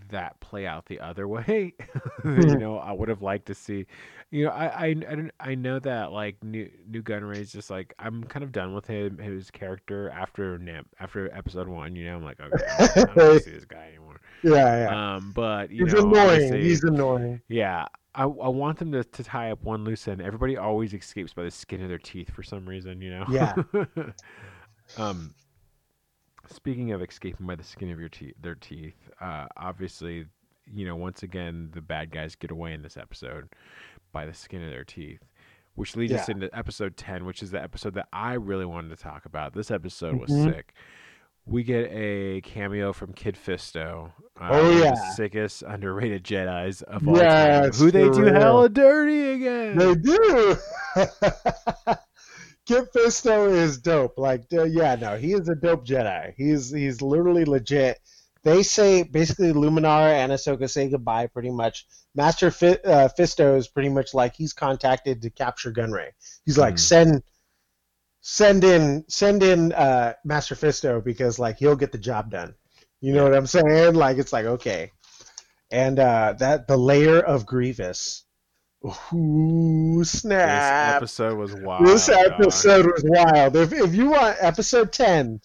that 0.10 0.40
play 0.40 0.66
out 0.66 0.86
the 0.86 1.00
other 1.00 1.28
way. 1.28 1.74
you 2.26 2.32
know, 2.58 2.78
I 2.78 2.92
would 2.92 3.10
have 3.10 3.22
liked 3.22 3.46
to 3.48 3.54
see. 3.56 3.86
You 4.32 4.46
know, 4.46 4.52
I 4.52 4.66
I 4.66 4.86
I, 4.88 4.94
don't- 4.94 5.32
I 5.40 5.56
know 5.56 5.80
that 5.80 6.12
like 6.12 6.44
new 6.44 6.70
Nute 6.90 7.04
Gunray 7.06 7.38
is 7.38 7.52
just 7.52 7.70
like 7.70 7.94
I'm 8.00 8.24
kind 8.24 8.44
of 8.44 8.52
done 8.52 8.74
with 8.74 8.88
him 8.88 9.18
his 9.18 9.52
character 9.52 10.10
after 10.10 10.58
Nip 10.58 10.86
after 11.00 11.32
episode 11.36 11.68
one. 11.68 11.96
You 11.96 12.06
know, 12.06 12.16
I'm 12.18 12.24
like 12.24 12.40
okay, 12.40 12.66
I 12.80 12.88
don't, 12.88 12.98
I 12.98 13.04
don't 13.04 13.16
want 13.16 13.34
to 13.34 13.40
see 13.42 13.52
this 13.52 13.66
guy 13.66 13.88
anymore. 13.90 14.20
Yeah, 14.44 14.90
yeah. 14.92 15.16
Um, 15.16 15.32
but 15.36 15.70
you 15.70 15.86
He's 15.86 15.94
know, 15.94 16.00
annoying. 16.10 16.30
obviously- 16.30 16.64
He's 16.64 16.84
annoying. 16.84 17.42
yeah, 17.48 17.86
I, 18.16 18.24
I 18.24 18.26
want 18.26 18.80
them 18.80 18.92
to, 18.94 19.04
to 19.04 19.24
tie 19.24 19.52
up 19.52 19.62
one 19.64 19.84
loose 19.86 20.08
end. 20.08 20.22
Everybody 20.22 20.58
always 20.58 20.94
escapes 20.94 21.34
by 21.34 21.44
the 21.44 21.52
skin 21.52 21.82
of 21.84 21.90
their 21.90 21.98
teeth 22.00 22.30
for 22.32 22.44
some 22.44 22.66
reason, 22.68 23.02
you 23.02 23.12
know. 23.12 23.26
Yeah. 23.30 23.54
um. 24.98 25.34
Speaking 26.50 26.92
of 26.92 27.02
escaping 27.02 27.48
by 27.48 27.56
the 27.56 27.64
skin 27.64 27.90
of 27.92 28.00
your 28.00 28.10
teeth, 28.10 28.36
their 28.42 28.56
teeth. 28.56 28.96
Uh, 29.22 29.46
obviously, 29.58 30.26
you 30.74 30.86
know, 30.86 30.96
once 30.96 31.24
again, 31.24 31.70
the 31.74 31.82
bad 31.82 32.12
guys 32.12 32.36
get 32.36 32.52
away 32.52 32.74
in 32.74 32.82
this 32.82 32.98
episode 32.98 33.48
by 34.12 34.26
the 34.26 34.34
skin 34.34 34.62
of 34.64 34.70
their 34.70 34.84
teeth, 34.84 35.22
which 35.76 35.96
leads 35.96 36.12
us 36.14 36.28
into 36.30 36.50
episode 36.58 36.98
ten, 36.98 37.26
which 37.26 37.42
is 37.42 37.52
the 37.52 37.62
episode 37.64 37.94
that 37.96 38.08
I 38.12 38.34
really 38.34 38.66
wanted 38.66 38.90
to 38.90 39.02
talk 39.02 39.26
about. 39.26 39.54
This 39.54 39.72
episode 39.72 40.20
was 40.20 40.30
Mhm. 40.30 40.54
sick. 40.54 40.74
We 41.46 41.64
get 41.64 41.90
a 41.92 42.40
cameo 42.42 42.94
from 42.94 43.12
Kit 43.14 43.36
Fisto. 43.36 44.12
Uh, 44.40 44.50
Oh, 44.52 44.64
one 44.64 44.66
of 44.72 44.78
the 44.80 44.84
yeah. 44.86 45.12
sickest 45.12 45.62
underrated 45.64 46.24
Jedi's 46.24 46.82
of 46.84 47.08
all 47.08 47.18
Yes, 47.18 47.78
time. 47.78 47.86
Who 47.86 47.92
they 47.92 48.10
do 48.10 48.24
real. 48.24 48.34
hella 48.34 48.70
dirty 48.70 49.32
again. 49.32 49.78
They 49.78 49.96
do. 49.96 50.56
Kit 52.66 52.86
Fisto 52.94 53.52
is 53.52 53.78
dope. 53.80 54.18
Like, 54.18 54.46
uh, 54.54 54.64
yeah, 54.64 54.96
no, 54.96 55.18
he 55.18 55.34
is 55.34 55.50
a 55.50 55.56
dope 55.56 55.86
Jedi. 55.86 56.34
He's 56.38 56.72
he's 56.72 57.02
literally 57.02 57.46
legit. 57.46 58.00
They 58.44 58.64
say 58.64 59.04
basically 59.04 59.54
Luminara 59.54 60.14
and 60.14 60.32
Ahsoka 60.32 60.70
say 60.70 60.90
goodbye 60.90 61.28
pretty 61.28 61.50
much. 61.52 61.86
Master 62.16 62.52
Fi- 62.52 62.80
uh, 62.84 63.10
Fisto 63.18 63.58
is 63.58 63.68
pretty 63.68 63.90
much 63.90 64.14
like 64.14 64.36
he's 64.36 64.54
contacted 64.54 65.22
to 65.22 65.30
capture 65.30 65.72
Gunray. 65.72 66.10
He's 66.46 66.58
like 66.58 66.74
Hmm. 66.74 66.78
send 66.78 67.24
send 68.22 68.64
in 68.64 69.06
send 69.08 69.44
in 69.44 69.72
uh, 69.74 70.14
Master 70.24 70.56
Fisto 70.56 71.04
because 71.04 71.40
like 71.40 71.58
he'll 71.58 71.76
get 71.76 71.92
the 71.92 71.98
job 71.98 72.32
done. 72.32 72.56
You 73.02 73.14
know 73.14 73.24
what 73.24 73.36
I'm 73.36 73.48
saying? 73.48 73.96
Like 73.96 74.18
it's 74.18 74.34
like 74.34 74.46
okay, 74.46 74.92
and 75.72 76.00
uh, 76.00 76.34
that 76.40 76.68
the 76.68 76.78
lair 76.78 77.20
of 77.26 77.46
Grievous. 77.46 78.26
Ooh, 79.14 80.04
snap. 80.04 81.00
This 81.02 81.18
episode 81.20 81.38
was 81.38 81.54
wild. 81.56 81.86
This 81.86 82.08
dog. 82.08 82.32
episode 82.32 82.86
was 82.86 83.04
wild. 83.06 83.56
If, 83.56 83.72
if 83.74 83.96
you 83.96 84.10
want 84.10 84.38
episode 84.42 84.92
10, 84.92 85.40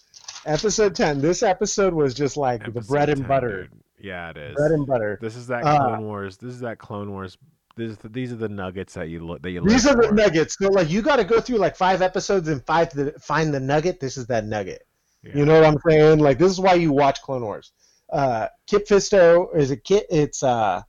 episode 0.45 0.95
10, 0.95 1.21
this 1.21 1.41
episode 1.43 1.93
was 1.93 2.13
just 2.13 2.35
like 2.37 2.61
the 2.61 2.67
Episode 2.67 2.87
bread 2.87 3.09
and 3.09 3.19
10, 3.21 3.27
butter. 3.27 3.63
dude. 3.63 3.71
Yeah, 4.01 4.29
it 4.31 4.37
is. 4.37 4.55
Bread 4.55 4.71
and 4.71 4.85
butter. 4.85 5.17
This 5.21 5.35
is 5.35 5.47
that 5.47 5.63
Uh, 5.63 5.77
Clone 5.79 6.03
Wars. 6.05 6.37
This 6.37 6.53
is 6.53 6.59
that 6.61 6.79
Clone 6.79 7.11
Wars. 7.11 7.37
This, 7.75 7.97
these 8.03 8.33
are 8.33 8.37
the 8.37 8.49
nuggets 8.49 8.93
that 8.95 9.07
you 9.07 9.21
look 9.25 9.41
that 9.41 9.51
you. 9.51 9.61
These 9.65 9.87
are 9.87 9.95
the 9.95 10.11
nuggets. 10.11 10.57
So 10.59 10.67
like 10.67 10.89
you 10.89 11.01
got 11.01 11.15
to 11.17 11.23
go 11.23 11.39
through 11.39 11.57
like 11.59 11.77
five 11.77 12.01
episodes 12.01 12.49
and 12.49 12.65
five 12.65 12.89
to 12.89 13.11
find 13.19 13.53
the 13.53 13.59
nugget. 13.59 14.01
This 14.01 14.17
is 14.17 14.27
that 14.27 14.45
nugget. 14.45 14.85
Yeah. 15.23 15.37
You 15.37 15.45
know 15.45 15.53
what 15.53 15.65
I'm 15.65 15.77
saying? 15.87 16.19
Like 16.19 16.39
this 16.39 16.51
is 16.51 16.59
why 16.59 16.73
you 16.73 16.91
watch 16.91 17.21
Clone 17.21 17.41
Wars. 17.43 17.71
Uh, 18.11 18.47
Kit 18.67 18.85
Fisto 18.87 19.55
is 19.55 19.71
a 19.71 19.77
Kit. 19.77 20.07
It's 20.09 20.43
uh, 20.43 20.81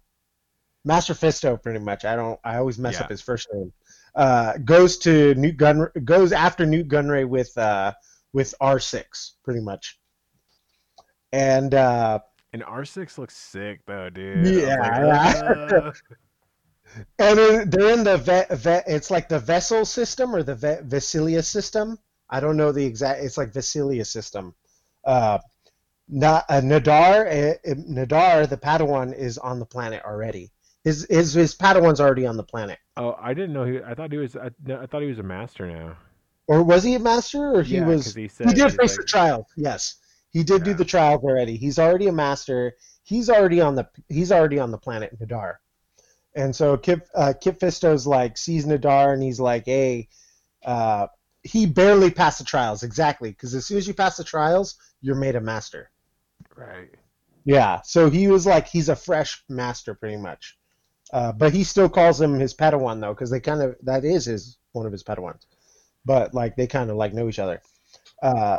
Master 0.85 1.14
Fisto, 1.14 1.62
pretty 1.62 1.78
much. 1.81 2.05
I 2.05 2.16
don't. 2.16 2.39
I 2.45 2.57
always 2.57 2.78
mess 2.78 2.95
Yeah. 2.95 3.03
up 3.05 3.11
his 3.11 3.20
first 3.20 3.49
name. 3.53 3.72
Uh, 4.14 4.57
goes 4.64 4.99
to 4.99 5.35
Nute 5.35 5.57
Gun. 5.57 5.87
Goes 6.05 6.33
after 6.33 6.64
Nute 6.66 6.89
Gunray 6.89 7.28
with 7.28 7.57
uh 7.59 7.93
with 8.33 8.55
R6, 8.61 9.33
pretty 9.45 9.61
much. 9.61 9.99
And 11.33 11.74
uh, 11.74 12.20
And 12.53 12.64
R 12.64 12.85
six 12.85 13.18
looks 13.18 13.37
sick 13.37 13.81
though, 13.87 14.09
dude. 14.11 14.47
Yeah, 14.47 15.05
like, 15.07 15.37
"Uh." 15.37 15.93
and 17.18 17.39
then 17.39 17.70
they're 17.70 17.93
in 17.93 18.05
the 18.05 18.16
ve- 18.16 18.55
ve- 18.57 18.83
it's 18.93 19.11
like 19.11 19.28
the 19.28 19.39
vessel 19.39 19.85
system 19.85 20.35
or 20.35 20.43
the 20.43 20.55
ve- 20.57 20.83
Vasilia 20.85 21.45
system. 21.45 21.99
I 22.28 22.41
don't 22.41 22.57
know 22.57 22.72
the 22.72 22.85
exact. 22.85 23.22
It's 23.22 23.37
like 23.39 23.53
Vasilia 23.53 24.07
system. 24.07 24.55
Uh, 25.05 25.39
Na- 26.09 26.43
uh, 26.49 26.61
Nahdar, 26.61 27.26
uh, 27.28 27.74
Nahdar, 27.74 28.49
the 28.49 28.57
Padawan 28.57 29.16
is 29.16 29.39
on 29.39 29.61
the 29.61 29.66
planet 29.66 30.03
already. 30.05 30.51
His 30.85 31.07
his 31.11 31.35
his 31.35 31.55
Padawan's 31.55 32.01
already 32.01 32.26
on 32.26 32.37
the 32.37 32.43
planet. 32.43 32.78
oh, 32.97 33.14
I 33.20 33.35
didn't 33.35 33.53
know 33.53 33.64
he. 33.64 33.81
I 33.83 33.95
thought 33.95 34.11
he 34.12 34.18
was. 34.18 34.37
I, 34.37 34.51
I 34.68 34.87
thought 34.87 35.03
he 35.03 35.09
was 35.09 35.18
a 35.18 35.22
master 35.22 35.66
now. 35.66 35.97
Or 36.47 36.62
was 36.62 36.83
he 36.83 36.95
a 36.95 36.99
master? 36.99 37.55
Or 37.55 37.62
he 37.62 37.76
yeah, 37.76 37.87
was. 37.87 38.14
he 38.14 38.28
said 38.28 38.49
He 38.49 38.55
did 38.55 38.72
face 38.72 38.93
like- 38.93 38.97
the 38.97 39.05
trials. 39.05 39.47
Yes, 39.57 39.97
he 40.31 40.43
did 40.43 40.64
do 40.64 40.74
the 40.74 40.85
trials 40.85 41.22
already. 41.22 41.57
He's 41.57 41.78
already 41.78 42.07
a 42.09 42.12
master. 42.12 42.76
He's 43.03 43.28
already 43.28 43.61
on 43.61 43.74
the 43.74 43.89
he's 44.09 44.33
already 44.33 44.59
on 44.59 44.70
the 44.70 44.78
planet 44.78 45.18
Nahdar, 45.20 45.57
and 46.35 46.55
so 46.57 46.76
Kit 46.76 47.07
uh, 47.14 47.35
Kit 47.39 47.61
Fisto's 47.61 48.07
like 48.07 48.39
sees 48.39 48.64
Nahdar 48.66 49.12
and 49.12 49.22
he's 49.22 49.39
like, 49.41 49.66
hey, 49.66 50.09
uh, 50.64 51.09
he 51.43 51.66
barely 51.66 52.11
passed 52.11 52.39
the 52.39 52.45
trials 52.45 52.83
exactly 52.83 53.31
because 53.31 53.55
as 53.55 53.66
soon 53.66 53.78
as 53.78 53.87
you 53.87 53.95
pass 53.95 54.16
the 54.16 54.24
trials, 54.24 54.76
you're 55.03 55.14
made 55.16 55.37
a 55.37 55.41
master. 55.41 55.91
Right. 56.57 56.91
Yeah, 57.45 57.81
so 57.83 58.11
he 58.11 58.28
was 58.28 58.47
like 58.47 58.66
he's 58.68 58.89
a 58.89 58.97
fresh 58.97 59.43
master 59.49 59.95
pretty 59.95 60.18
much, 60.18 60.57
uh, 61.13 61.33
but 61.33 61.53
he 61.53 61.65
still 61.65 61.89
calls 61.89 62.21
him 62.21 62.39
his 62.39 62.55
Padawan 62.55 63.01
though 63.01 63.13
because 63.15 63.31
they 63.31 63.41
kind 63.41 63.63
of 63.63 63.77
that 63.83 64.05
is 64.05 64.25
his 64.27 64.57
one 64.73 64.87
of 64.87 64.93
his 64.93 65.03
Padawans, 65.03 65.45
but 66.05 66.35
like 66.35 66.57
they 66.57 66.67
kind 66.67 66.91
of 66.91 66.97
like 66.97 67.13
know 67.15 67.29
each 67.29 67.39
other. 67.39 67.61
Uh, 68.23 68.59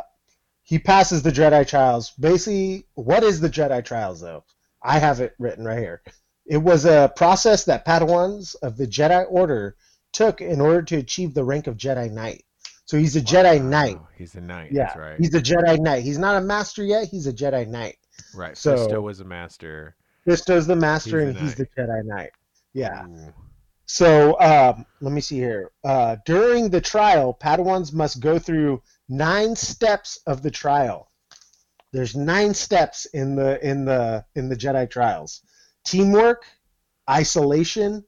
he 0.62 0.78
passes 0.78 1.22
the 1.22 1.30
Jedi 1.30 1.66
trials. 1.66 2.10
Basically, 2.10 2.86
what 2.94 3.22
is 3.24 3.40
the 3.40 3.50
Jedi 3.50 3.84
trials 3.84 4.20
though? 4.20 4.44
I 4.82 4.98
have 4.98 5.20
it 5.20 5.34
written 5.38 5.64
right 5.64 5.78
here. 5.78 6.02
It 6.46 6.58
was 6.58 6.84
a 6.84 7.12
process 7.14 7.64
that 7.64 7.86
Padawans 7.86 8.56
of 8.62 8.76
the 8.76 8.86
Jedi 8.86 9.24
Order 9.28 9.76
took 10.12 10.40
in 10.40 10.60
order 10.60 10.82
to 10.82 10.96
achieve 10.96 11.34
the 11.34 11.44
rank 11.44 11.66
of 11.66 11.76
Jedi 11.76 12.10
Knight. 12.10 12.44
So 12.84 12.98
he's 12.98 13.16
a 13.16 13.20
Jedi 13.20 13.62
Knight. 13.62 13.98
He's 14.18 14.34
a 14.34 14.40
knight. 14.40 14.72
Yeah, 14.72 14.86
That's 14.86 14.96
right. 14.96 15.16
he's 15.18 15.34
a 15.34 15.40
Jedi 15.40 15.78
Knight. 15.78 16.02
He's 16.02 16.18
not 16.18 16.36
a 16.36 16.40
master 16.40 16.84
yet. 16.84 17.08
He's 17.08 17.26
a 17.26 17.32
Jedi 17.32 17.66
Knight. 17.66 17.96
right. 18.34 18.56
so- 18.56 18.74
Fisto 18.76 19.02
was 19.02 19.20
a 19.20 19.24
master. 19.24 19.96
Fisto's 20.26 20.66
the 20.66 20.76
master, 20.76 21.18
He's 21.20 21.28
and 21.30 21.38
he's 21.38 21.54
the 21.56 21.66
Jedi 21.66 22.04
Knight. 22.04 22.30
Yeah. 22.72 23.06
Ooh. 23.06 23.32
So 23.86 24.40
um, 24.40 24.86
let 25.00 25.12
me 25.12 25.20
see 25.20 25.36
here. 25.36 25.70
Uh, 25.84 26.16
during 26.24 26.70
the 26.70 26.80
trial, 26.80 27.36
Padawans 27.38 27.92
must 27.92 28.20
go 28.20 28.38
through 28.38 28.82
nine 29.08 29.54
steps 29.54 30.18
of 30.26 30.42
the 30.42 30.50
trial. 30.50 31.10
There's 31.92 32.16
nine 32.16 32.54
steps 32.54 33.04
in 33.06 33.34
the 33.36 33.62
in 33.62 33.84
the 33.84 34.24
in 34.34 34.48
the 34.48 34.56
Jedi 34.56 34.88
trials: 34.88 35.42
teamwork, 35.84 36.46
isolation, 37.10 38.04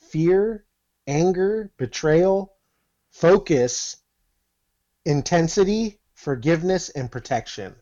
fear, 0.00 0.64
anger, 1.06 1.70
betrayal, 1.76 2.54
focus, 3.12 3.96
intensity, 5.04 6.00
forgiveness, 6.14 6.88
and 6.88 7.12
protection. 7.12 7.76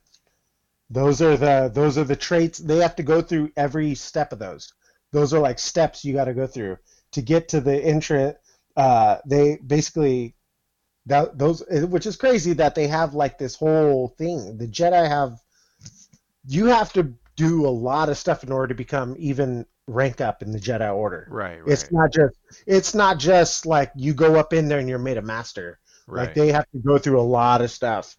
Those 0.90 1.22
are 1.22 1.38
the 1.38 1.70
those 1.72 1.96
are 1.96 2.04
the 2.04 2.16
traits 2.16 2.58
they 2.58 2.78
have 2.78 2.96
to 2.96 3.02
go 3.02 3.22
through 3.22 3.52
every 3.56 3.94
step 3.94 4.32
of 4.32 4.38
those. 4.38 4.74
Those 5.12 5.32
are 5.32 5.40
like 5.40 5.58
steps 5.58 6.04
you 6.04 6.12
got 6.12 6.24
to 6.24 6.34
go 6.34 6.46
through 6.46 6.78
to 7.12 7.22
get 7.22 7.48
to 7.50 7.60
the 7.60 7.76
entrance. 7.76 8.36
Uh, 8.76 9.18
they 9.26 9.56
basically 9.56 10.34
that 11.06 11.38
those 11.38 11.62
which 11.68 12.06
is 12.06 12.16
crazy 12.16 12.52
that 12.54 12.74
they 12.74 12.86
have 12.88 13.14
like 13.14 13.38
this 13.38 13.54
whole 13.54 14.08
thing. 14.18 14.58
The 14.58 14.66
Jedi 14.66 15.08
have 15.08 15.38
you 16.48 16.66
have 16.66 16.92
to 16.94 17.14
do 17.36 17.66
a 17.66 17.68
lot 17.68 18.08
of 18.08 18.18
stuff 18.18 18.42
in 18.42 18.52
order 18.52 18.68
to 18.68 18.74
become 18.74 19.14
even 19.18 19.66
rank 19.86 20.20
up 20.20 20.42
in 20.42 20.52
the 20.52 20.58
Jedi 20.58 20.92
Order. 20.94 21.28
Right. 21.30 21.60
Right. 21.60 21.72
It's 21.72 21.90
not 21.92 22.12
just 22.12 22.36
it's 22.66 22.94
not 22.94 23.18
just 23.18 23.66
like 23.66 23.92
you 23.94 24.14
go 24.14 24.36
up 24.36 24.52
in 24.52 24.68
there 24.68 24.78
and 24.78 24.88
you're 24.88 24.98
made 24.98 25.18
a 25.18 25.22
master. 25.22 25.78
right. 26.06 26.26
Like 26.26 26.34
they 26.34 26.52
have 26.52 26.68
to 26.72 26.78
go 26.78 26.98
through 26.98 27.20
a 27.20 27.22
lot 27.22 27.62
of 27.62 27.70
stuff, 27.70 28.16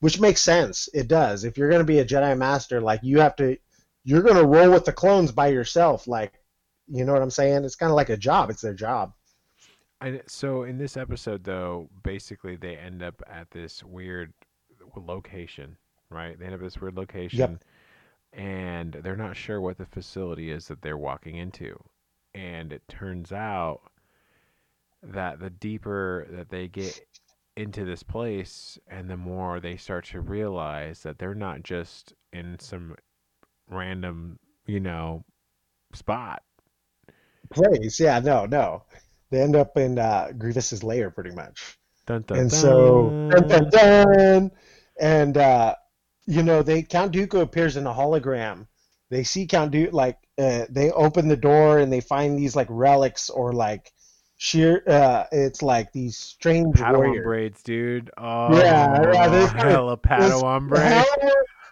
which 0.00 0.20
makes 0.20 0.40
sense. 0.40 0.88
It 0.94 1.08
does. 1.08 1.44
If 1.44 1.58
you're 1.58 1.68
going 1.68 1.80
to 1.80 1.84
be 1.84 1.98
a 1.98 2.04
Jedi 2.04 2.36
Master, 2.36 2.80
like 2.80 3.00
you 3.02 3.20
have 3.20 3.36
to, 3.36 3.58
you're 4.08 4.22
going 4.22 4.36
to 4.36 4.46
roll 4.46 4.70
with 4.70 4.86
the 4.86 4.92
clones 4.92 5.30
by 5.30 5.48
yourself. 5.48 6.08
Like, 6.08 6.32
you 6.86 7.04
know 7.04 7.12
what 7.12 7.20
I'm 7.20 7.30
saying? 7.30 7.62
It's 7.66 7.76
kind 7.76 7.90
of 7.90 7.96
like 7.96 8.08
a 8.08 8.16
job. 8.16 8.48
It's 8.48 8.62
their 8.62 8.72
job. 8.72 9.12
And 10.00 10.22
so 10.26 10.62
in 10.62 10.78
this 10.78 10.96
episode, 10.96 11.44
though, 11.44 11.90
basically 12.02 12.56
they 12.56 12.74
end 12.74 13.02
up 13.02 13.22
at 13.30 13.50
this 13.50 13.84
weird 13.84 14.32
location, 14.96 15.76
right? 16.08 16.38
They 16.38 16.46
end 16.46 16.54
up 16.54 16.60
at 16.62 16.64
this 16.64 16.80
weird 16.80 16.96
location, 16.96 17.58
and 18.32 18.94
they're 18.94 19.14
not 19.14 19.36
sure 19.36 19.60
what 19.60 19.76
the 19.76 19.84
facility 19.84 20.50
is 20.50 20.68
that 20.68 20.80
they're 20.80 20.96
walking 20.96 21.36
into. 21.36 21.78
And 22.34 22.72
it 22.72 22.88
turns 22.88 23.30
out 23.30 23.80
that 25.02 25.38
the 25.38 25.50
deeper 25.50 26.26
that 26.30 26.48
they 26.48 26.66
get 26.66 26.98
into 27.58 27.84
this 27.84 28.02
place, 28.02 28.78
and 28.86 29.10
the 29.10 29.18
more 29.18 29.60
they 29.60 29.76
start 29.76 30.06
to 30.06 30.22
realize 30.22 31.02
that 31.02 31.18
they're 31.18 31.34
not 31.34 31.62
just 31.62 32.14
in 32.32 32.56
some 32.58 32.96
random, 33.70 34.38
you 34.66 34.80
know, 34.80 35.24
spot. 35.94 36.42
Place, 37.50 37.98
yeah, 37.98 38.18
no, 38.20 38.46
no. 38.46 38.84
They 39.30 39.40
end 39.40 39.56
up 39.56 39.76
in 39.76 39.98
uh, 39.98 40.32
Grievous's 40.36 40.82
lair, 40.82 41.10
pretty 41.10 41.34
much. 41.34 41.78
Dun, 42.06 42.22
dun, 42.26 42.38
and 42.38 42.52
so, 42.52 43.28
dun, 43.30 43.48
dun, 43.48 43.70
dun, 43.70 44.50
and 44.98 45.36
uh, 45.36 45.74
you 46.26 46.42
know, 46.42 46.62
they 46.62 46.82
Count 46.82 47.12
Dooku 47.12 47.40
appears 47.40 47.76
in 47.76 47.86
a 47.86 47.92
hologram. 47.92 48.66
They 49.10 49.24
see 49.24 49.46
Count 49.46 49.72
Dooku, 49.72 49.92
like 49.92 50.16
uh, 50.38 50.64
they 50.70 50.90
open 50.90 51.28
the 51.28 51.36
door 51.36 51.78
and 51.78 51.92
they 51.92 52.00
find 52.00 52.38
these 52.38 52.56
like 52.56 52.68
relics 52.70 53.28
or 53.30 53.52
like 53.52 53.92
sheer. 54.38 54.82
Uh, 54.86 55.24
it's 55.32 55.62
like 55.62 55.92
these 55.92 56.16
strange 56.16 56.76
Padawan 56.76 56.96
warriors. 56.96 57.24
braids, 57.24 57.62
dude. 57.62 58.10
Oh, 58.16 58.58
Yeah, 58.58 59.12
yeah, 59.12 59.28
this- 59.28 59.52
hella 59.52 59.96
Padawan 59.98 60.68
braids. 60.68 61.06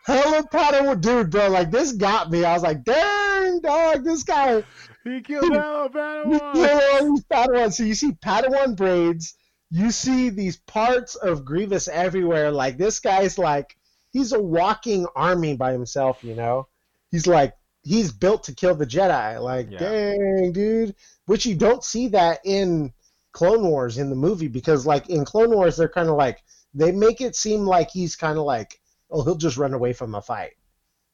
Hella, 0.07 0.45
Padawan, 0.45 1.01
dude, 1.01 1.31
bro. 1.31 1.49
Like 1.49 1.73
this 1.73 1.93
got 1.93 2.31
me. 2.31 2.45
I 2.45 2.53
was 2.53 2.63
like, 2.63 2.85
dang, 2.85 3.61
dog, 3.61 4.05
this 4.05 4.23
guy. 4.23 4.63
He 5.03 5.21
killed 5.21 5.53
hella 5.53 5.91
Padawan. 5.91 6.55
these 7.01 7.25
Padawan. 7.25 7.73
So 7.73 7.83
you 7.83 7.95
see 7.95 8.13
Padawan 8.13 8.77
braids. 8.77 9.35
You 9.71 9.91
see 9.91 10.31
these 10.31 10.59
parts 10.59 11.17
of 11.17 11.45
Grievous 11.45 11.89
everywhere. 11.89 12.53
Like 12.53 12.79
this 12.79 13.01
guy's 13.01 13.37
like 13.37 13.77
he's 14.13 14.33
a 14.33 14.41
walking 14.41 15.07
army 15.17 15.57
by 15.57 15.73
himself. 15.73 16.23
You 16.23 16.37
know, 16.37 16.69
he's 17.11 17.27
like 17.27 17.55
he's 17.83 18.13
built 18.13 18.45
to 18.45 18.55
kill 18.55 18.77
the 18.77 18.87
Jedi. 18.87 19.43
Like 19.43 19.73
Yeah. 19.73 19.79
dang, 19.79 20.53
dude. 20.53 20.95
Which 21.25 21.47
you 21.47 21.57
don't 21.57 21.83
see 21.83 22.09
that 22.09 22.41
in 22.45 22.93
Clone 23.33 23.67
Wars 23.67 23.99
in 23.99 24.09
the 24.09 24.17
movie 24.17 24.49
because 24.49 24.87
like 24.87 25.11
in 25.11 25.25
Clone 25.25 25.51
Wars 25.51 25.77
they're 25.77 25.89
kind 25.89 26.09
of 26.09 26.15
like 26.15 26.45
they 26.75 26.93
make 26.93 27.21
it 27.21 27.35
seem 27.35 27.67
like 27.67 27.91
he's 27.91 28.15
kind 28.15 28.39
of 28.39 28.45
like 28.45 28.81
oh 29.11 29.23
he'll 29.23 29.37
just 29.37 29.57
run 29.57 29.75
away 29.75 29.93
from 29.93 30.15
a 30.15 30.23
fight. 30.23 30.53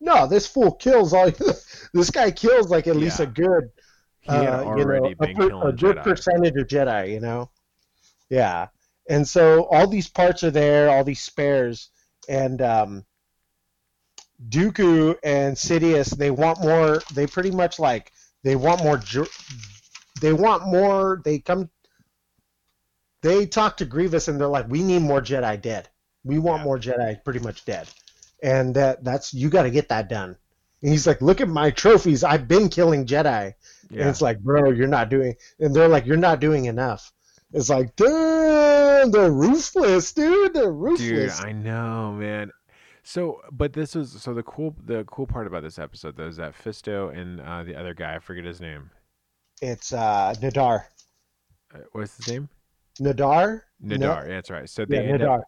No, 0.00 0.26
this 0.26 0.46
fool 0.46 0.72
kills 0.72 1.12
all. 1.12 1.30
this 1.94 2.10
guy 2.10 2.30
kills 2.30 2.70
like 2.70 2.86
at 2.86 2.96
least 2.96 3.20
a 3.20 3.26
good 3.26 3.70
uh, 4.28 4.74
you 4.76 4.84
know, 4.84 5.04
a, 5.06 5.14
per- 5.14 5.68
a 5.68 5.72
good 5.72 5.96
Jedi. 5.96 6.02
percentage 6.02 6.56
of 6.56 6.66
Jedi, 6.66 7.12
you 7.12 7.20
know. 7.20 7.50
Yeah. 8.30 8.68
And 9.08 9.26
so 9.26 9.64
all 9.64 9.86
these 9.86 10.08
parts 10.08 10.44
are 10.44 10.50
there, 10.50 10.88
all 10.88 11.02
these 11.02 11.22
spares, 11.22 11.90
and 12.28 12.62
um, 12.62 13.04
Dooku 14.48 15.16
and 15.24 15.56
Sidious, 15.56 16.16
they 16.16 16.30
want 16.30 16.60
more. 16.60 17.02
They 17.12 17.26
pretty 17.26 17.50
much 17.50 17.80
like 17.80 18.12
they 18.44 18.54
want 18.54 18.82
more. 18.82 19.02
They 20.20 20.32
want 20.32 20.66
more. 20.66 21.20
They 21.24 21.40
come. 21.40 21.68
They 23.22 23.46
talk 23.46 23.76
to 23.78 23.84
Grievous 23.84 24.28
and 24.28 24.40
they're 24.40 24.46
like, 24.46 24.68
"We 24.68 24.82
need 24.82 25.02
more 25.02 25.20
Jedi 25.20 25.60
dead. 25.60 25.88
We 26.24 26.38
want 26.38 26.60
Yeah. 26.60 26.64
more 26.64 26.78
Jedi 26.78 27.24
pretty 27.24 27.40
much 27.40 27.64
dead." 27.64 27.88
And 28.42 28.74
that 28.74 29.04
that's 29.04 29.32
you 29.34 29.48
got 29.48 29.62
to 29.62 29.70
get 29.70 29.88
that 29.88 30.08
done. 30.08 30.36
And 30.82 30.90
he's 30.90 31.06
like, 31.06 31.22
"Look 31.22 31.40
at 31.40 31.48
my 31.48 31.70
trophies. 31.70 32.24
I've 32.24 32.48
been 32.48 32.68
killing 32.68 33.06
Jedi." 33.06 33.54
Yeah. 33.90 34.00
And 34.00 34.08
it's 34.10 34.22
like, 34.22 34.40
bro, 34.40 34.70
you're 34.70 34.88
not 34.88 35.10
doing. 35.10 35.34
And 35.60 35.74
they're 35.74 35.88
like, 35.88 36.06
you're 36.06 36.16
not 36.16 36.40
doing 36.40 36.64
enough. 36.64 37.12
It's 37.52 37.68
like, 37.68 37.94
damn, 37.96 39.10
they're 39.10 39.30
ruthless, 39.30 40.12
dude. 40.12 40.54
They're 40.54 40.72
ruthless." 40.72 41.38
Dude. 41.38 41.46
I 41.46 41.52
know, 41.52 42.12
man. 42.12 42.50
So, 43.04 43.40
but 43.50 43.72
this 43.72 43.94
was 43.94 44.12
so 44.22 44.32
the 44.32 44.42
cool 44.44 44.74
the 44.84 45.04
cool 45.04 45.26
part 45.26 45.46
about 45.48 45.62
this 45.64 45.78
episode 45.78 46.16
though 46.16 46.28
is 46.28 46.36
that 46.36 46.54
Fisto 46.54 47.14
and 47.16 47.40
uh, 47.40 47.62
the 47.64 47.74
other 47.76 47.94
guy, 47.94 48.14
I 48.14 48.18
forget 48.20 48.44
his 48.44 48.60
name. 48.60 48.90
It's 49.60 49.92
uh, 49.92 50.34
Nahdar. 50.40 50.84
Uh, 51.74 51.78
what's 51.92 52.16
his 52.16 52.28
name? 52.28 52.48
Nahdar. 53.00 53.62
Nahdar. 53.84 53.98
No- 53.98 54.14
Yeah, 54.22 54.24
that's 54.28 54.50
right. 54.50 54.68
So 54.68 54.84
they 54.84 54.96
Yeah, 55.04 55.12
end 55.14 55.22
Nahdar. 55.22 55.38
up 55.40 55.44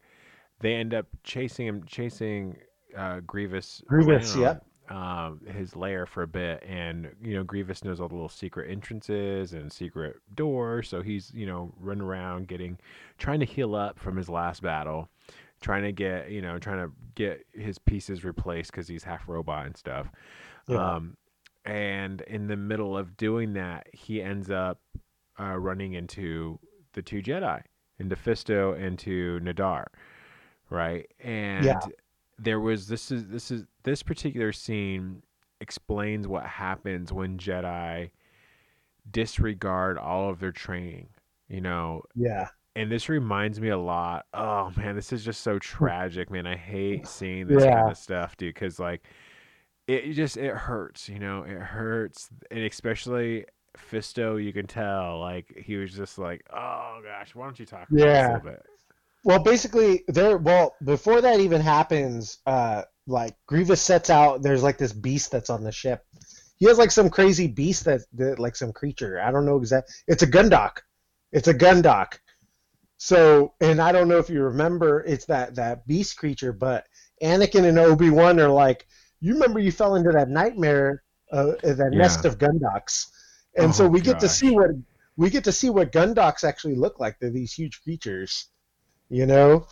they 0.60 0.74
end 0.74 0.94
up 0.94 1.06
chasing 1.22 1.66
him, 1.66 1.84
chasing 1.86 2.56
uh, 2.96 3.20
Grievous. 3.26 3.82
Grievous, 3.86 4.34
around, 4.36 4.42
yep. 4.42 4.64
Um, 4.90 5.40
his 5.46 5.74
lair 5.74 6.04
for 6.04 6.24
a 6.24 6.26
bit, 6.26 6.62
and 6.62 7.08
you 7.22 7.34
know 7.34 7.42
Grievous 7.42 7.84
knows 7.84 8.00
all 8.00 8.08
the 8.08 8.14
little 8.14 8.28
secret 8.28 8.70
entrances 8.70 9.54
and 9.54 9.72
secret 9.72 10.16
doors, 10.34 10.88
so 10.88 11.00
he's 11.00 11.32
you 11.34 11.46
know 11.46 11.72
running 11.80 12.02
around 12.02 12.48
getting, 12.48 12.78
trying 13.16 13.40
to 13.40 13.46
heal 13.46 13.74
up 13.74 13.98
from 13.98 14.16
his 14.16 14.28
last 14.28 14.62
battle, 14.62 15.08
trying 15.62 15.84
to 15.84 15.92
get 15.92 16.30
you 16.30 16.42
know 16.42 16.58
trying 16.58 16.86
to 16.86 16.92
get 17.14 17.46
his 17.52 17.78
pieces 17.78 18.24
replaced 18.24 18.72
because 18.72 18.86
he's 18.86 19.02
half 19.02 19.26
robot 19.26 19.64
and 19.64 19.76
stuff. 19.76 20.10
Yeah. 20.68 20.96
Um, 20.96 21.16
and 21.64 22.20
in 22.22 22.46
the 22.46 22.56
middle 22.56 22.96
of 22.96 23.16
doing 23.16 23.54
that, 23.54 23.86
he 23.92 24.20
ends 24.22 24.50
up 24.50 24.80
uh, 25.40 25.56
running 25.56 25.94
into 25.94 26.58
the 26.92 27.02
two 27.02 27.22
Jedi, 27.22 27.62
into 27.98 28.16
Fisto 28.16 28.78
and 28.78 28.98
to 29.00 29.40
Nahdar, 29.42 29.86
right? 30.74 31.10
And 31.20 31.64
Yeah. 31.64 31.78
there 32.38 32.60
was 32.60 32.88
this 32.88 33.10
is 33.10 33.28
this 33.28 33.50
is 33.50 33.64
this 33.84 34.02
particular 34.02 34.52
scene 34.52 35.22
explains 35.60 36.26
what 36.28 36.44
happens 36.44 37.12
when 37.12 37.38
Jedi 37.38 38.10
disregard 39.10 39.98
all 39.98 40.30
of 40.30 40.40
their 40.40 40.52
training, 40.52 41.08
you 41.48 41.60
know, 41.60 42.02
Yeah. 42.14 42.48
and 42.74 42.90
this 42.90 43.08
reminds 43.08 43.60
me 43.60 43.68
a 43.68 43.78
lot. 43.78 44.26
Oh 44.34 44.72
man, 44.76 44.96
this 44.96 45.12
is 45.12 45.24
just 45.24 45.42
so 45.42 45.58
tragic, 45.60 46.30
man. 46.30 46.46
I 46.46 46.56
hate 46.56 47.06
seeing 47.06 47.46
this 47.46 47.64
Yeah. 47.64 47.74
kind 47.74 47.90
of 47.90 47.96
stuff, 47.98 48.36
dude. 48.36 48.54
Because 48.54 48.78
like, 48.78 49.04
it 49.86 50.12
just 50.12 50.36
it 50.36 50.54
hurts, 50.54 51.08
you 51.08 51.18
know. 51.18 51.42
It 51.42 51.58
hurts, 51.58 52.30
and 52.50 52.60
especially 52.60 53.44
Fisto. 53.76 54.42
You 54.42 54.52
can 54.52 54.66
tell, 54.66 55.20
like 55.20 55.52
he 55.64 55.76
was 55.76 55.92
just 55.92 56.18
like, 56.18 56.42
oh 56.52 57.00
gosh, 57.04 57.34
why 57.34 57.44
don't 57.44 57.58
you 57.60 57.66
talk 57.66 57.88
about 57.90 57.96
this 57.96 58.00
a 58.06 58.06
Yeah. 58.06 58.26
little 58.34 58.50
bit? 58.50 58.62
Well, 59.24 59.38
basically, 59.38 60.04
there. 60.08 60.36
Well, 60.38 60.76
before 60.84 61.20
that 61.22 61.40
even 61.40 61.60
happens, 61.60 62.38
uh, 62.46 62.82
like 63.06 63.36
Grievous 63.46 63.80
sets 63.80 64.10
out. 64.10 64.42
There's 64.42 64.62
like 64.62 64.78
this 64.78 64.92
beast 64.92 65.30
that's 65.30 65.50
on 65.50 65.64
the 65.64 65.72
ship. 65.72 66.04
He 66.56 66.66
has 66.66 66.78
like 66.78 66.90
some 66.90 67.10
crazy 67.10 67.46
beast 67.48 67.84
that, 67.86 68.02
that 68.14 68.38
like 68.38 68.56
some 68.56 68.72
creature. 68.72 69.20
I 69.20 69.30
don't 69.30 69.46
know 69.46 69.56
exactly. 69.56 69.94
It's 70.06 70.22
a 70.22 70.26
Gundark. 70.26 70.78
It's 71.32 71.48
a 71.48 71.54
Gundark. 71.54 72.18
So, 72.96 73.54
and 73.60 73.80
I 73.80 73.92
don't 73.92 74.08
know 74.08 74.18
if 74.18 74.30
you 74.30 74.42
remember, 74.42 75.02
it's 75.02 75.26
that 75.26 75.56
that 75.56 75.86
beast 75.86 76.16
creature. 76.16 76.52
But 76.52 76.86
Anakin 77.22 77.64
and 77.64 77.78
Obi 77.78 78.10
Wan 78.10 78.40
are 78.40 78.48
like, 78.48 78.86
you 79.20 79.34
remember 79.34 79.58
you 79.58 79.72
fell 79.72 79.96
into 79.96 80.12
that 80.12 80.28
nightmare, 80.28 81.02
uh, 81.32 81.52
that 81.62 81.90
Yeah. 81.90 81.98
nest 81.98 82.24
of 82.24 82.38
Gundarks, 82.38 83.06
and 83.56 83.74
so 83.74 83.86
Oh, 83.86 83.88
we 83.88 84.00
get 84.00 84.20
to 84.20 84.28
see 84.28 84.50
what 84.50 84.70
we 85.16 85.30
get 85.30 85.44
to 85.44 85.52
see 85.52 85.70
what 85.70 85.92
Gundarks 85.92 86.44
actually 86.44 86.76
look 86.76 87.00
like. 87.00 87.18
They're 87.18 87.30
these 87.30 87.52
huge 87.52 87.82
creatures 87.82 88.50
you 89.14 89.26
know? 89.26 89.66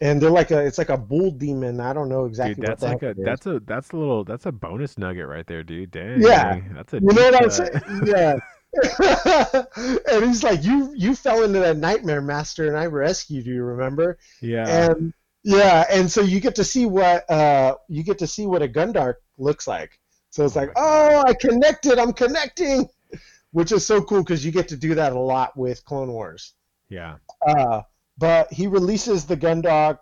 And 0.00 0.20
they're 0.20 0.30
like 0.30 0.50
a 0.50 0.64
it's 0.64 0.76
like 0.76 0.90
a 0.90 0.98
bull 0.98 1.30
demon. 1.30 1.80
I 1.80 1.92
don't 1.92 2.08
know 2.08 2.26
exactly 2.26 2.62
Dude, 2.62 2.66
that's 2.66 2.82
what 2.82 2.90
like 2.92 3.02
a 3.02 3.06
heck 3.06 3.16
it 3.16 3.20
is. 3.20 3.24
that's 3.24 3.46
a 3.46 3.60
that's 3.60 3.90
a 3.92 3.96
little 3.96 4.24
that's 4.24 4.44
a 4.46 4.52
bonus 4.52 4.98
nugget 4.98 5.26
right 5.26 5.46
there, 5.46 5.62
dude. 5.62 5.90
Dang. 5.92 6.20
Yeah. 6.20 6.60
that's 6.74 6.92
a 6.92 7.00
you 7.00 7.12
know 7.12 7.30
what 7.30 7.42
i'm 7.42 7.50
saying 7.50 7.80
yeah. 8.06 8.36
And 10.12 10.24
he's 10.26 10.42
like 10.42 10.64
you 10.64 10.92
you 10.96 11.14
fell 11.14 11.44
into 11.44 11.60
that 11.60 11.76
nightmare 11.76 12.20
master 12.20 12.66
and 12.68 12.76
i 12.76 12.86
rescued 12.86 13.46
you 13.46 13.62
remember? 13.62 14.18
Yeah, 14.42 14.90
and 14.90 15.14
yeah 15.44 15.84
and 15.90 16.10
so 16.10 16.22
you 16.22 16.40
get 16.40 16.56
to 16.56 16.64
see 16.64 16.86
what 16.86 17.28
uh 17.30 17.76
you 17.88 18.02
get 18.02 18.18
to 18.18 18.26
see 18.26 18.46
what 18.46 18.62
a 18.62 18.68
gundark 18.68 19.14
looks 19.38 19.66
like. 19.68 19.98
So 20.30 20.44
it's 20.44 20.56
Oh 20.56 20.60
like 20.60 20.72
oh 20.76 21.22
i 21.26 21.34
connected 21.34 21.98
i'm 21.98 22.12
connecting. 22.12 22.88
Which 23.52 23.70
is 23.70 23.86
so 23.86 24.02
cool 24.02 24.24
because 24.24 24.44
you 24.44 24.50
get 24.50 24.66
to 24.68 24.76
do 24.76 24.96
that 24.96 25.12
a 25.12 25.18
lot 25.18 25.56
with 25.56 25.84
clone 25.84 26.10
wars. 26.10 26.54
Yeah, 26.88 27.16
Uh, 27.46 27.82
but 28.18 28.52
he 28.52 28.66
releases 28.66 29.26
the 29.26 29.36
Gundark, 29.36 30.00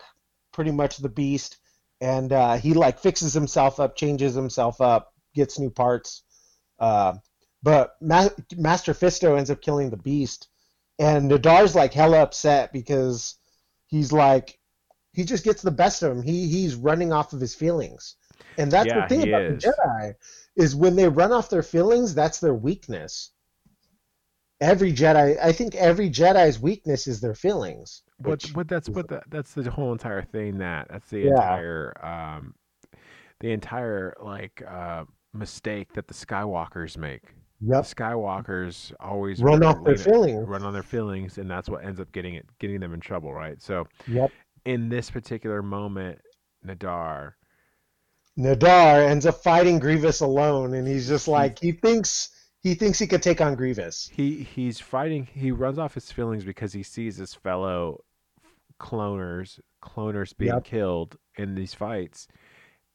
pretty 0.53 0.71
much 0.71 0.99
the 0.99 1.09
beast, 1.09 1.59
and 2.01 2.33
uh, 2.33 2.57
he 2.57 2.75
like 2.75 2.99
fixes 2.99 3.33
himself 3.33 3.81
up, 3.81 3.97
changes 3.97 4.35
himself 4.35 4.81
up, 4.81 5.13
gets 5.35 5.59
new 5.59 5.71
parts. 5.71 6.23
Uh, 6.79 7.15
but 7.63 7.95
Ma- 8.01 8.29
Master 8.57 8.93
Fisto 8.93 9.37
ends 9.39 9.51
up 9.51 9.61
killing 9.63 9.91
the 9.91 9.97
beast, 9.97 10.49
and 10.99 11.31
Nahdar's 11.31 11.75
like 11.75 11.93
hella 11.93 12.21
upset 12.23 12.73
because 12.73 13.37
he's 13.87 14.13
like 14.13 14.59
he 15.13 15.25
just 15.25 15.45
gets 15.45 15.63
the 15.63 15.71
best 15.71 16.03
of 16.03 16.13
him. 16.13 16.23
He 16.23 16.49
he's 16.49 16.75
running 16.75 17.13
off 17.13 17.33
of 17.33 17.41
his 17.41 17.55
feelings, 17.55 18.17
and 18.59 18.71
that's 18.71 18.89
Yeah, 18.89 19.01
the 19.03 19.09
thing 19.09 19.23
about 19.23 19.47
is. 19.47 19.63
the 19.63 19.71
Jedi 19.71 20.15
is 20.57 20.75
when 20.77 20.97
they 20.97 21.09
run 21.09 21.33
off 21.33 21.51
their 21.51 21.63
feelings, 21.63 22.15
that's 22.15 22.41
their 22.41 22.55
weakness. 22.55 23.32
Every 24.63 24.93
Jedi, 24.93 25.37
I 25.43 25.53
think 25.53 25.75
every 25.75 26.09
Jedi's 26.09 26.61
weakness 26.61 27.07
is 27.09 27.21
their 27.21 27.35
feelings. 27.35 28.03
but 28.21 28.41
but 28.55 28.69
that's 28.69 28.87
the, 28.87 29.23
that's 29.29 29.55
the 29.55 29.71
whole 29.71 29.93
entire 29.93 30.23
thing. 30.23 30.59
That 30.59 30.87
that's 30.89 31.11
the 31.11 31.25
Yeah. 31.25 31.31
entire 31.31 31.93
um, 32.05 32.55
the 33.41 33.51
entire 33.51 34.15
like 34.23 34.63
uh 34.67 35.05
mistake 35.35 35.93
that 35.95 36.07
the 36.07 36.15
Skywalkers 36.15 36.97
make. 36.97 37.23
Yep. 37.61 37.87
The 37.89 37.95
Skywalkers 37.95 38.93
always 39.01 39.41
Run 39.43 39.65
off 39.65 39.85
their 39.85 39.97
feelings. 39.97 40.47
run 40.49 40.63
on 40.63 40.73
their 40.73 40.83
feelings, 40.83 41.39
and 41.39 41.51
that's 41.51 41.69
what 41.69 41.85
ends 41.85 42.01
up 42.01 42.13
getting 42.13 42.35
it 42.35 42.47
getting 42.61 42.81
them 42.81 42.95
in 42.95 43.01
trouble, 43.01 43.33
right? 43.33 43.61
So 43.61 43.89
Yep. 44.07 44.31
in 44.65 44.89
this 44.89 45.11
particular 45.11 45.63
moment, 45.63 46.21
Nahdar, 46.65 47.33
Nahdar 48.39 49.09
ends 49.09 49.27
up 49.27 49.43
fighting 49.43 49.79
Grievous 49.81 50.21
alone, 50.21 50.75
and 50.75 50.87
he's 50.87 51.09
just 51.09 51.27
like 51.29 51.59
he 51.59 51.73
thinks 51.73 52.31
he 52.63 52.75
thinks 52.75 52.99
he 52.99 53.07
could 53.07 53.23
take 53.23 53.41
on 53.41 53.55
Grievous. 53.55 54.09
he 54.13 54.43
he's 54.43 54.79
fighting. 54.81 55.27
He 55.33 55.51
runs 55.51 55.79
off 55.79 55.95
his 55.95 56.11
feelings 56.13 56.45
because 56.45 56.73
he 56.73 56.83
sees 56.83 57.17
his 57.17 57.35
fellow 57.35 58.03
cloners 58.81 59.61
cloners 59.83 60.37
being 60.37 60.53
Yep. 60.55 60.65
killed 60.65 61.17
in 61.37 61.55
these 61.55 61.75
fights. 61.75 62.29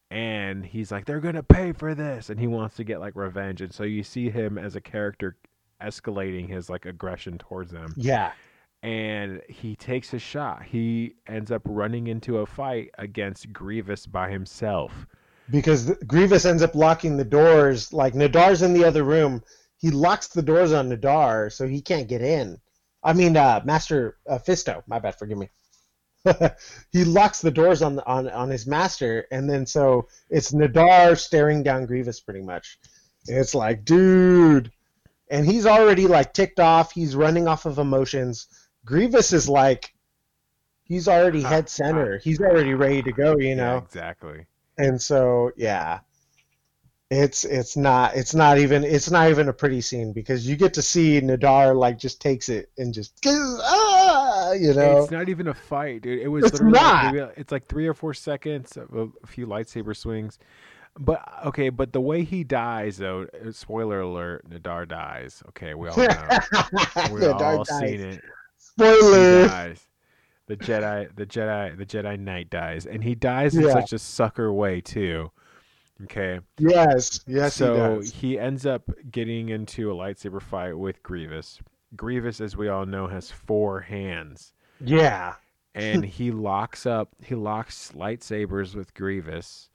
And 0.09 0.65
he's 0.65 0.89
like, 0.91 1.05
they're 1.05 1.19
gonna 1.19 1.43
pay 1.43 1.73
for 1.73 1.93
this, 1.93 2.29
and 2.29 2.39
he 2.39 2.47
wants 2.47 2.75
to 2.77 2.83
get 2.85 2.99
like 3.01 3.15
revenge. 3.15 3.61
And 3.61 3.73
so 3.73 3.83
you 3.83 4.03
see 4.03 4.29
him 4.29 4.57
as 4.57 4.75
a 4.75 4.81
character 4.81 5.35
escalating 5.81 6.47
his 6.47 6.69
like 6.69 6.85
aggression 6.85 7.37
towards 7.37 7.71
them. 7.71 7.93
Yeah. 7.97 8.31
and 8.83 9.41
he 9.49 9.75
takes 9.75 10.13
a 10.13 10.19
shot. 10.19 10.63
He 10.63 11.15
ends 11.27 11.51
up 11.51 11.63
running 11.65 12.07
into 12.07 12.37
a 12.37 12.45
fight 12.45 12.91
against 12.99 13.51
Grievous 13.51 14.05
by 14.05 14.29
himself. 14.29 15.07
Because 15.49 15.91
Grievous 16.05 16.45
ends 16.45 16.61
up 16.61 16.75
locking 16.75 17.17
the 17.17 17.23
doors. 17.23 17.93
Like 17.93 18.13
Nahdar's 18.13 18.61
in 18.61 18.73
the 18.73 18.83
other 18.83 19.03
room, 19.03 19.43
he 19.77 19.91
locks 19.91 20.27
the 20.27 20.41
doors 20.41 20.73
on 20.73 20.89
Nahdar, 20.89 21.51
so 21.51 21.67
he 21.67 21.81
can't 21.81 22.07
get 22.07 22.21
in. 22.21 22.59
I 23.03 23.13
mean, 23.13 23.37
uh, 23.37 23.61
Master 23.63 24.17
uh, 24.27 24.39
Fisto. 24.39 24.83
My 24.87 24.99
bad. 24.99 25.15
Forgive 25.15 25.37
me. 25.37 25.49
he 26.91 27.05
locks 27.05 27.41
the 27.41 27.51
doors 27.51 27.81
on 27.81 27.99
on 28.01 28.29
on 28.29 28.49
his 28.49 28.67
master, 28.67 29.27
and 29.31 29.49
then 29.49 29.65
so 29.65 30.07
it's 30.29 30.51
Nahdar 30.51 31.17
staring 31.17 31.63
down 31.63 31.85
Grievous 31.85 32.19
pretty 32.19 32.41
much. 32.41 32.79
It's 33.27 33.53
like, 33.53 33.85
dude, 33.85 34.71
and 35.29 35.45
he's 35.45 35.65
already 35.65 36.07
like 36.07 36.33
ticked 36.33 36.59
off. 36.59 36.91
He's 36.91 37.15
running 37.15 37.47
off 37.47 37.65
of 37.65 37.77
emotions. 37.77 38.47
Grievous 38.85 39.33
is 39.33 39.47
like, 39.47 39.93
he's 40.83 41.07
already 41.07 41.41
head 41.41 41.69
center. 41.69 42.19
He's 42.19 42.41
already 42.41 42.73
ready 42.73 43.01
to 43.03 43.11
go. 43.11 43.37
You 43.37 43.49
Yeah, 43.49 43.55
know 43.55 43.77
exactly. 43.77 44.45
And 44.77 45.01
so 45.01 45.51
yeah 45.55 45.99
it's 47.09 47.45
it's 47.45 47.77
not 47.77 48.15
it's 48.17 48.35
not 48.35 48.57
even 48.57 48.83
it's 48.83 49.09
not 49.09 49.29
even 49.29 49.47
a 49.47 49.53
pretty 49.53 49.79
scene 49.79 50.11
because 50.11 50.45
you 50.45 50.57
get 50.57 50.73
to 50.73 50.81
see 50.81 51.21
Nahdar 51.21 51.73
like 51.73 51.97
just 51.97 52.19
takes 52.19 52.49
it 52.49 52.69
and 52.77 52.93
just 52.93 53.17
ah, 53.25 54.51
you 54.51 54.73
know 54.73 55.03
It's 55.03 55.11
not 55.11 55.29
even 55.29 55.47
a 55.47 55.53
fight, 55.53 56.01
dude. 56.01 56.19
It 56.19 56.27
was 56.27 56.43
It's 56.45 56.53
literally 56.55 56.73
like 56.73 56.83
not. 57.03 57.13
maybe- 57.13 57.31
it's 57.37 57.51
like 57.51 57.67
three 57.67 57.87
or 57.87 57.93
four 57.93 58.13
seconds 58.13 58.75
of 58.75 58.93
a, 59.23 59.27
few 59.27 59.47
lightsaber 59.47 59.95
swings. 59.95 60.37
But 60.99 61.45
okay, 61.45 61.69
but 61.69 61.93
the 61.93 62.01
way 62.01 62.23
he 62.23 62.43
dies, 62.43 62.97
though, 62.97 63.27
uh, 63.45 63.51
spoiler 63.51 64.01
alert: 64.01 64.49
Nahdar 64.49 64.87
dies. 64.87 65.43
Okay, 65.49 65.75
we 65.75 65.87
all 65.89 65.95
know. 65.97 66.27
we 67.13 67.25
all 67.27 67.63
dies. 67.63 67.79
seen 67.79 68.01
it. 68.01 68.21
Spoiler. 68.57 69.75
The 70.47 70.57
Jedi, 70.57 71.13
the 71.15 71.25
Jedi, 71.25 71.77
the 71.77 71.85
Jedi 71.85 72.17
Knight 72.19 72.49
dies, 72.49 72.85
and 72.85 73.03
he 73.03 73.15
dies 73.15 73.55
in 73.55 73.63
Yeah. 73.63 73.73
such 73.73 73.93
a 73.93 73.99
sucker 73.99 74.51
way 74.51 74.81
too. 74.81 75.31
Okay, 76.03 76.39
Yes, 76.59 77.21
yes, 77.25 77.55
so 77.55 77.99
he 78.01 78.35
does. 78.35 78.43
ends 78.45 78.65
up 78.67 78.89
getting 79.11 79.49
into 79.49 79.91
a 79.91 79.95
lightsaber 79.95 80.41
fight 80.41 80.77
with 80.77 81.01
Grievous. 81.03 81.59
Grievous, 81.95 82.39
as 82.39 82.55
we 82.55 82.67
all 82.69 82.85
know, 82.85 83.07
has 83.07 83.31
four 83.31 83.81
hands, 83.81 84.53
Yeah, 84.79 85.35
and 85.73 86.05
he 86.05 86.31
locks 86.31 86.85
up. 86.85 87.15
He 87.23 87.33
locks 87.33 87.93
lightsabers 87.93 88.75
with 88.75 88.93
Grievous, 88.93 89.69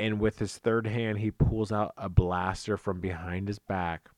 and 0.00 0.18
with 0.18 0.40
his 0.40 0.58
third 0.58 0.86
hand, 0.88 1.18
he 1.18 1.30
pulls 1.30 1.70
out 1.70 1.94
a 1.96 2.08
blaster 2.08 2.76
from 2.76 3.00
behind 3.00 3.46
his 3.48 3.60
back, 3.60 4.08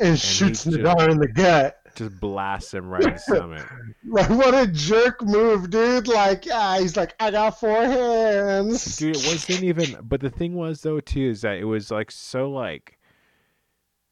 and 0.00 0.18
shoots 0.18 0.64
Nahdar 0.64 1.10
in 1.10 1.18
the 1.18 1.28
gut. 1.28 1.76
just 1.94 2.18
blasts 2.20 2.74
him 2.74 2.88
right 2.88 3.02
in 3.04 3.12
the 3.14 3.18
stomach. 3.18 3.66
Like 4.10 4.30
what 4.30 4.54
a 4.54 4.66
jerk 4.66 5.22
move, 5.22 5.68
dude! 5.68 6.08
Like, 6.08 6.44
ah, 6.50 6.78
he's 6.80 6.96
like, 6.96 7.14
I 7.20 7.30
got 7.30 7.60
four 7.60 7.82
hands. 7.82 8.96
dude 8.96 9.16
it 9.16 9.26
wasn't 9.26 9.62
even 9.62 9.96
but 10.02 10.20
the 10.20 10.30
thing 10.30 10.54
was 10.54 10.80
though 10.80 11.00
too 11.00 11.28
is 11.28 11.42
that 11.42 11.58
it 11.58 11.64
was 11.64 11.90
like 11.90 12.10
so 12.10 12.50
like 12.50 12.98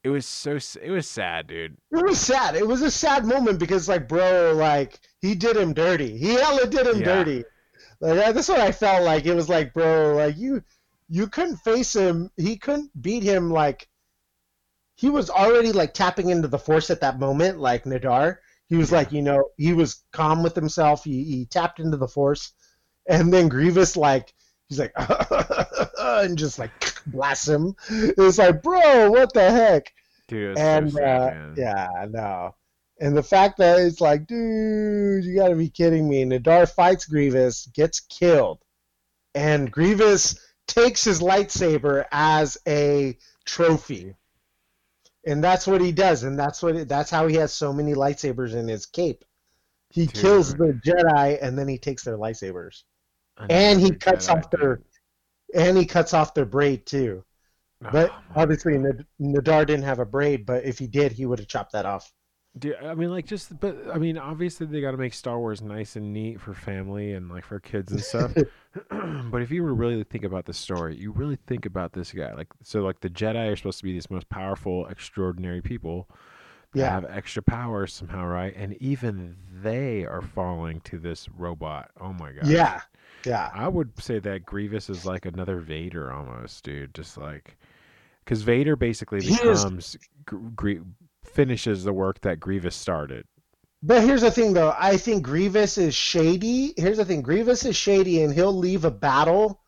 it 0.03 0.09
was 0.09 0.25
so 0.25 0.57
it 0.81 0.91
was 0.91 1.09
sad 1.09 1.47
dude 1.47 1.75
It 1.91 2.03
was 2.05 2.19
sad. 2.19 2.55
It 2.55 2.67
was 2.67 2.81
a 2.81 2.91
sad 2.91 3.25
moment 3.25 3.59
because, 3.59 3.89
like, 3.89 4.07
bro, 4.07 4.53
like 4.55 4.99
he 5.21 5.33
did 5.35 5.57
him 5.57 5.73
dirty. 5.73 6.15
He 6.17 6.33
hella 6.35 6.67
did 6.67 6.85
him 6.87 6.99
Yeah. 6.99 7.05
dirty. 7.05 7.43
Like 7.99 8.35
that's 8.35 8.47
what 8.49 8.59
I 8.59 8.71
felt 8.71 9.03
like. 9.03 9.25
It 9.25 9.33
was 9.33 9.49
like, 9.49 9.73
bro, 9.73 10.13
like 10.15 10.37
you, 10.37 10.61
you 11.09 11.27
couldn't 11.27 11.57
face 11.57 11.93
him. 11.95 12.29
He 12.37 12.55
couldn't 12.57 12.91
beat 13.01 13.23
him. 13.23 13.49
Like 13.49 13.87
he 14.97 15.09
was 15.09 15.29
already 15.29 15.71
like 15.71 15.93
tapping 15.93 16.29
into 16.29 16.47
the 16.47 16.59
force 16.59 16.89
at 16.89 17.01
that 17.01 17.19
moment. 17.19 17.59
Like 17.59 17.85
Nahdar, 17.85 18.37
he 18.67 18.75
was 18.75 18.91
like, 18.91 19.11
you 19.11 19.21
know, 19.21 19.49
he 19.55 19.73
was 19.73 20.03
calm 20.11 20.43
with 20.43 20.55
himself. 20.55 21.03
He, 21.03 21.23
he 21.23 21.45
tapped 21.45 21.79
into 21.79 21.97
the 21.97 22.07
force, 22.07 22.51
and 23.07 23.31
then 23.31 23.47
Grievous, 23.47 23.95
like, 23.95 24.33
he's 24.67 24.79
like, 24.79 24.93
and 25.99 26.37
just 26.37 26.57
like 26.59 26.71
blasts 27.07 27.47
him. 27.47 27.75
It 27.89 28.17
was 28.17 28.39
like, 28.39 28.63
bro, 28.63 29.11
what 29.11 29.33
the 29.33 29.49
heck? 29.49 29.93
dude 30.27 30.57
and 30.57 30.91
so 30.91 30.97
sad, 30.97 31.37
uh, 31.37 31.53
yeah, 31.55 32.05
no. 32.09 32.55
And 32.99 33.15
the 33.15 33.23
fact 33.23 33.59
that 33.59 33.79
it's 33.79 34.01
like, 34.01 34.25
dude, 34.25 35.23
you 35.23 35.35
got 35.35 35.49
to 35.49 35.55
be 35.55 35.69
kidding 35.69 36.09
me. 36.09 36.25
Nahdar 36.25 36.69
fights 36.69 37.05
Grievous, 37.05 37.67
gets 37.67 37.99
killed, 37.99 38.63
and 39.35 39.71
Grievous 39.71 40.39
takes 40.67 41.03
his 41.03 41.21
lightsaber 41.21 42.05
as 42.11 42.57
a 42.67 43.15
trophy. 43.45 44.15
And 45.25 45.43
that's 45.43 45.67
what 45.67 45.81
he 45.81 45.91
does, 45.91 46.23
and 46.23 46.39
that's 46.39 46.63
what 46.63 46.87
that's 46.87 47.09
how 47.09 47.27
he 47.27 47.35
has 47.35 47.53
so 47.53 47.73
many 47.73 47.93
lightsabers 47.93 48.53
in 48.53 48.67
his 48.67 48.85
cape. 48.85 49.25
He 49.89 50.05
Dude. 50.05 50.15
kills 50.15 50.53
the 50.55 50.79
Jedi, 50.85 51.37
and 51.41 51.57
then 51.57 51.67
he 51.67 51.77
takes 51.77 52.03
their 52.03 52.17
lightsabers, 52.17 52.83
and 53.49 53.79
he 53.81 53.91
cuts 53.91 54.27
Jedi, 54.27 54.37
off 54.37 54.51
their, 54.51 54.81
and 55.53 55.77
he 55.77 55.85
cuts 55.85 56.13
off 56.13 56.33
their 56.33 56.45
braid 56.45 56.85
too. 56.85 57.23
But 57.81 58.11
Oh, 58.11 58.21
my 58.35 58.41
obviously, 58.43 58.77
God. 58.77 59.05
Nahdar 59.21 59.65
didn't 59.67 59.83
have 59.83 59.99
a 59.99 60.05
braid, 60.05 60.45
but 60.45 60.63
if 60.65 60.79
he 60.79 60.87
did, 60.87 61.11
he 61.11 61.25
would 61.25 61.39
have 61.39 61.47
chopped 61.47 61.73
that 61.73 61.85
off. 61.85 62.11
I 62.83 62.93
mean, 62.95 63.09
like, 63.11 63.25
just, 63.25 63.59
but 63.59 63.77
I 63.93 63.97
mean, 63.97 64.17
obviously, 64.17 64.67
they 64.67 64.81
got 64.81 64.91
to 64.91 64.97
make 64.97 65.13
Star 65.13 65.39
Wars 65.39 65.61
nice 65.61 65.95
and 65.95 66.13
neat 66.13 66.39
for 66.39 66.53
family 66.53 67.13
and 67.13 67.29
like 67.29 67.45
for 67.45 67.59
kids 67.59 67.91
and 67.91 68.01
stuff. 68.01 68.33
but 69.31 69.41
if 69.41 69.49
you 69.51 69.63
were 69.63 69.73
really 69.73 70.03
think 70.03 70.23
about 70.23 70.45
the 70.45 70.53
story, 70.53 70.95
you 70.95 71.11
really 71.11 71.37
think 71.47 71.65
about 71.65 71.93
this 71.93 72.11
guy. 72.11 72.33
Like, 72.33 72.47
so, 72.63 72.81
like, 72.81 72.99
the 73.01 73.09
Jedi 73.09 73.51
are 73.51 73.55
supposed 73.55 73.79
to 73.79 73.83
be 73.83 73.93
these 73.93 74.09
most 74.11 74.29
powerful, 74.29 74.85
extraordinary 74.87 75.61
people 75.61 76.07
that 76.73 76.79
Yeah. 76.79 76.89
have 76.91 77.05
extra 77.05 77.41
powers 77.41 77.93
somehow, 77.93 78.25
right? 78.25 78.53
And 78.55 78.73
even 78.81 79.35
they 79.63 80.05
are 80.05 80.21
falling 80.21 80.81
to 80.81 80.97
this 80.99 81.27
robot. 81.29 81.89
Oh 81.99 82.13
my 82.13 82.31
god. 82.33 82.45
Yeah, 82.47 82.81
yeah, 83.25 83.49
I 83.53 83.67
would 83.67 83.99
say 84.01 84.19
that 84.19 84.45
Grievous 84.45 84.89
is 84.89 85.05
like 85.05 85.25
another 85.25 85.59
Vader 85.59 86.11
almost, 86.13 86.63
dude. 86.63 86.93
Just 86.93 87.17
like, 87.17 87.57
because 88.23 88.41
Vader 88.43 88.75
basically 88.75 89.21
He 89.21 89.33
is- 89.33 89.63
becomes 89.63 89.97
Gr- 90.25 90.37
Gr- 90.55 90.81
finishes 91.37 91.83
the 91.83 91.93
work 91.93 92.19
that 92.21 92.39
Grievous 92.39 92.75
started. 92.75 93.23
But 93.83 94.01
here's 94.03 94.21
the 94.21 94.31
thing, 94.31 94.53
though. 94.53 94.73
I 94.77 94.97
think 94.97 95.23
Grievous 95.23 95.77
is 95.77 95.93
shady. 95.93 96.73
Here's 96.77 96.97
the 96.97 97.05
thing: 97.05 97.21
Grievous 97.21 97.63
is 97.63 97.75
shady, 97.75 98.23
and 98.23 98.33
he'll 98.33 98.57
leave 98.57 98.85
a 98.85 98.91
battle. 98.91 99.61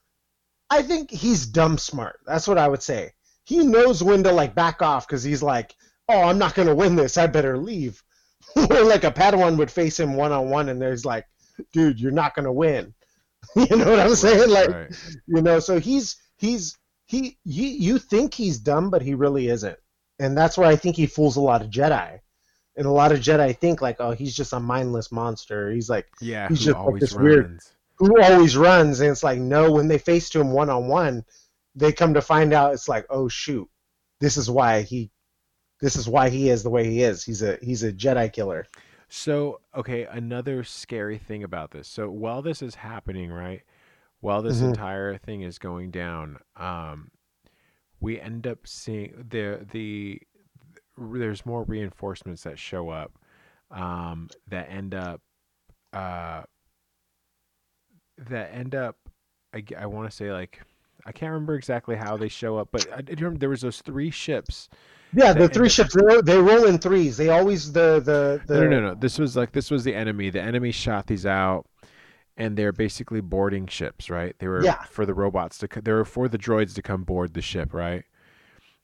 I 0.71 0.81
think 0.81 1.11
he's 1.11 1.45
dumb 1.45 1.77
smart. 1.77 2.19
That's 2.25 2.47
what 2.47 2.57
I 2.57 2.67
would 2.67 2.81
say. 2.81 3.13
He 3.45 3.59
knows 3.59 4.03
when 4.03 4.23
to 4.23 4.31
like 4.31 4.55
back 4.55 4.81
off 4.81 5.07
because 5.07 5.23
he's 5.23 5.43
like, 5.43 5.75
"Oh, 6.07 6.23
I'm 6.23 6.39
not 6.39 6.55
gonna 6.55 6.73
win 6.73 6.95
this. 6.95 7.17
I 7.17 7.27
better 7.27 7.55
leave." 7.57 8.03
or 8.55 8.81
like 8.83 9.03
a 9.03 9.11
Padawan 9.11 9.57
would 9.57 9.69
face 9.69 9.99
him 9.99 10.15
one 10.15 10.31
on 10.31 10.49
one, 10.49 10.69
and 10.69 10.81
there's 10.81 11.05
like, 11.05 11.25
"Dude, 11.71 11.99
you're 11.99 12.11
not 12.11 12.33
gonna 12.33 12.51
win." 12.51 12.95
you 13.55 13.77
know 13.77 13.91
what 13.91 13.99
I'm 13.99 14.15
saying? 14.15 14.49
Like, 14.49 14.69
Right. 14.69 15.15
you 15.27 15.41
know 15.41 15.59
so 15.59 15.79
he's 15.79 16.17
he's 16.37 16.75
he 17.05 17.37
you, 17.45 17.67
you 17.67 17.97
think 17.99 18.33
he's 18.33 18.59
dumb 18.59 18.89
but 18.89 19.01
he 19.01 19.13
really 19.13 19.47
isn't 19.47 19.77
and 20.19 20.37
that's 20.37 20.57
where 20.57 20.67
i 20.67 20.75
think 20.75 20.95
he 20.95 21.05
fools 21.05 21.35
a 21.37 21.41
lot 21.41 21.61
of 21.61 21.69
jedi 21.69 22.19
and 22.75 22.85
a 22.85 22.91
lot 22.91 23.11
of 23.11 23.19
jedi 23.19 23.55
think 23.57 23.81
like 23.81 23.97
oh 23.99 24.11
he's 24.11 24.35
just 24.35 24.53
a 24.53 24.59
mindless 24.59 25.11
monster 25.11 25.71
he's 25.71 25.89
like 25.89 26.07
Yeah, 26.21 26.47
He's 26.49 26.59
just 26.59 26.75
like 26.75 26.77
always 26.77 27.01
this 27.01 27.13
weird- 27.15 27.45
runs. 27.45 27.71
who 27.97 28.21
always 28.21 28.55
runs 28.57 28.99
and 29.01 29.11
it's 29.11 29.23
like 29.23 29.39
no 29.39 29.71
when 29.71 29.87
they 29.87 29.97
face 29.97 30.29
to 30.31 30.39
him 30.39 30.51
one-on-one 30.51 31.25
they 31.75 31.91
come 31.91 32.13
to 32.13 32.21
find 32.21 32.53
out 32.53 32.73
it's 32.73 32.87
like 32.87 33.05
oh 33.09 33.27
shoot 33.27 33.69
this 34.19 34.37
is 34.37 34.49
why 34.49 34.81
he 34.81 35.11
this 35.81 35.95
is 35.95 36.07
why 36.09 36.29
he 36.29 36.49
is 36.49 36.63
the 36.63 36.69
way 36.69 36.85
he 36.89 37.01
is 37.03 37.23
he's 37.23 37.41
a 37.41 37.57
he's 37.61 37.83
a 37.83 37.91
jedi 37.93 38.31
killer 38.31 38.65
So, 39.11 39.59
okay, 39.75 40.03
another 40.05 40.63
scary 40.63 41.17
thing 41.17 41.43
about 41.43 41.71
this. 41.71 41.87
So, 41.87 42.11
while 42.11 42.43
this 42.43 42.61
is 42.61 42.75
happening, 42.75 43.31
right? 43.31 43.63
While 44.21 44.43
this 44.43 44.59
Mhm. 44.61 44.67
entire 44.67 45.17
thing 45.17 45.41
is 45.41 45.57
going 45.57 45.89
down, 45.89 46.37
um, 46.55 47.09
we 48.01 48.19
end 48.19 48.47
up 48.47 48.59
seeing 48.65 49.25
the 49.29 49.65
the 49.71 50.21
there's 50.97 51.45
more 51.45 51.63
reinforcements 51.63 52.43
that 52.43 52.59
show 52.59 52.89
up 52.89 53.11
um, 53.71 54.29
that 54.47 54.69
end 54.69 54.93
up 54.93 55.21
uh, 55.93 56.43
that 58.17 58.53
end 58.53 58.75
up. 58.75 58.97
I, 59.53 59.63
I 59.77 59.85
want 59.87 60.09
to 60.09 60.15
say 60.15 60.31
like 60.31 60.61
I 61.05 61.11
can't 61.11 61.31
remember 61.31 61.55
exactly 61.55 61.95
how 61.95 62.17
they 62.17 62.27
show 62.27 62.57
up, 62.57 62.69
but 62.71 62.87
I 62.93 63.01
did 63.01 63.19
remember 63.21 63.39
there 63.39 63.49
was 63.49 63.61
those 63.61 63.81
three 63.81 64.11
ships 64.11 64.69
yeah 65.13 65.33
The- 65.33 65.47
the 65.47 65.49
three 65.49 65.69
ships 65.69 65.95
they 65.95 66.03
roll, 66.05 66.21
they 66.21 66.37
roll 66.37 66.65
in 66.65 66.77
threes 66.77 67.17
they 67.17 67.29
always 67.29 67.71
the 67.71 67.99
the, 67.99 68.39
the 68.45 68.59
No, 68.61 68.67
no, 68.67 68.79
no, 68.81 68.87
no. 68.89 68.93
This 68.95 69.17
was 69.17 69.35
like 69.35 69.51
this 69.51 69.71
was 69.71 69.83
the 69.83 69.95
enemy. 69.95 70.29
The 70.29 70.41
enemy 70.41 70.71
shot 70.71 71.07
these 71.07 71.25
out, 71.25 71.65
and 72.39 72.57
they're 72.57 72.71
basically 72.71 73.21
boarding 73.21 73.67
ships, 73.67 74.09
right? 74.09 74.35
They 74.39 74.47
were 74.47 74.63
Yeah. 74.63 74.81
for 74.85 75.05
the 75.05 75.13
robots 75.13 75.59
to. 75.59 75.67
They 75.81 75.91
were 75.91 76.05
for 76.05 76.27
the 76.27 76.37
droids 76.39 76.73
to 76.75 76.81
come 76.81 77.03
board 77.03 77.33
the 77.35 77.41
ship, 77.41 77.73
right? 77.73 78.03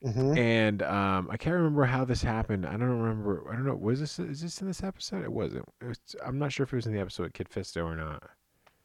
Mhm. 0.03 0.37
And 0.37 0.83
um, 0.83 1.29
I 1.31 1.37
can't 1.37 1.55
remember 1.55 1.85
how 1.85 2.05
this 2.05 2.21
happened. 2.21 2.65
I 2.65 2.71
don't 2.73 2.99
remember. 3.01 3.49
I 3.49 3.53
don't 3.55 3.65
know. 3.65 3.75
Was 3.75 3.99
this 3.99 4.19
is 4.19 4.41
this 4.41 4.61
in 4.61 4.67
this 4.67 4.83
episode? 4.83 5.23
It 5.23 5.31
wasn't. 5.31 5.65
It 5.81 5.85
was, 5.85 5.99
I'm 6.23 6.37
not 6.37 6.51
sure 6.51 6.65
if 6.65 6.73
it 6.73 6.75
was 6.75 6.85
in 6.85 6.93
the 6.93 6.99
episode 6.99 7.33
Kit 7.33 7.49
Fisto 7.49 7.83
or 7.85 7.95
not. 7.95 8.21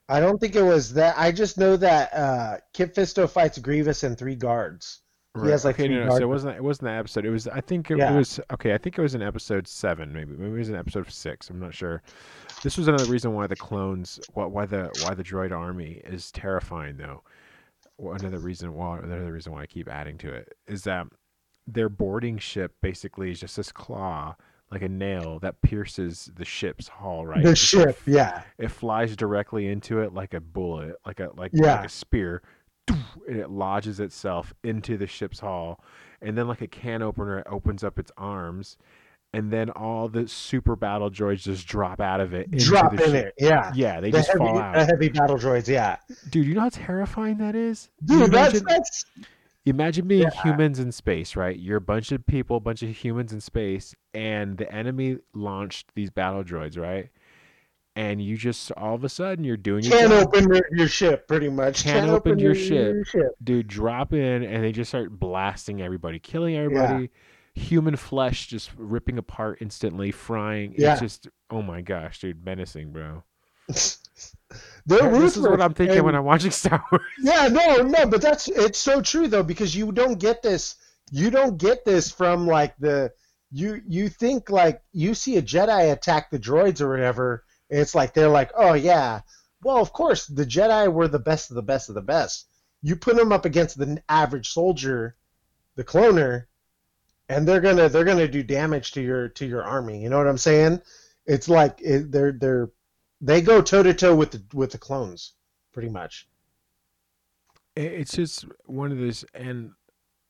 I 0.08 0.18
don't 0.20 0.38
think 0.40 0.56
it 0.56 0.62
was 0.62 0.94
that. 0.94 1.16
I 1.18 1.30
just 1.30 1.58
know 1.58 1.76
that 1.76 2.14
uh, 2.14 2.56
Kit 2.72 2.94
Fisto 2.94 3.28
fights 3.28 3.58
Grievous 3.58 4.02
and 4.02 4.16
three 4.16 4.34
guards. 4.34 5.02
He 5.43 5.49
has, 5.51 5.64
like, 5.64 5.76
okay, 5.78 5.87
no, 5.87 6.07
no, 6.07 6.11
so 6.11 6.22
it 6.22 6.28
wasn't. 6.28 6.57
It 6.57 6.62
wasn't 6.64 6.87
that 6.87 6.99
episode. 6.99 7.24
It 7.24 7.31
was. 7.31 7.47
I 7.47 7.61
think 7.61 7.89
it 7.91 7.99
Yeah. 7.99 8.16
was. 8.16 8.41
Okay, 8.53 8.74
I 8.74 8.78
think 8.78 8.99
it 8.99 9.03
was 9.03 9.14
in 9.14 9.22
episode 9.22 9.68
seven. 9.68 10.12
Maybe. 10.12 10.33
Maybe 10.33 10.51
it 10.51 10.59
was 10.59 10.68
in 10.70 10.74
episode 10.74 11.09
six. 11.09 11.49
I'm 11.51 11.61
not 11.61 11.72
sure. 11.72 12.03
This 12.64 12.76
was 12.76 12.89
another 12.89 13.05
reason 13.05 13.33
why 13.33 13.47
the 13.47 13.55
clones, 13.55 14.18
why, 14.35 14.47
why 14.47 14.66
the 14.66 14.91
why 15.05 15.14
the 15.14 15.22
droid 15.22 15.53
army 15.53 16.01
is 16.05 16.33
terrifying, 16.33 16.97
though. 16.97 17.22
Another 18.01 18.39
reason 18.39 18.74
why 18.74 18.99
another 18.99 19.33
reason 19.33 19.53
why 19.53 19.62
I 19.62 19.66
keep 19.66 19.89
adding 19.89 20.18
to 20.18 20.33
it 20.33 20.53
is 20.66 20.83
that 20.85 21.07
their 21.66 21.89
boarding 21.89 22.39
ship 22.39 22.72
basically 22.83 23.31
is 23.31 23.39
just 23.39 23.57
this 23.57 23.70
claw, 23.70 24.35
like 24.72 24.83
a 24.83 24.89
nail 24.89 25.39
that 25.41 25.62
pierces 25.62 26.28
the 26.35 26.45
ship's 26.45 26.89
hull. 26.89 27.24
Right. 27.26 27.45
The 27.45 27.51
It's 27.51 27.61
ship, 27.61 27.87
like 27.87 27.97
yeah. 28.07 28.43
it 28.59 28.72
flies 28.72 29.14
directly 29.14 29.68
into 29.68 30.01
it 30.01 30.12
like 30.12 30.35
a 30.35 30.41
bullet, 30.41 30.97
like 31.07 31.20
a 31.20 31.31
like, 31.37 31.53
Yeah. 31.55 31.76
like 31.76 31.87
a 31.87 31.89
spear, 31.91 32.43
and 33.28 33.36
it 33.38 33.51
lodges 33.51 34.01
itself 34.01 34.53
into 34.62 34.97
the 34.97 35.07
ship's 35.07 35.41
hull, 35.41 35.82
and 36.20 36.36
then 36.36 36.49
like 36.49 36.61
a 36.61 36.66
can 36.66 37.03
opener, 37.03 37.38
it 37.38 37.47
opens 37.51 37.82
up 37.84 37.99
its 37.99 38.11
arms, 38.16 38.76
and 39.32 39.53
then 39.53 39.70
all 39.70 40.09
the 40.09 40.26
super 40.26 40.74
battle 40.76 41.11
droids 41.11 41.43
just 41.43 41.66
drop 41.66 42.01
out 42.01 42.20
of 42.20 42.34
it. 42.34 42.51
Drop 42.51 42.93
in 42.95 42.99
ship. 42.99 43.14
it, 43.26 43.34
yeah. 43.38 43.72
Yeah, 43.74 44.01
they 44.01 44.11
the 44.11 44.18
just 44.18 44.28
heavy, 44.28 44.38
fall 44.38 44.55
the 44.55 44.61
out. 44.61 44.86
heavy 44.88 45.09
battle 45.09 45.36
droids, 45.38 45.68
yeah. 45.68 45.97
Dude, 46.30 46.47
you 46.47 46.55
know 46.55 46.62
how 46.62 46.68
terrifying 46.70 47.38
that 47.38 47.55
is? 47.55 47.88
Dude, 48.05 48.30
that's 48.32 48.55
imagine, 48.59 48.64
that's 48.68 49.05
imagine 49.66 50.09
being 50.09 50.22
Yeah. 50.22 50.43
humans 50.43 50.78
in 50.80 50.91
space, 50.91 51.36
right? 51.36 51.57
You're 51.57 51.76
a 51.76 51.80
bunch 51.80 52.11
of 52.12 52.26
people, 52.26 52.57
a 52.57 52.61
bunch 52.61 52.82
of 52.82 52.88
humans 52.88 53.32
in 53.32 53.41
space, 53.41 53.95
and 54.14 54.59
the 54.59 54.72
enemy 54.72 55.18
launched 55.32 55.95
these 55.95 56.11
battle 56.11 56.43
droids, 56.43 56.76
right? 56.78 57.11
And 57.97 58.22
you 58.22 58.36
just 58.36 58.70
all 58.72 58.95
of 58.95 59.05
a 59.05 59.09
sudden 59.09 59.45
you're 59.45 59.57
doing 59.57 59.84
your 59.84 59.99
can't 59.99 60.11
job. 60.12 60.28
open 60.28 60.49
your, 60.49 60.62
your 60.72 60.88
ship, 60.88 61.26
pretty 61.26 61.49
much. 61.49 61.82
Can't 61.82 62.09
open 62.09 62.38
your 62.38 62.55
your 62.55 63.05
ship. 63.05 63.32
dude 63.43 63.66
drop 63.66 64.12
in 64.12 64.43
and 64.45 64.62
they 64.62 64.72
just 64.72 64.91
start 64.91 65.11
blasting 65.11 65.82
everybody 65.82 66.18
killing 66.18 66.57
everybody 66.57 67.11
human 67.55 67.97
flesh 67.97 68.47
just 68.47 68.70
ripping 68.76 69.18
apart 69.18 69.59
instantly, 69.61 70.11
frying. 70.11 70.74
Yeah. 70.78 70.93
It's 70.93 71.01
just 71.01 71.28
oh 71.51 71.62
my 71.62 71.80
gosh, 71.80 72.20
dude, 72.20 72.45
menacing, 72.45 72.93
bro. 72.93 73.22
They're 74.86 75.11
this 75.18 75.36
is 75.36 75.43
what 75.43 75.61
I'm 75.61 75.74
thinking 75.74 75.99
and- 75.99 76.07
when 76.07 76.14
I'm 76.14 76.24
watching 76.24 76.51
Star 76.53 76.82
Wars. 76.91 77.05
Yeah, 77.20 77.49
no, 77.49 77.76
no, 77.82 78.07
but 78.07 78.22
that's 78.22 78.49
it's 78.49 78.78
so 78.78 79.01
true 79.03 79.28
though 79.28 79.43
because 79.43 79.74
you 79.74 79.93
don't 79.93 80.18
get 80.18 80.43
this 80.43 80.76
you 81.11 81.30
don't 81.30 81.59
get 81.59 81.84
this 81.84 82.11
from 82.11 82.47
like 82.47 82.76
the 82.78 83.12
you 83.53 83.80
you 83.86 84.09
think 84.09 84.49
like 84.51 84.82
you 84.93 85.14
see 85.14 85.36
a 85.36 85.43
Jedi 85.43 85.93
attack 85.93 86.30
the 86.30 86.38
droids 86.38 86.80
or 86.80 86.88
whatever 86.91 87.45
it's 87.70 87.94
like 87.94 88.12
they're 88.14 88.28
like, 88.28 88.50
"Oh 88.56 88.74
yeah. 88.74 89.20
Well, 89.62 89.78
of 89.78 89.92
course, 89.92 90.26
the 90.26 90.44
Jedi 90.44 90.92
were 90.92 91.08
the 91.08 91.18
best 91.18 91.50
of 91.50 91.56
the 91.56 91.62
best 91.62 91.88
of 91.88 91.94
the 91.94 92.02
best." 92.02 92.46
You 92.82 92.96
put 92.96 93.16
them 93.16 93.32
up 93.32 93.44
against 93.44 93.78
the 93.78 94.02
average 94.08 94.50
soldier, 94.50 95.16
the 95.76 95.84
cloner, 95.84 96.46
and 97.28 97.46
they're 97.46 97.60
to 97.60 97.88
they're 97.88 98.04
to 98.04 98.28
do 98.28 98.42
damage 98.42 98.92
to 98.92 99.00
your 99.00 99.28
to 99.30 99.46
your 99.46 99.62
army. 99.62 100.02
You 100.02 100.08
know 100.08 100.18
what 100.18 100.26
I'm 100.26 100.38
saying? 100.38 100.82
It's 101.26 101.48
like 101.48 101.80
it, 101.80 102.10
they're 102.10 102.32
they're 102.32 102.70
they 103.20 103.40
go 103.40 103.62
toe 103.62 103.82
to 103.82 103.94
toe 103.94 104.14
with 104.14 104.32
the 104.32 104.42
with 104.52 104.72
the 104.72 104.78
clones 104.78 105.34
pretty 105.72 105.88
much. 105.88 106.28
It's 107.76 108.12
just 108.12 108.46
one 108.66 108.90
of 108.90 108.98
those, 108.98 109.24
and 109.32 109.72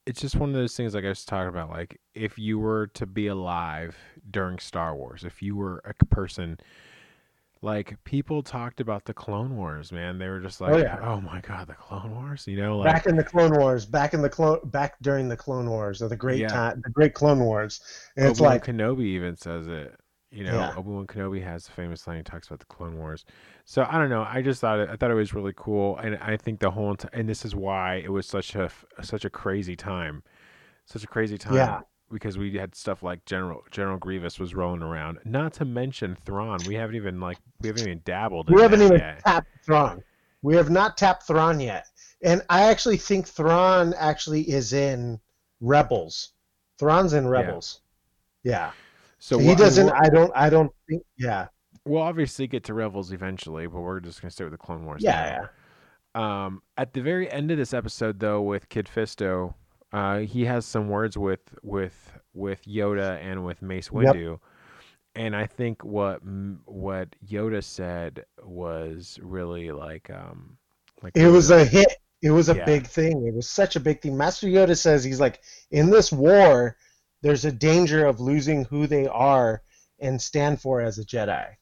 it's 0.07 0.21
just 0.21 0.37
one 0.37 0.51
of 0.51 0.55
those 0.55 0.77
things 0.77 0.95
like 0.95 1.05
I 1.05 1.09
was 1.09 1.25
talking 1.25 1.49
about. 1.49 1.71
Like, 1.71 2.01
if 2.15 2.39
you 2.39 2.59
were 2.59 2.89
to 2.89 3.07
be 3.07 3.29
alive 3.29 3.97
during 4.31 4.59
Star 4.59 4.95
Wars, 4.95 5.25
if 5.25 5.43
you 5.43 5.57
were 5.57 5.83
a 5.85 6.05
person, 6.07 6.59
like 7.63 8.03
people 8.05 8.43
talked 8.43 8.81
about 8.81 9.05
the 9.05 9.13
Clone 9.13 9.57
Wars, 9.57 9.93
man, 9.93 10.19
they 10.19 10.29
were 10.29 10.41
just 10.41 10.63
oh, 10.63 10.67
like, 10.67 10.87
Oh, 10.87 10.99
"Oh, 11.03 11.21
my 11.21 11.41
god, 11.41 11.67
the 11.69 11.75
Clone 11.75 12.15
Wars," 12.15 12.47
you 12.47 12.57
know, 12.57 12.79
like 12.79 12.93
back 12.93 13.07
in 13.07 13.17
the 13.17 13.25
Clone 13.25 13.53
Wars, 13.59 13.85
back 13.85 14.15
in 14.15 14.23
the 14.23 14.31
clone, 14.31 14.61
back 14.71 14.95
during 15.03 15.29
the 15.29 15.37
Clone 15.37 15.69
Wars, 15.69 16.01
or 16.01 16.09
the 16.09 16.17
great 16.17 16.41
Yeah. 16.41 16.49
time, 16.49 16.81
the 16.83 16.91
great 16.91 17.13
Clone 17.13 17.41
Wars, 17.41 17.81
and 18.17 18.27
it's 18.27 18.41
like, 18.41 18.65
Kenobi 18.65 19.05
even 19.05 19.37
says 19.37 19.67
it. 19.69 19.95
You 20.31 20.45
know, 20.45 20.55
Yeah. 20.55 20.75
Obi 20.77 20.91
Wan 20.91 21.07
Kenobi 21.09 21.43
has 21.43 21.67
a 21.69 21.73
famous 21.73 22.07
line 22.07 22.19
he 22.19 22.23
talks 22.23 22.47
about 22.47 22.61
the 22.61 22.67
Clone 22.67 22.97
Wars. 22.97 23.25
So 23.65 23.85
I 23.89 23.99
don't 23.99 24.11
know. 24.11 24.23
I 24.23 24.43
just 24.43 24.61
thought 24.61 24.79
it, 24.79 24.89
I 24.89 24.95
thought 24.95 25.11
it 25.11 25.15
was 25.15 25.35
really 25.35 25.53
cool, 25.57 25.97
and 25.99 26.17
I 26.19 26.37
think 26.37 26.61
the 26.61 26.71
whole 26.71 26.97
and 27.13 27.29
this 27.29 27.45
is 27.45 27.55
why 27.55 27.97
it 27.97 28.11
was 28.13 28.27
such 28.27 28.55
a 28.55 28.71
such 29.03 29.25
a 29.25 29.31
crazy 29.31 29.77
time, 29.77 30.23
such 30.87 31.05
a 31.05 31.09
crazy 31.09 31.37
time. 31.37 31.55
Yeah. 31.57 31.81
Because 32.13 32.37
we 32.39 32.53
had 32.57 32.75
stuff 32.75 33.03
like 33.03 33.25
General 33.25 33.63
General 33.71 33.97
Grievous 33.99 34.39
was 34.39 34.55
rolling 34.55 34.83
around. 34.83 35.19
Not 35.25 35.53
to 35.55 35.65
mention 35.65 36.17
Thrawn. 36.17 36.59
We 36.67 36.75
haven't 36.75 36.97
even 36.97 37.21
like 37.21 37.39
we 37.61 37.69
haven't 37.69 37.83
even 37.87 38.03
dabbled. 38.05 38.51
we 38.51 38.61
haven't 38.61 38.83
even 38.83 38.99
yet. 38.99 39.23
tapped 39.25 39.49
Thrawn. 39.65 40.03
We 40.43 40.57
have 40.57 40.71
not 40.71 40.97
tapped 40.97 41.25
Thrawn 41.27 41.61
yet, 41.61 41.87
and 42.23 42.43
I 42.51 42.63
actually 42.63 42.97
think 42.97 43.27
Thrawn 43.29 43.95
actually 43.99 44.43
is 44.51 44.73
in 44.73 45.21
Rebels. 45.61 46.33
Thrawn's 46.79 47.13
in 47.13 47.29
Rebels. 47.29 47.81
Yeah, 48.43 48.71
So 49.19 49.39
he 49.39 49.49
what- 49.49 49.59
doesn't. 49.59 49.91
I 49.91 50.09
don't. 50.09 50.33
I 50.35 50.49
don't 50.51 50.73
think. 50.89 51.03
Yeah, 51.19 51.49
We'll 51.85 52.03
obviously 52.03 52.47
get 52.47 52.65
to 52.65 52.75
Rebels 52.75 53.13
eventually, 53.13 53.67
but 53.67 53.81
we're 53.81 54.01
just 54.01 54.21
gonna 54.23 54.31
stay 54.31 54.45
with 54.45 54.53
the 54.53 54.59
Clone 54.59 54.85
Wars. 54.87 55.03
yeah, 55.03 55.43
yeah. 55.43 55.47
Um, 56.47 56.63
at 56.77 56.93
the 56.95 57.03
very 57.03 57.31
end 57.31 57.51
of 57.53 57.59
this 57.59 57.73
episode, 57.73 58.19
though, 58.19 58.41
with 58.43 58.69
Kit 58.69 58.89
Fisto, 58.93 59.55
uh, 59.93 60.19
he 60.21 60.45
has 60.45 60.65
some 60.67 60.89
words 60.89 61.17
with 61.19 61.41
with 61.63 62.13
with 62.35 62.63
Yoda 62.65 63.19
and 63.23 63.45
with 63.45 63.63
Mace 63.63 63.91
Yep. 63.99 64.17
Windu, 64.17 64.39
and 65.15 65.35
I 65.37 65.47
think 65.47 65.85
what 65.85 66.21
what 66.65 67.15
Yoda 67.27 67.63
said 67.65 68.25
was 68.43 69.19
really 69.23 69.71
like 69.73 70.11
um 70.11 70.57
like 71.03 71.17
It 71.17 71.29
was 71.29 71.51
a 71.51 71.65
hit. 71.65 71.89
It 72.23 72.31
was 72.31 72.49
a 72.51 72.55
Yeah. 72.55 72.65
big 72.67 72.87
thing. 72.87 73.27
It 73.27 73.35
was 73.35 73.49
such 73.49 73.77
a 73.77 73.81
big 73.81 74.01
thing. 74.03 74.17
Master 74.17 74.47
Yoda 74.47 74.77
says 74.77 75.03
he's 75.05 75.21
like, 75.21 75.41
in 75.71 75.91
this 75.91 76.13
war, 76.13 76.77
there's 77.23 77.45
a 77.47 77.53
danger 77.53 78.07
of 78.07 78.21
losing 78.21 78.65
who 78.65 78.87
they 78.87 79.07
are 79.07 79.63
and 79.99 80.21
stand 80.21 80.61
for 80.61 80.81
as 80.83 80.99
a 80.99 81.05
Jedi. 81.05 81.57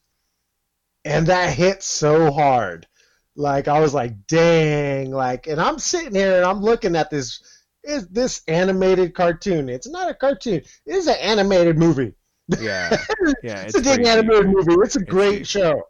And 1.05 1.27
that 1.27 1.53
hit 1.53 1.83
so 1.83 2.31
hard. 2.31 2.87
Like 3.35 3.67
I 3.67 3.79
was 3.79 3.93
like, 3.93 4.27
dang, 4.27 5.11
like 5.11 5.47
and 5.47 5.59
I'm 5.61 5.79
sitting 5.79 6.15
here 6.15 6.37
and 6.37 6.45
I'm 6.45 6.61
looking 6.61 6.95
at 6.95 7.09
this 7.09 7.41
is 7.83 8.07
this 8.09 8.41
animated 8.47 9.13
cartoon. 9.13 9.69
It's 9.69 9.89
not 9.89 10.09
a 10.09 10.13
cartoon. 10.13 10.57
It 10.85 10.95
is 10.95 11.07
an 11.07 11.17
animated 11.21 11.77
movie. 11.77 12.13
yeah 12.57 12.97
yeah 13.43 13.61
It's, 13.61 13.75
a 13.75 13.81
pretty 13.81 14.03
dang 14.03 14.05
animated 14.05 14.47
deep. 14.47 14.55
movie. 14.55 14.75
It's 14.83 14.95
a 14.95 15.01
It's 15.05 15.09
great 15.09 15.45
deep. 15.45 15.45
show. 15.45 15.83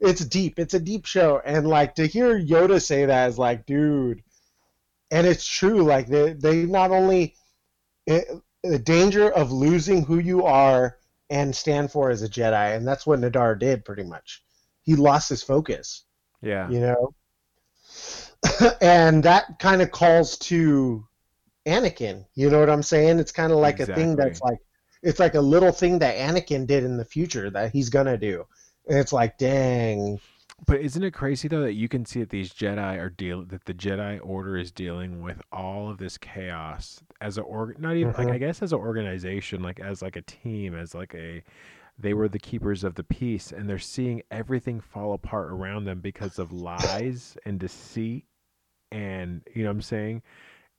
It's 0.00 0.24
deep. 0.24 0.58
It's 0.58 0.74
a 0.74 0.80
deep 0.80 1.06
show, 1.06 1.40
and 1.44 1.66
like 1.66 1.94
to 1.96 2.06
hear 2.06 2.38
Yoda 2.38 2.82
say 2.82 3.06
that 3.06 3.28
is 3.30 3.38
like, 3.38 3.64
dude, 3.66 4.22
and 5.10 5.26
it's 5.26 5.46
true. 5.46 5.82
Like 5.82 6.08
they 6.08 6.32
they 6.34 6.66
not 6.66 6.90
only 6.90 7.36
it, 8.06 8.26
the 8.62 8.78
danger 8.78 9.30
of 9.30 9.52
losing 9.52 10.04
who 10.04 10.18
you 10.18 10.44
are 10.44 10.98
and 11.30 11.54
stand 11.54 11.90
for 11.92 12.10
as 12.10 12.22
a 12.22 12.28
Jedi, 12.28 12.76
and 12.76 12.86
that's 12.86 13.06
what 13.06 13.20
Nahdar 13.20 13.58
did 13.58 13.84
pretty 13.84 14.04
much. 14.04 14.42
He 14.82 14.96
lost 14.96 15.28
his 15.30 15.42
focus, 15.42 16.04
yeah 16.42 16.68
you 16.68 16.80
know, 16.80 17.14
and 18.80 19.22
that 19.24 19.58
kind 19.58 19.80
of 19.82 19.90
calls 19.90 20.36
to 20.38 21.06
Anakin. 21.66 22.24
You 22.34 22.50
know 22.50 22.60
what 22.60 22.70
I'm 22.70 22.82
saying? 22.82 23.18
It's 23.18 23.32
kind 23.32 23.52
of 23.52 23.58
like 23.58 23.80
a 23.80 23.86
thing 23.86 24.16
that's 24.16 24.40
like 24.42 24.58
it's 25.02 25.18
like 25.20 25.34
a 25.34 25.40
little 25.40 25.72
thing 25.72 25.98
that 26.00 26.16
Anakin 26.16 26.66
did 26.66 26.84
in 26.84 26.96
the 26.96 27.04
future 27.04 27.50
that 27.50 27.72
he's 27.72 27.88
gonna 27.90 28.16
do. 28.18 28.44
And 28.88 28.98
it's 28.98 29.12
like, 29.12 29.38
dang, 29.38 30.20
But 30.66 30.80
isn't 30.80 31.02
it 31.02 31.12
crazy 31.12 31.48
though 31.48 31.62
that 31.62 31.72
you 31.74 31.88
can 31.88 32.04
see 32.06 32.20
that 32.20 32.30
these 32.30 32.52
Jedi 32.52 32.98
are 32.98 33.10
deal 33.10 33.44
that 33.46 33.64
the 33.64 33.74
Jedi 33.74 34.20
Order 34.22 34.56
is 34.56 34.70
dealing 34.70 35.22
with 35.22 35.42
all 35.52 35.90
of 35.90 35.98
this 35.98 36.16
chaos 36.18 37.00
as 37.20 37.38
a 37.38 37.42
org 37.42 37.78
not 37.78 37.96
even 37.96 38.12
like 38.12 38.28
Mhm. 38.28 38.32
I 38.34 38.38
guess 38.38 38.62
as 38.62 38.72
an 38.72 38.78
organization, 38.78 39.62
like 39.62 39.80
as 39.80 40.02
like 40.02 40.16
a 40.16 40.22
team, 40.22 40.74
as 40.74 40.94
like 40.94 41.14
a 41.14 41.42
they 41.98 42.12
were 42.14 42.28
the 42.28 42.38
keepers 42.38 42.82
of 42.84 42.94
the 42.96 43.04
peace 43.04 43.52
and 43.52 43.68
they're 43.68 43.78
seeing 43.78 44.22
everything 44.30 44.80
fall 44.80 45.12
apart 45.12 45.50
around 45.52 45.84
them 45.84 46.00
because 46.00 46.38
of 46.38 46.52
lies 46.52 47.36
and 47.46 47.58
deceit 47.60 48.24
and 48.90 49.42
you 49.54 49.62
know 49.62 49.68
what 49.70 49.76
I'm 49.76 49.82
saying? 49.82 50.22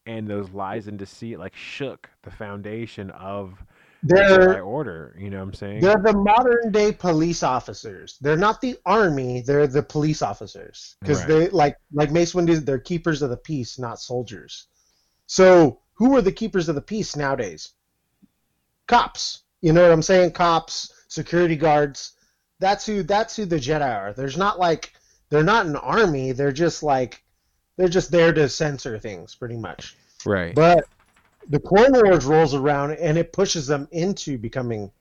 And 0.06 0.28
those 0.28 0.50
lies 0.52 0.88
and 0.88 1.00
deceit 1.00 1.40
like 1.40 1.56
shook 1.56 2.10
the 2.24 2.32
foundation 2.32 3.10
of 3.12 3.56
the 4.04 4.16
they're 4.16 4.40
Jedi 4.40 4.66
Order, 4.66 5.16
you 5.20 5.32
know 5.32 5.38
what 5.38 5.48
I'm 5.48 5.54
saying? 5.56 5.82
they're 5.82 6.02
the 6.04 6.14
modern 6.14 6.72
day 6.72 6.92
police 6.92 7.42
officers. 7.42 8.18
They're 8.22 8.38
not 8.38 8.62
the 8.62 8.78
army. 8.86 9.42
They're 9.42 9.66
the 9.66 9.82
police 9.82 10.22
officers 10.22 10.96
because 11.02 11.20
Right. 11.22 11.28
they 11.28 11.50
like 11.50 11.78
like 11.92 12.12
Mace 12.12 12.34
Windu. 12.34 12.64
They're 12.64 12.78
keepers 12.78 13.24
of 13.24 13.32
the 13.32 13.38
peace, 13.38 13.80
not 13.80 14.00
soldiers. 14.00 14.68
So 15.26 15.80
who 15.96 16.16
are 16.16 16.22
the 16.22 16.32
keepers 16.32 16.70
of 16.70 16.76
the 16.76 16.82
peace 16.82 17.16
nowadays? 17.16 17.72
Cops. 18.88 19.42
You 19.62 19.74
know 19.74 19.82
what 19.82 19.92
I'm 19.92 20.04
saying? 20.04 20.34
Cops, 20.34 20.94
security 21.08 21.56
guards. 21.56 22.12
That's 22.60 22.86
who. 22.86 23.02
That's 23.02 23.36
who 23.36 23.46
the 23.46 23.56
Jedi 23.58 23.82
are. 23.96 24.14
There's 24.14 24.38
not 24.38 24.60
like 24.60 24.94
they're 25.32 25.44
not 25.44 25.66
an 25.66 25.76
army. 25.78 26.32
They're 26.32 26.52
just 26.52 26.84
like 26.84 27.24
they're 27.78 27.88
just 27.90 28.12
there 28.12 28.32
to 28.34 28.48
censor 28.50 28.98
things, 29.00 29.36
pretty 29.36 29.58
much. 29.58 29.96
right. 30.26 30.54
But 30.56 30.86
the 31.50 31.60
Clone 31.60 31.92
Wars 31.94 32.26
rolls 32.26 32.54
around 32.56 32.94
and 32.94 33.18
it 33.18 33.32
pushes 33.34 33.68
them 33.68 33.88
into 33.92 34.38
becoming 34.38 34.92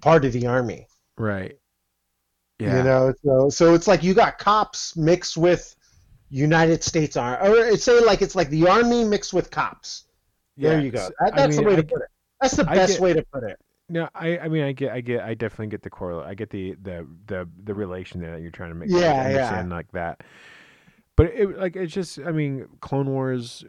part 0.00 0.24
of 0.24 0.32
the 0.32 0.46
army. 0.46 0.86
right. 1.16 1.56
Yeah. 2.58 2.76
You 2.76 2.82
know, 2.82 3.14
so 3.24 3.48
so 3.48 3.72
it's 3.74 3.88
like 3.88 4.02
you 4.02 4.12
got 4.12 4.36
cops 4.38 4.94
mixed 4.94 5.38
with 5.38 5.74
United 6.28 6.84
States 6.84 7.16
Army, 7.16 7.48
or 7.48 7.56
it's 7.64 7.84
say 7.84 7.98
like 8.04 8.20
it's 8.20 8.34
like 8.36 8.50
the 8.50 8.68
army 8.68 9.02
mixed 9.02 9.32
with 9.32 9.50
cops. 9.50 10.04
There 10.58 10.78
you 10.78 10.90
go. 10.90 11.08
That, 11.20 11.32
I 11.32 11.36
that's 11.36 11.56
mean, 11.56 11.64
the 11.64 11.70
way 11.70 11.72
I 11.72 11.76
to 11.76 11.82
put 11.84 12.02
it. 12.02 12.08
That's 12.38 12.56
the 12.56 12.68
I 12.70 12.74
best 12.74 12.92
get- 12.94 13.00
way 13.00 13.12
to 13.14 13.24
put 13.32 13.44
it. 13.44 13.58
No, 13.88 14.10
I, 14.14 14.38
I 14.38 14.48
mean, 14.48 14.62
I 14.62 14.72
get, 14.72 14.92
I 14.92 15.00
get, 15.00 15.20
I 15.22 15.32
definitely 15.34 15.66
get 15.68 15.82
the 15.82 15.88
correlate. 15.90 16.26
I 16.26 16.34
get 16.34 16.50
the, 16.50 16.76
the, 16.82 17.04
the, 17.26 17.48
the 17.64 17.74
relation 17.74 18.20
there 18.20 18.30
that 18.32 18.40
you're 18.42 18.50
trying 18.52 18.68
to 18.70 18.74
make. 18.76 18.88
I 18.92 18.98
Yeah, 19.00 19.00
yeah. 19.14 19.24
understand 19.24 19.70
like 19.70 19.90
that. 19.92 20.20
But 21.20 21.34
it, 21.34 21.58
like, 21.58 21.76
it's 21.76 21.92
just, 21.92 22.18
I 22.18 22.32
mean, 22.32 22.66
Clone 22.80 23.10
Wars. 23.10 23.62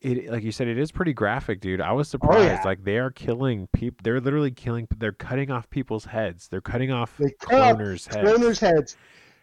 It, 0.00 0.30
like 0.30 0.42
you 0.44 0.50
said, 0.52 0.66
it 0.68 0.78
is 0.78 0.90
pretty 0.90 1.12
graphic, 1.12 1.60
dude. 1.60 1.82
I 1.82 1.92
was 1.92 2.08
surprised. 2.08 2.38
Oh, 2.38 2.42
yeah. 2.42 2.62
Like 2.64 2.84
they 2.84 2.96
are 2.98 3.10
killing 3.10 3.68
people. 3.74 3.98
They're 4.02 4.20
literally 4.20 4.50
killing. 4.52 4.88
They're 4.96 5.12
cutting 5.12 5.50
off 5.50 5.68
people's 5.68 6.06
heads. 6.06 6.48
They're 6.48 6.62
cutting 6.62 6.90
off 6.90 7.16
They 7.18 7.32
cut 7.40 7.60
off 7.60 7.78
heads. 7.78 8.06
Cloners' 8.08 8.60
heads. 8.60 8.96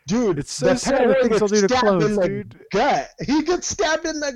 Dude, 0.08 0.40
It's 0.40 0.52
so 0.52 0.74
sad 0.74 1.08
what 1.08 1.22
things 1.22 1.40
they'll 1.40 1.48
gets 1.48 1.62
do 1.62 1.68
to 1.68 1.76
stabbed 1.76 1.84
in 1.86 2.00
clones, 2.00 2.16
the 2.18 2.28
dude. 2.28 2.66
Gut. 2.72 3.10
He 3.28 3.44
gets 3.44 3.68
stabbed 3.68 4.06
in 4.08 4.20
the 4.20 4.32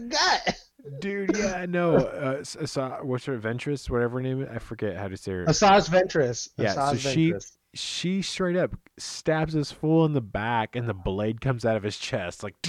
gut. 0.45 0.55
Dude, 0.99 1.36
yeah, 1.38 1.53
I 1.55 1.65
know. 1.65 1.97
Uh, 2.20 2.39
Asa- 2.41 2.99
what's 3.01 3.26
her 3.26 3.38
Ventress, 3.39 3.89
whatever 3.89 4.17
her 4.17 4.22
name 4.22 4.41
is. 4.43 4.49
I 4.53 4.59
forget 4.59 4.95
how 4.97 5.07
to 5.07 5.17
say 5.17 5.32
her. 5.32 5.45
Asajj 5.45 5.89
Ventress. 5.89 6.49
Yeah, 6.57 6.74
so 6.74 6.80
Asajj 6.82 7.13
she- 7.13 7.32
Ventress. 7.32 7.45
she 7.47 7.59
straight 7.76 8.55
up 8.55 8.72
stabs 8.97 9.53
this 9.53 9.72
fool 9.72 10.05
in 10.05 10.13
the 10.13 10.22
back 10.22 10.76
and 10.76 10.89
the 10.89 10.93
blade 10.93 11.39
comes 11.39 11.65
out 11.65 11.76
of 11.78 11.84
his 11.84 11.97
chest 11.97 12.43
like 12.43 12.55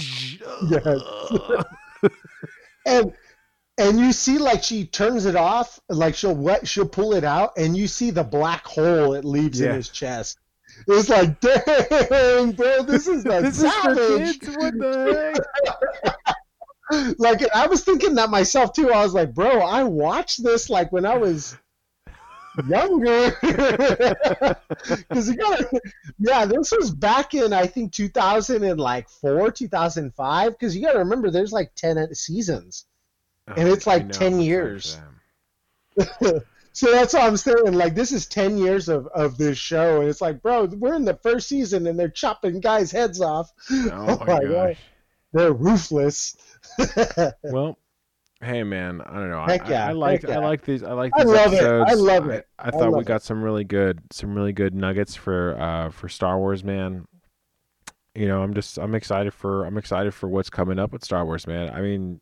and 2.85 3.13
and 3.77 3.99
you 3.99 4.11
see 4.11 4.37
like 4.37 4.63
she 4.63 4.85
turns 4.85 5.25
it 5.25 5.35
off 5.35 5.79
like 5.89 6.13
she'll 6.15 6.35
what 6.35 6.67
she'll 6.67 6.87
pull 6.87 7.13
it 7.13 7.23
out 7.23 7.51
and 7.57 7.75
you 7.75 7.87
see 7.87 8.11
the 8.11 8.23
black 8.23 8.65
hole 8.65 9.13
it 9.13 9.25
leaves 9.25 9.59
Yeah. 9.59 9.69
in 9.69 9.75
his 9.75 9.89
chest. 9.89 10.37
It's 10.87 11.09
like 11.09 11.39
dang 11.41 12.51
bro 12.53 12.83
this 12.83 13.07
is 13.07 13.23
the 13.23 13.41
this 13.41 13.61
is 13.61 13.73
for 13.73 13.95
savage 13.95 14.39
kids? 14.39 14.55
What 14.57 14.73
the 14.77 15.43
heck? 16.13 16.25
Like 17.17 17.41
I 17.55 17.67
was 17.67 17.85
thinking 17.85 18.15
that 18.15 18.29
myself 18.29 18.73
too. 18.73 18.91
I 18.91 19.01
was 19.01 19.13
like, 19.13 19.33
bro, 19.33 19.61
I 19.61 19.83
watched 19.83 20.43
this 20.43 20.69
like 20.69 20.91
when 20.91 21.05
I 21.05 21.15
was 21.17 21.57
younger. 22.67 23.37
Because 25.09 25.29
you 25.29 25.35
gotta, 25.35 25.81
yeah, 26.19 26.45
this 26.45 26.71
was 26.71 26.91
back 26.91 27.33
in 27.33 27.53
I 27.53 27.67
think 27.67 27.91
2004, 27.93 29.51
2005. 29.51 30.51
Because 30.51 30.75
you 30.75 30.81
gotta 30.81 30.99
remember, 30.99 31.29
there's 31.29 31.51
like 31.51 31.73
10 31.75 32.13
seasons, 32.15 32.85
and 33.47 33.69
oh, 33.69 33.73
it's 33.73 33.85
like 33.85 34.09
10 34.11 34.39
years. 34.39 34.97
so 36.73 36.91
that's 36.91 37.13
what 37.13 37.23
I'm 37.23 37.37
saying. 37.37 37.73
Like 37.73 37.95
this 37.95 38.11
is 38.11 38.25
10 38.27 38.57
years 38.57 38.89
of 38.89 39.07
of 39.07 39.37
this 39.37 39.57
show, 39.57 40.01
and 40.01 40.09
it's 40.09 40.21
like, 40.21 40.41
bro, 40.41 40.65
we're 40.65 40.95
in 40.95 41.05
the 41.05 41.19
first 41.21 41.47
season, 41.47 41.85
and 41.87 41.99
they're 41.99 42.09
chopping 42.09 42.59
guys' 42.59 42.91
heads 42.91 43.21
off. 43.21 43.51
Oh, 43.69 43.89
oh 44.21 44.25
my 44.25 44.43
gosh. 44.43 44.77
they're 45.33 45.53
ruthless. 45.53 46.37
Well, 47.43 47.77
hey 48.43 48.63
man, 48.63 49.01
I 49.01 49.13
don't 49.13 49.29
know. 49.29 49.45
Heck 49.45 49.65
I, 49.65 49.69
yeah, 49.69 49.85
I, 49.85 49.89
I 49.89 49.91
like 49.93 50.21
heck 50.21 50.31
I 50.31 50.39
like 50.39 50.63
these. 50.63 50.83
I 50.83 50.93
like 50.93 51.11
I 51.15 51.23
these 51.23 51.33
love 51.33 51.53
it. 51.53 51.63
I 51.63 51.93
love 51.93 52.29
it. 52.29 52.47
I, 52.59 52.67
I 52.67 52.71
thought 52.71 52.89
we 52.89 52.95
love 52.97 53.05
got 53.05 53.21
some 53.23 53.43
really 53.43 53.63
good, 53.63 54.01
some 54.11 54.35
really 54.35 54.53
good 54.53 54.73
nuggets 54.73 55.15
for 55.15 55.59
uh 55.59 55.89
for 55.91 56.09
Star 56.09 56.37
Wars, 56.37 56.63
man. 56.63 57.05
You 58.15 58.27
know, 58.27 58.41
I'm 58.41 58.53
just 58.53 58.77
I'm 58.77 58.95
excited 58.95 59.33
for 59.33 59.65
I'm 59.65 59.77
excited 59.77 60.13
for 60.13 60.27
what's 60.27 60.49
coming 60.49 60.79
up 60.79 60.91
with 60.91 61.03
Star 61.03 61.25
Wars, 61.25 61.47
man. 61.47 61.69
I 61.69 61.81
mean, 61.81 62.19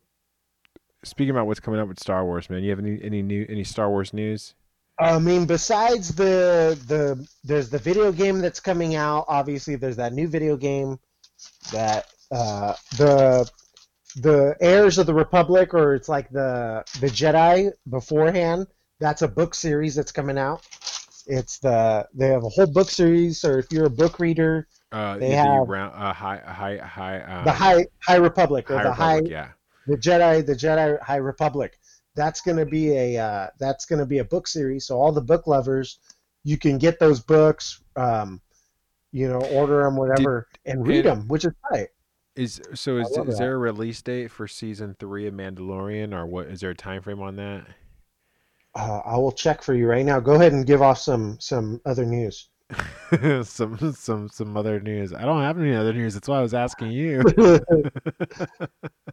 speaking 1.04 1.30
about 1.30 1.46
what's 1.46 1.60
coming 1.60 1.80
up 1.80 1.88
with 1.88 2.00
Star 2.00 2.24
Wars, 2.24 2.48
man, 2.50 2.62
you 2.62 2.70
have 2.70 2.78
any 2.78 3.00
any 3.02 3.22
new 3.22 3.46
any 3.48 3.64
Star 3.64 3.88
Wars 3.90 4.12
news? 4.12 4.54
I 4.98 5.18
mean, 5.18 5.46
besides 5.46 6.14
the 6.14 6.78
the 6.86 7.26
there's 7.42 7.70
the 7.70 7.78
video 7.78 8.12
game 8.12 8.40
that's 8.40 8.60
coming 8.60 8.94
out. 8.94 9.24
Obviously, 9.28 9.76
there's 9.76 9.96
that 9.96 10.12
new 10.12 10.28
video 10.28 10.56
game 10.56 10.98
that 11.72 12.06
uh, 12.30 12.74
the 12.98 13.50
the 14.16 14.56
heirs 14.60 14.98
of 14.98 15.06
the 15.06 15.14
Republic, 15.14 15.74
or 15.74 15.94
it's 15.94 16.08
like 16.08 16.30
the 16.30 16.84
the 17.00 17.08
Jedi 17.08 17.70
beforehand. 17.88 18.66
That's 18.98 19.22
a 19.22 19.28
book 19.28 19.54
series 19.54 19.94
that's 19.94 20.12
coming 20.12 20.38
out. 20.38 20.66
It's 21.26 21.58
the 21.58 22.06
they 22.14 22.28
have 22.28 22.44
a 22.44 22.48
whole 22.48 22.66
book 22.66 22.90
series. 22.90 23.44
Or 23.44 23.58
if 23.58 23.70
you're 23.72 23.86
a 23.86 23.90
book 23.90 24.18
reader, 24.18 24.66
Uh, 24.92 25.16
They 25.18 25.30
the 25.30 25.36
have- 25.36 25.68
round, 25.68 25.94
uh, 25.94 26.12
high 26.12 26.38
high 26.44 26.76
high 26.78 27.20
um, 27.22 27.44
the 27.44 27.52
High 27.52 27.86
High 28.02 28.16
Republic 28.16 28.70
or 28.70 28.76
High 28.76 28.82
the 28.82 28.90
Republic, 28.90 29.24
High 29.26 29.30
yeah. 29.30 29.48
the 29.86 29.96
Jedi, 29.96 30.44
the 30.44 30.54
Jedi 30.54 31.00
High 31.00 31.16
Republic. 31.32 31.78
That's 32.16 32.40
gonna 32.40 32.66
be 32.66 32.92
a 32.96 33.18
uh, 33.18 33.46
that's 33.58 33.84
gonna 33.86 34.06
be 34.06 34.18
a 34.18 34.24
book 34.24 34.48
series. 34.48 34.86
So 34.86 34.98
all 35.00 35.12
the 35.12 35.20
book 35.22 35.46
lovers, 35.46 36.00
you 36.42 36.58
can 36.58 36.76
get 36.78 36.98
those 36.98 37.20
books, 37.20 37.80
um, 37.96 38.40
you 39.12 39.28
know, 39.28 39.40
order 39.52 39.84
them, 39.84 39.96
whatever, 39.96 40.48
and 40.66 40.86
read 40.86 41.06
and- 41.06 41.20
them, 41.22 41.28
which 41.28 41.44
is 41.44 41.52
right. 41.70 41.88
Is 42.40 42.58
so 42.72 42.96
is, 42.96 43.08
is 43.28 43.36
there 43.36 43.54
a 43.54 43.58
release 43.58 44.00
date 44.00 44.30
for 44.30 44.48
season 44.48 44.96
three 44.98 45.26
of 45.26 45.34
Mandalorian 45.34 46.14
or 46.14 46.24
what 46.24 46.46
is 46.46 46.60
there 46.60 46.70
a 46.70 46.74
time 46.74 47.02
frame 47.02 47.20
on 47.20 47.36
that? 47.36 47.66
Uh, 48.74 49.00
I 49.04 49.18
will 49.18 49.32
check 49.32 49.62
for 49.62 49.74
you 49.74 49.86
right 49.86 50.06
now. 50.06 50.20
Go 50.20 50.32
ahead 50.32 50.54
and 50.54 50.66
give 50.66 50.80
off 50.80 50.96
some 50.96 51.38
some 51.38 51.82
other 51.84 52.06
news. 52.06 52.48
some 53.42 53.92
some 53.92 54.30
some 54.30 54.56
other 54.56 54.80
news. 54.80 55.12
I 55.12 55.26
don't 55.26 55.42
have 55.42 55.58
any 55.58 55.74
other 55.74 55.92
news. 55.92 56.14
That's 56.14 56.28
why 56.28 56.38
I 56.38 56.42
was 56.42 56.54
asking 56.54 56.92
you. 56.92 57.22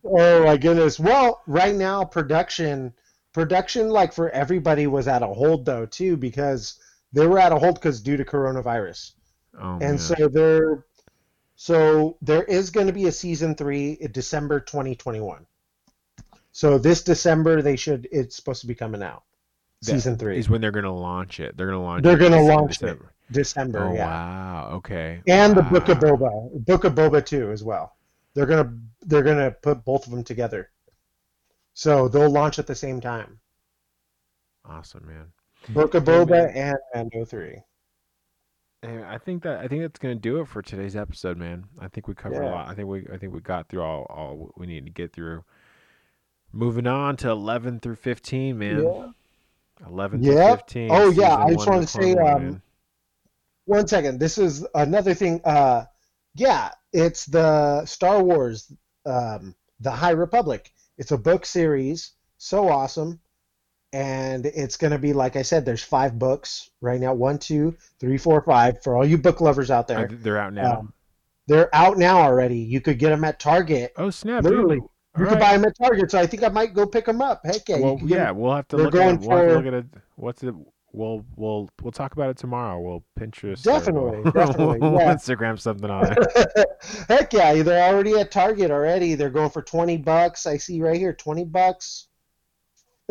oh 0.06 0.46
my 0.46 0.56
goodness. 0.56 0.98
Well, 0.98 1.42
right 1.48 1.76
now 1.76 2.06
production 2.06 2.94
production 3.34 3.90
like 3.90 4.14
for 4.14 4.30
everybody 4.30 4.88
was 4.88 5.10
at 5.10 5.22
a 5.22 5.28
hold 5.28 5.66
though 5.66 5.86
too 5.86 6.16
because 6.16 6.80
they 7.12 7.28
were 7.28 7.40
at 7.40 7.52
a 7.52 7.60
hold 7.60 7.76
because 7.76 8.00
due 8.00 8.16
to 8.16 8.24
coronavirus. 8.24 9.16
Oh, 9.60 9.72
and 9.74 9.80
man. 9.82 9.98
so 9.98 10.30
there 10.30 10.86
so 11.58 12.18
there 12.22 12.44
is 12.44 12.70
going 12.70 12.88
to 12.88 12.94
be 12.94 13.08
a 13.08 13.12
season 13.12 13.56
3 13.56 13.98
in 14.00 14.12
December 14.14 14.60
2021. 14.62 15.46
So 16.54 16.78
this 16.78 17.04
December 17.04 17.62
they 17.62 17.76
should 17.76 18.08
it's 18.12 18.36
supposed 18.36 18.62
to 18.62 18.68
be 18.68 18.76
coming 18.76 19.04
out. 19.04 19.24
That 19.82 19.92
Season 19.92 20.18
3. 20.18 20.38
is 20.40 20.50
when 20.50 20.62
they're 20.62 20.72
gonna 20.72 20.96
launch 20.96 21.40
it. 21.40 21.56
They're 21.58 21.68
gonna 21.68 21.84
launch. 21.84 22.04
They're 22.04 22.18
gonna 22.18 22.38
in 22.38 22.48
launch 22.48 22.78
it. 22.78 22.80
December. 22.80 23.14
December, 23.32 23.80
Oh 23.86 23.94
yeah. 23.94 24.06
wow. 24.08 24.70
Okay. 24.76 25.22
And 25.28 25.56
the 25.56 25.62
Book 25.62 25.90
of 25.90 26.02
Wow. 26.02 26.10
Boba, 26.52 26.66
Book 26.66 26.84
of 26.86 26.94
Boba 26.96 27.24
too 27.26 27.52
as 27.52 27.64
well. 27.64 27.96
They're 28.34 28.46
going 28.48 28.64
to 28.64 28.74
they're 29.06 29.22
going 29.24 29.38
to 29.38 29.52
put 29.52 29.84
both 29.86 30.06
of 30.06 30.12
them 30.12 30.24
together. 30.24 30.70
So 31.74 32.08
they'll 32.08 32.30
launch 32.32 32.58
at 32.60 32.66
the 32.68 32.74
same 32.76 33.00
time. 33.02 33.40
Awesome, 34.66 35.06
man. 35.06 35.32
Book 35.70 35.94
of 35.96 36.06
Hey, 36.06 36.12
Boba 36.14 36.54
man. 36.54 36.76
and 36.94 37.10
Mando 37.12 37.26
3. 37.26 37.62
I 38.84 39.18
think 39.18 39.44
that 39.44 39.60
I 39.60 39.68
think 39.68 39.82
that's 39.82 40.00
gonna 40.00 40.16
do 40.16 40.40
it 40.42 40.48
for 40.48 40.62
today's 40.62 40.96
episode, 40.96 41.38
man. 41.38 41.66
I 41.80 41.88
think 41.88 42.08
we 42.08 42.14
covered 42.14 42.44
a 42.44 42.50
lot. 42.50 42.68
I 42.68 42.76
think 42.76 42.88
we 42.88 43.08
I 43.12 43.18
think 43.18 43.34
we 43.34 43.40
got 43.40 43.70
through 43.70 43.82
all 43.82 44.04
all 44.04 44.52
we 44.56 44.68
need 44.68 44.86
to 44.86 44.92
get 44.92 45.14
through. 45.14 45.44
Moving 46.52 46.86
on 46.88 47.18
to 47.18 47.30
eleven 47.30 47.80
through 47.80 47.96
fifteen, 47.96 48.60
man. 48.60 48.84
Yeah. 48.84 49.08
Eleven 49.86 50.22
Yep. 50.24 50.34
through 50.34 50.56
fifteen. 50.58 50.90
Oh, 50.92 51.10
yeah, 51.10 51.36
I 51.38 51.54
just 51.54 51.68
one 51.68 51.68
of 51.68 51.68
wanted 51.68 51.82
the 51.82 52.00
to 52.00 52.04
say, 52.04 52.16
um. 52.16 52.62
One 53.66 53.88
second. 53.88 54.20
This 54.20 54.38
is 54.38 54.66
another 54.76 55.14
thing. 55.14 55.42
Uh, 55.44 55.86
yeah, 56.36 56.72
it's 56.94 57.26
the 57.26 57.86
Star 57.86 58.24
Wars, 58.24 58.72
um, 59.06 59.56
the 59.80 59.92
High 59.92 60.12
Republic. 60.12 60.72
It's 60.98 61.12
a 61.12 61.18
book 61.18 61.46
series. 61.46 62.12
So 62.38 62.70
awesome. 62.70 63.20
And 63.94 64.46
it's 64.46 64.76
going 64.76 64.92
to 64.92 64.98
be, 65.00 65.14
like 65.14 65.36
I 65.38 65.42
said, 65.42 65.66
there's 65.66 65.84
five 65.84 66.20
books 66.20 66.70
right 66.82 67.00
now. 67.00 67.14
One, 67.14 67.40
two, 67.40 67.76
three, 68.00 68.18
four, 68.18 68.42
five. 68.42 68.84
For 68.84 68.98
all 68.98 69.06
you 69.06 69.18
book 69.18 69.40
lovers 69.40 69.72
out 69.72 69.88
there, 69.88 70.08
they're 70.08 70.38
out 70.38 70.54
now. 70.54 70.80
um, 70.80 70.94
they're 71.48 71.74
out 71.74 71.98
now 71.98 72.18
already. 72.20 72.58
You 72.58 72.82
could 72.82 73.00
get 73.00 73.10
them 73.10 73.24
at 73.24 73.40
Target. 73.40 73.94
oh 73.96 74.10
snap! 74.10 74.44
literally. 74.44 74.82
You 75.18 75.26
could 75.26 75.40
buy 75.40 75.54
them 75.58 75.66
at 75.66 75.76
Target. 75.82 76.12
So 76.12 76.20
I 76.20 76.28
think 76.28 76.44
I 76.44 76.50
might 76.50 76.74
go 76.74 76.86
pick 76.86 77.06
them 77.06 77.22
up. 77.22 77.42
Heck 77.46 77.68
yeah. 77.70 77.80
well, 77.80 77.98
can 77.98 78.08
get 78.08 78.20
'em- 78.20 78.26
yeah, 78.26 78.32
we'll 78.32 78.54
have 78.56 78.68
to 78.68 78.76
they're 78.76 78.86
look 78.86 78.96
at 78.96 78.98
going. 78.98 79.20
We'll 79.22 79.30
to 79.42 79.48
for- 79.48 79.56
look 79.56 79.66
at 79.66 79.74
it. 79.74 79.86
What's 80.16 80.44
it? 80.44 80.54
We'll 80.92 81.26
we'll 81.38 81.70
we'll 81.82 81.92
talk 81.92 82.14
about 82.14 82.30
it 82.30 82.38
tomorrow. 82.38 82.80
We'll 82.82 83.04
Pinterest. 83.20 83.64
Definitely, 83.64 84.20
we'll- 84.22 84.32
definitely, 84.34 84.80
we'll 84.80 84.94
yeah. 85.00 85.14
Instagram 85.16 85.60
something 85.60 85.90
on 85.90 86.12
it. 86.12 86.66
Heck 87.08 87.32
yeah, 87.34 87.64
they're 87.64 87.92
already 87.94 88.20
at 88.20 88.32
Target 88.32 88.70
already. 88.70 89.16
They're 89.16 89.30
going 89.30 89.50
for 89.50 89.62
20 89.62 89.98
bucks. 89.98 90.46
I 90.46 90.58
see 90.58 90.82
right 90.82 90.98
here 90.98 91.14
20 91.14 91.46
bucks. 91.46 92.07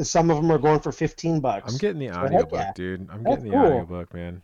Some 0.01 0.31
of 0.31 0.37
them 0.37 0.51
are 0.51 0.59
going 0.59 0.81
for 0.81 0.93
15 0.93 1.41
bucks. 1.41 1.73
I'm 1.73 1.79
getting 1.79 1.99
the 1.99 2.11
audiobook, 2.11 2.53
yeah. 2.53 2.73
dude. 2.75 3.09
I'm 3.11 3.23
That's 3.23 3.37
getting 3.37 3.51
the 3.51 3.57
cool. 3.57 3.67
audiobook, 3.67 4.13
man. 4.13 4.43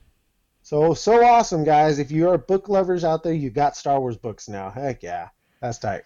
So 0.62 0.94
so 0.94 1.24
awesome, 1.24 1.64
guys. 1.64 1.98
If 1.98 2.10
you 2.10 2.28
are 2.30 2.38
book 2.38 2.68
lovers 2.68 3.04
out 3.04 3.22
there, 3.22 3.34
you 3.34 3.50
got 3.50 3.76
Star 3.76 4.00
Wars 4.00 4.16
books 4.16 4.48
now. 4.48 4.70
Heck 4.70 5.02
yeah. 5.02 5.28
That's 5.60 5.78
tight. 5.78 6.02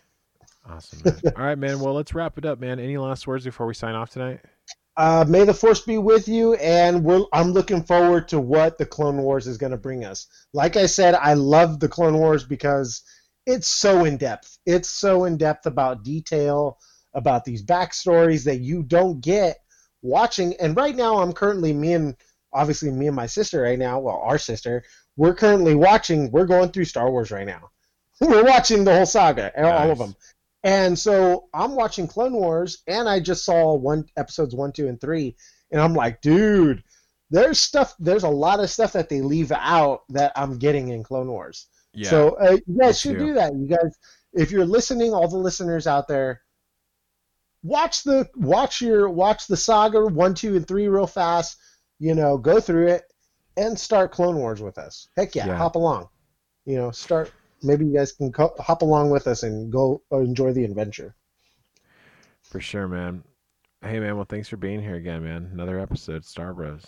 Awesome, 0.69 1.01
man. 1.05 1.21
All 1.37 1.45
right, 1.45 1.59
man. 1.59 1.79
Well, 1.79 1.95
let's 1.95 2.15
wrap 2.15 2.39
it 2.39 2.45
up, 2.45 2.59
man. 2.59 2.81
Any 2.81 2.97
last 2.97 3.27
words 3.27 3.45
before 3.45 3.67
we 3.67 3.75
sign 3.75 3.95
off 3.95 4.11
tonight? 4.11 4.41
Uh, 4.97 5.25
may 5.29 5.45
the 5.45 5.53
force 5.53 5.81
be 5.81 5.99
with 5.99 6.27
you, 6.27 6.55
and 6.55 7.05
we're, 7.05 7.23
I'm 7.33 7.53
looking 7.53 7.83
forward 7.83 8.29
to 8.29 8.41
what 8.41 8.79
the 8.79 8.87
Clone 8.87 9.19
Wars 9.19 9.47
is 9.47 9.59
going 9.59 9.73
to 9.73 9.77
bring 9.77 10.05
us. 10.05 10.27
Like 10.55 10.77
I 10.77 10.87
said, 10.87 11.15
I 11.15 11.35
love 11.35 11.81
the 11.81 11.89
Clone 11.89 12.17
Wars 12.17 12.45
because 12.45 13.03
it's 13.45 13.69
so 13.69 14.07
in 14.07 14.17
depth. 14.17 14.59
It's 14.65 14.89
so 14.89 15.25
in 15.25 15.37
depth 15.37 15.67
about 15.67 16.03
detail, 16.03 16.79
about 17.17 17.45
these 17.45 17.65
backstories 17.65 18.45
that 18.45 18.61
you 18.61 18.85
don't 18.85 19.21
get 19.21 19.59
watching. 20.03 20.55
And 20.61 20.77
right 20.77 20.95
now, 20.95 21.17
I'm 21.17 21.33
currently 21.33 21.73
me 21.73 21.95
and 21.95 22.17
obviously 22.53 22.91
me 22.91 23.09
and 23.09 23.17
my 23.17 23.27
sister 23.27 23.63
right 23.63 23.79
now. 23.79 23.99
Well, 23.99 24.21
our 24.23 24.39
sister, 24.39 24.85
we're 25.17 25.35
currently 25.35 25.75
watching. 25.75 26.31
We're 26.31 26.47
going 26.47 26.71
through 26.71 26.85
Star 26.85 27.11
Wars 27.11 27.31
right 27.31 27.47
now. 27.47 27.71
we're 28.21 28.45
watching 28.45 28.85
the 28.85 28.95
whole 28.95 29.07
saga, 29.07 29.53
all 29.61 29.91
of 29.91 29.99
them. 29.99 30.15
And 30.63 30.99
so 30.99 31.49
I'm 31.55 31.75
watching 31.75 32.07
Clone 32.07 32.33
Wars, 32.33 32.83
and 32.87 33.09
I 33.09 33.21
just 33.21 33.45
saw 33.45 33.75
one 33.75 34.07
episodes 34.17 34.55
one, 34.55 34.73
two, 34.73 34.89
and 34.89 35.01
three, 35.01 35.37
and 35.71 35.81
I'm 35.81 35.95
like, 35.95 36.21
dude, 36.21 36.83
there's 37.31 37.61
stuff. 37.61 37.95
There's 37.99 38.25
a 38.25 38.29
lot 38.29 38.61
of 38.61 38.71
stuff 38.71 38.93
that 38.95 39.09
they 39.09 39.21
leave 39.21 39.53
out 39.53 40.03
that 40.11 40.33
I'm 40.35 40.59
getting 40.59 40.89
in 40.89 41.03
Clone 41.03 41.29
Wars. 41.29 41.67
Yeah. 41.93 42.11
So 42.11 42.31
uh, 42.31 42.57
you 42.67 42.79
guys 42.79 43.01
should 43.01 43.19
too. 43.19 43.27
do 43.27 43.35
that. 43.35 43.55
You 43.55 43.69
guys, 43.69 43.97
if 44.33 44.51
you're 44.51 44.67
listening, 44.67 45.13
all 45.15 45.29
the 45.29 45.37
listeners 45.37 45.87
out 45.87 46.09
there, 46.09 46.43
watch 47.67 48.03
the 48.05 48.29
watch 48.37 48.81
your 48.81 49.09
watch 49.11 49.47
the 49.47 49.57
saga 49.57 50.07
one, 50.07 50.35
two, 50.35 50.57
and 50.57 50.67
three 50.67 50.89
real 50.89 51.07
fast. 51.07 51.57
You 51.99 52.15
know, 52.15 52.37
go 52.39 52.61
through 52.61 52.89
it 52.89 53.03
and 53.57 53.79
start 53.79 54.13
Clone 54.13 54.37
Wars 54.37 54.61
with 54.61 54.79
us. 54.79 55.09
Heck 55.17 55.35
yeah, 55.35 55.47
Yeah. 55.47 55.57
hop 55.57 55.77
along. 55.77 56.09
You 56.65 56.77
know, 56.77 56.91
start. 56.91 57.33
Maybe 57.63 57.87
you 57.87 57.95
guys 57.95 58.13
can 58.13 58.33
co- 58.33 58.55
hop 58.59 58.83
along 58.83 59.11
with 59.11 59.27
us 59.27 59.43
and 59.43 59.73
go 59.73 60.03
enjoy 60.13 60.53
the 60.53 60.65
adventure. 60.65 61.15
For 62.43 62.61
sure, 62.61 62.87
man. 62.87 63.25
Hey, 63.83 63.99
man. 63.99 64.17
Well, 64.17 64.27
thanks 64.29 64.49
for 64.49 64.57
being 64.57 64.81
here 64.83 64.97
again, 64.97 65.25
man. 65.25 65.49
Another 65.53 65.79
episode, 65.81 66.25
Star 66.25 66.53
Bros. 66.53 66.85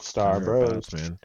Star 0.00 0.40
Bros. 0.40 0.92
man. 0.92 1.18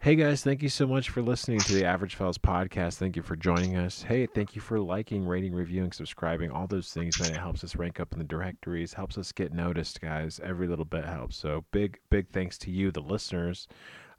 Hey 0.00 0.14
guys, 0.14 0.44
thank 0.44 0.62
you 0.62 0.68
so 0.68 0.86
much 0.86 1.08
for 1.08 1.20
listening 1.20 1.58
to 1.58 1.72
the 1.72 1.84
Average 1.84 2.14
Fellas 2.14 2.38
podcast. 2.38 2.94
Thank 2.96 3.16
you 3.16 3.22
for 3.22 3.34
joining 3.34 3.76
us. 3.76 4.02
Hey, 4.02 4.26
thank 4.26 4.54
you 4.54 4.60
for 4.60 4.78
liking, 4.78 5.26
rating, 5.26 5.52
reviewing, 5.52 5.90
subscribing, 5.90 6.50
all 6.50 6.66
those 6.66 6.92
things, 6.92 7.18
man. 7.18 7.32
It 7.32 7.38
helps 7.38 7.64
us 7.64 7.74
rank 7.74 7.98
up 7.98 8.12
in 8.12 8.18
the 8.18 8.24
directories, 8.24 8.92
helps 8.92 9.18
us 9.18 9.32
get 9.32 9.52
noticed, 9.52 10.00
guys. 10.00 10.38
Every 10.44 10.68
little 10.68 10.84
bit 10.84 11.06
helps. 11.06 11.36
So 11.36 11.64
big, 11.72 11.98
big 12.10 12.28
thanks 12.28 12.56
to 12.58 12.70
you, 12.70 12.92
the 12.92 13.00
listeners. 13.00 13.66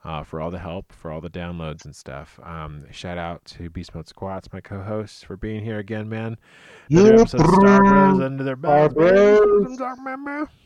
Uh, 0.07 0.23
for 0.23 0.39
all 0.39 0.49
the 0.49 0.57
help, 0.57 0.93
for 0.93 1.11
all 1.11 1.19
the 1.19 1.29
downloads 1.29 1.83
and 1.83 1.93
stuff. 1.93 2.39
Um, 2.41 2.85
shout 2.91 3.17
out 3.17 3.43
to 3.45 3.69
Beast 3.69 3.93
Mode 3.93 4.07
Squats, 4.07 4.47
my 4.53 4.61
co-host, 4.61 5.25
for 5.25 5.35
being 5.35 5.61
here 5.61 5.79
again, 5.79 6.07
man. 6.07 6.37
Another 6.89 7.15
You 7.15 7.19
episode 7.19 7.41
of 7.41 7.47
Star 7.47 7.83
Bros 7.83 8.21
under 8.21 8.43
their 8.45 8.55
belts. 8.55 8.93
Star 8.93 9.09
Bros. 9.09 9.77
man. 9.97 10.47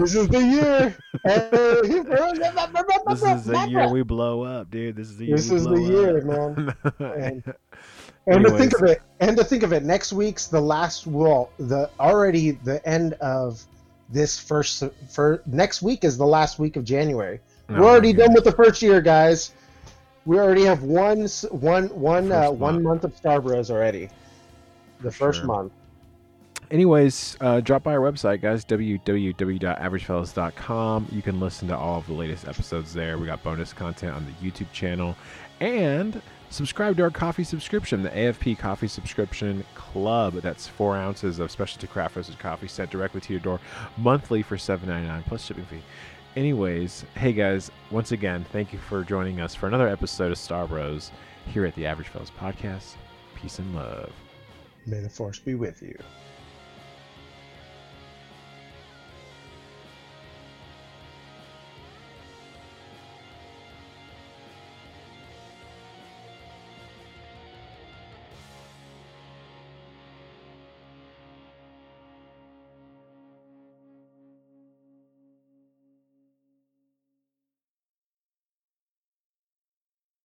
This 0.00 0.14
is 0.14 0.28
the 0.28 0.42
year. 0.42 0.96
This 1.24 3.22
is 3.22 3.44
the 3.44 3.66
year 3.68 3.88
we 3.88 4.02
blow 4.02 4.42
up, 4.42 4.70
dude. 4.70 4.96
This 4.96 5.08
is 5.08 5.18
the 5.18 5.26
year. 5.26 5.36
This 5.36 5.50
is 5.52 5.64
the 5.64 5.80
year, 5.80 6.18
up. 6.18 6.24
man. 6.24 6.74
And, 8.24 8.36
and 8.36 8.44
to 8.46 8.56
think 8.56 8.72
of 8.72 8.88
it, 8.88 9.02
and 9.20 9.36
to 9.36 9.44
think 9.44 9.62
of 9.62 9.72
it, 9.72 9.82
next 9.82 10.12
week's 10.12 10.46
the 10.46 10.60
last. 10.60 11.06
Well, 11.06 11.50
the 11.58 11.90
already 12.00 12.52
the 12.52 12.84
end 12.88 13.14
of 13.14 13.62
this 14.08 14.38
first. 14.40 14.82
For 15.10 15.42
next 15.44 15.82
week 15.82 16.04
is 16.04 16.16
the 16.16 16.26
last 16.26 16.58
week 16.58 16.76
of 16.76 16.84
January. 16.84 17.40
Oh 17.74 17.80
We're 17.80 17.88
already 17.88 18.12
done 18.12 18.34
with 18.34 18.44
the 18.44 18.52
first 18.52 18.82
year, 18.82 19.00
guys. 19.00 19.54
We 20.24 20.38
already 20.38 20.64
have 20.64 20.82
one, 20.82 21.26
one, 21.50 21.88
one, 21.88 22.30
uh, 22.30 22.50
one 22.50 22.82
month. 22.82 23.04
of 23.04 23.16
Star 23.16 23.40
Bros 23.40 23.70
already. 23.70 24.08
The 25.00 25.10
For 25.10 25.26
first 25.26 25.38
sure. 25.40 25.46
month. 25.46 25.72
Anyways, 26.70 27.36
uh, 27.40 27.60
drop 27.60 27.82
by 27.82 27.92
our 27.94 28.00
website, 28.00 28.40
guys, 28.40 28.64
www.averagefellas.com. 28.64 31.08
You 31.10 31.20
can 31.22 31.38
listen 31.40 31.68
to 31.68 31.76
all 31.76 31.98
of 31.98 32.06
the 32.06 32.12
latest 32.14 32.48
episodes 32.48 32.94
there. 32.94 33.18
We 33.18 33.26
got 33.26 33.42
bonus 33.42 33.72
content 33.74 34.14
on 34.14 34.24
the 34.24 34.32
YouTube 34.50 34.72
channel. 34.72 35.14
And 35.60 36.22
subscribe 36.50 36.96
to 36.96 37.02
our 37.02 37.10
coffee 37.10 37.44
subscription, 37.44 38.02
the 38.02 38.08
AFP 38.10 38.58
Coffee 38.58 38.88
Subscription 38.88 39.64
Club. 39.74 40.34
That's 40.34 40.66
four 40.66 40.96
ounces 40.96 41.38
of 41.40 41.50
specialty 41.50 41.88
craft 41.88 42.16
roasted 42.16 42.38
coffee 42.38 42.68
sent 42.68 42.90
directly 42.90 43.20
to 43.22 43.32
your 43.34 43.40
door 43.40 43.60
monthly 43.98 44.40
for 44.42 44.56
$7.99 44.56 45.26
plus 45.26 45.44
shipping 45.44 45.64
fee. 45.66 45.82
Anyways, 46.34 47.04
hey 47.14 47.34
guys, 47.34 47.70
once 47.90 48.12
again, 48.12 48.46
thank 48.52 48.72
you 48.72 48.78
for 48.78 49.04
joining 49.04 49.40
us 49.42 49.54
for 49.54 49.66
another 49.66 49.86
episode 49.86 50.32
of 50.32 50.38
Star 50.38 50.66
Bros 50.66 51.10
here 51.46 51.66
at 51.66 51.74
the 51.74 51.84
Average 51.84 52.08
Fellas 52.08 52.30
Podcast. 52.30 52.94
Peace 53.34 53.58
and 53.58 53.74
love. 53.74 54.10
May 54.86 55.00
the 55.00 55.10
force 55.10 55.38
be 55.38 55.54
with 55.54 55.82
you. 55.82 55.98